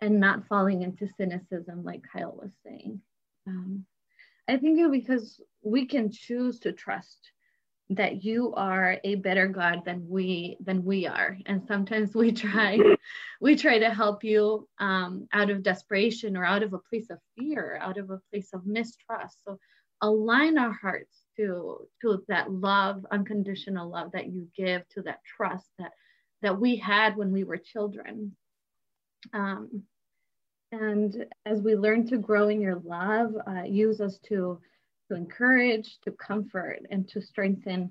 and 0.00 0.20
not 0.20 0.46
falling 0.46 0.82
into 0.82 1.08
cynicism, 1.16 1.82
like 1.82 2.02
Kyle 2.12 2.38
was 2.40 2.52
saying. 2.64 3.00
Um, 3.48 3.84
I 4.48 4.56
think 4.58 4.92
because 4.92 5.40
we 5.62 5.86
can 5.86 6.12
choose 6.12 6.60
to 6.60 6.72
trust 6.72 7.32
that 7.90 8.24
you 8.24 8.52
are 8.54 8.98
a 9.04 9.14
better 9.16 9.46
god 9.46 9.84
than 9.84 10.08
we 10.08 10.56
than 10.60 10.84
we 10.84 11.06
are. 11.06 11.38
And 11.46 11.62
sometimes 11.66 12.14
we 12.14 12.32
try 12.32 12.78
we 13.40 13.54
try 13.54 13.78
to 13.78 13.90
help 13.90 14.24
you 14.24 14.68
um, 14.78 15.28
out 15.32 15.50
of 15.50 15.62
desperation 15.62 16.36
or 16.36 16.44
out 16.44 16.62
of 16.62 16.72
a 16.72 16.80
place 16.90 17.10
of 17.10 17.18
fear 17.38 17.78
out 17.80 17.98
of 17.98 18.10
a 18.10 18.20
place 18.30 18.50
of 18.52 18.66
mistrust. 18.66 19.38
So 19.44 19.58
align 20.02 20.58
our 20.58 20.72
hearts 20.72 21.24
to 21.36 21.86
to 22.02 22.24
that 22.28 22.50
love 22.50 23.06
unconditional 23.10 23.88
love 23.88 24.12
that 24.12 24.26
you 24.26 24.48
give 24.56 24.86
to 24.90 25.02
that 25.02 25.20
trust 25.24 25.68
that 25.78 25.92
that 26.42 26.60
we 26.60 26.76
had 26.76 27.16
when 27.16 27.32
we 27.32 27.44
were 27.44 27.56
children. 27.56 28.36
Um, 29.32 29.82
and 30.72 31.24
as 31.46 31.60
we 31.60 31.76
learn 31.76 32.06
to 32.08 32.18
grow 32.18 32.48
in 32.48 32.60
your 32.60 32.80
love 32.84 33.32
uh, 33.46 33.62
use 33.62 34.00
us 34.00 34.18
to 34.28 34.60
to 35.08 35.16
encourage, 35.16 35.98
to 36.04 36.10
comfort, 36.12 36.80
and 36.90 37.08
to 37.08 37.20
strengthen 37.20 37.90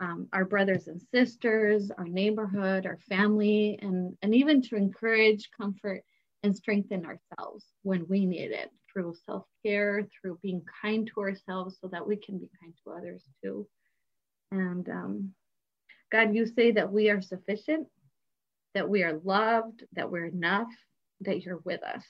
um, 0.00 0.28
our 0.32 0.44
brothers 0.44 0.86
and 0.86 1.00
sisters, 1.12 1.90
our 1.98 2.06
neighborhood, 2.06 2.86
our 2.86 2.98
family, 3.08 3.78
and, 3.82 4.16
and 4.22 4.34
even 4.34 4.62
to 4.62 4.76
encourage, 4.76 5.50
comfort, 5.56 6.02
and 6.42 6.56
strengthen 6.56 7.04
ourselves 7.04 7.64
when 7.82 8.06
we 8.08 8.24
need 8.24 8.52
it 8.52 8.70
through 8.92 9.14
self 9.26 9.44
care, 9.64 10.06
through 10.20 10.38
being 10.42 10.62
kind 10.82 11.10
to 11.12 11.20
ourselves 11.20 11.76
so 11.80 11.88
that 11.88 12.06
we 12.06 12.16
can 12.16 12.38
be 12.38 12.48
kind 12.60 12.72
to 12.84 12.92
others 12.92 13.22
too. 13.42 13.66
And 14.50 14.88
um, 14.88 15.34
God, 16.10 16.34
you 16.34 16.46
say 16.46 16.72
that 16.72 16.92
we 16.92 17.10
are 17.10 17.20
sufficient, 17.20 17.88
that 18.74 18.88
we 18.88 19.02
are 19.02 19.20
loved, 19.24 19.84
that 19.94 20.10
we're 20.10 20.26
enough, 20.26 20.68
that 21.22 21.42
you're 21.42 21.60
with 21.64 21.82
us. 21.82 22.04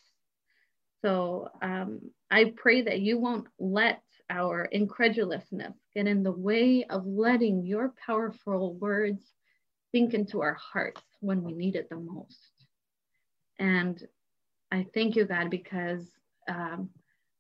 So 1.03 1.49
um, 1.63 2.01
I 2.31 2.53
pray 2.57 2.83
that 2.83 3.01
you 3.01 3.19
won't 3.19 3.47
let 3.59 4.03
our 4.31 4.65
incredulousness 4.67 5.75
get 5.95 6.07
in 6.07 6.23
the 6.23 6.33
way 6.33 6.85
of 6.85 7.07
letting 7.07 7.65
your 7.65 7.95
powerful 8.05 8.75
words 8.75 9.25
sink 9.91 10.15
into 10.15 10.43
our 10.43 10.55
hearts 10.55 11.03
when 11.21 11.43
we 11.43 11.53
need 11.53 11.77
it 11.77 11.89
the 11.89 11.97
most. 11.97 12.53
And 13.59 14.01
I 14.71 14.87
thank 14.95 15.17
you, 15.17 15.25
God, 15.25 15.51
because 15.51 16.11
um, 16.49 16.91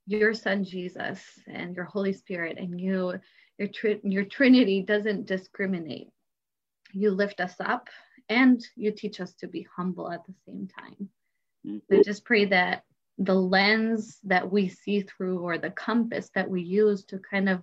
your 0.07 0.32
son 0.34 0.64
Jesus 0.64 1.22
and 1.47 1.76
your 1.76 1.84
Holy 1.84 2.12
Spirit 2.12 2.57
and 2.59 2.80
you, 2.80 3.20
your, 3.59 3.68
tri- 3.68 4.01
your 4.03 4.24
Trinity 4.24 4.82
doesn't 4.82 5.26
discriminate. 5.26 6.09
You 6.93 7.11
lift 7.11 7.41
us 7.41 7.55
up 7.61 7.89
and 8.28 8.64
you 8.76 8.93
teach 8.93 9.20
us 9.20 9.34
to 9.34 9.47
be 9.47 9.66
humble 9.76 10.11
at 10.11 10.24
the 10.26 10.34
same 10.47 10.68
time. 10.78 11.09
Mm-hmm. 11.66 11.95
I 11.95 12.03
just 12.03 12.24
pray 12.24 12.47
that 12.47 12.84
the 13.19 13.35
lens 13.35 14.19
that 14.25 14.51
we 14.51 14.69
see 14.69 15.03
through 15.03 15.41
or 15.41 15.59
the 15.59 15.71
compass 15.71 16.31
that 16.35 16.49
we 16.49 16.62
use 16.62 17.05
to 17.05 17.19
kind 17.19 17.49
of 17.49 17.62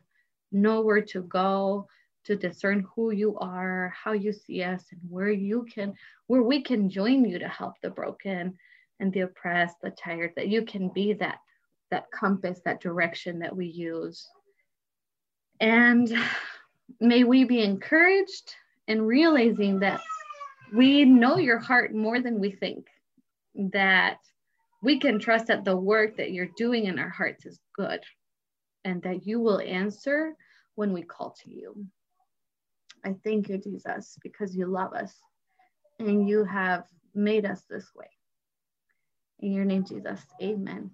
know 0.52 0.82
where 0.82 1.02
to 1.02 1.22
go 1.24 1.88
to 2.26 2.36
discern 2.36 2.86
who 2.96 3.12
you 3.12 3.38
are 3.38 3.94
how 3.96 4.12
you 4.12 4.34
see 4.34 4.64
us 4.64 4.84
and 4.92 5.00
where 5.10 5.32
you 5.32 5.66
can 5.72 5.94
where 6.28 6.44
we 6.44 6.62
can 6.62 6.90
join 6.90 7.24
you 7.24 7.40
to 7.40 7.48
help 7.48 7.74
the 7.82 7.90
broken 7.90 8.58
and 9.00 9.14
the 9.14 9.22
oppressed 9.22 9.76
the 9.82 9.92
tired 9.92 10.32
that 10.36 10.48
you 10.48 10.64
can 10.64 10.90
be 10.90 11.14
that 11.14 11.40
that 11.92 12.10
compass 12.12 12.60
that 12.66 12.82
direction 12.82 13.40
that 13.40 13.56
we 13.56 13.68
use. 13.68 14.28
And 15.60 16.12
may 17.00 17.24
we 17.24 17.46
be 17.46 17.64
encouraged 17.64 18.56
in 18.88 19.02
realizing 19.02 19.80
that 19.80 20.02
we 20.74 21.06
know 21.06 21.38
your 21.38 21.60
heart 21.60 21.94
more 21.94 22.20
than 22.20 22.40
we 22.40 22.52
think 22.52 22.88
that 23.56 24.18
we 24.86 25.00
can 25.00 25.18
trust 25.18 25.48
that 25.48 25.66
the 25.66 25.76
work 25.76 26.16
that 26.18 26.32
you're 26.32 26.52
doing 26.56 26.86
in 26.86 27.00
our 27.00 27.10
hearts 27.10 27.48
is 27.48 27.60
good 27.76 28.02
and 28.84 29.02
that 29.02 29.26
you 29.26 29.40
will 29.40 29.60
answer 29.60 30.36
when 30.76 30.94
we 30.94 31.02
call 31.02 31.36
to 31.44 31.50
you. 31.50 31.88
I 33.04 33.16
thank 33.24 33.50
you, 33.50 33.58
Jesus, 33.58 34.16
because 34.22 34.56
you 34.56 34.68
love 34.68 34.94
us 34.94 35.12
and 35.98 36.30
you 36.30 36.44
have 36.44 36.84
made 37.16 37.48
us 37.48 37.64
this 37.68 37.90
way. 37.96 38.06
In 39.40 39.54
your 39.54 39.66
name, 39.66 39.86
Jesus, 39.86 40.22
amen. 40.40 40.92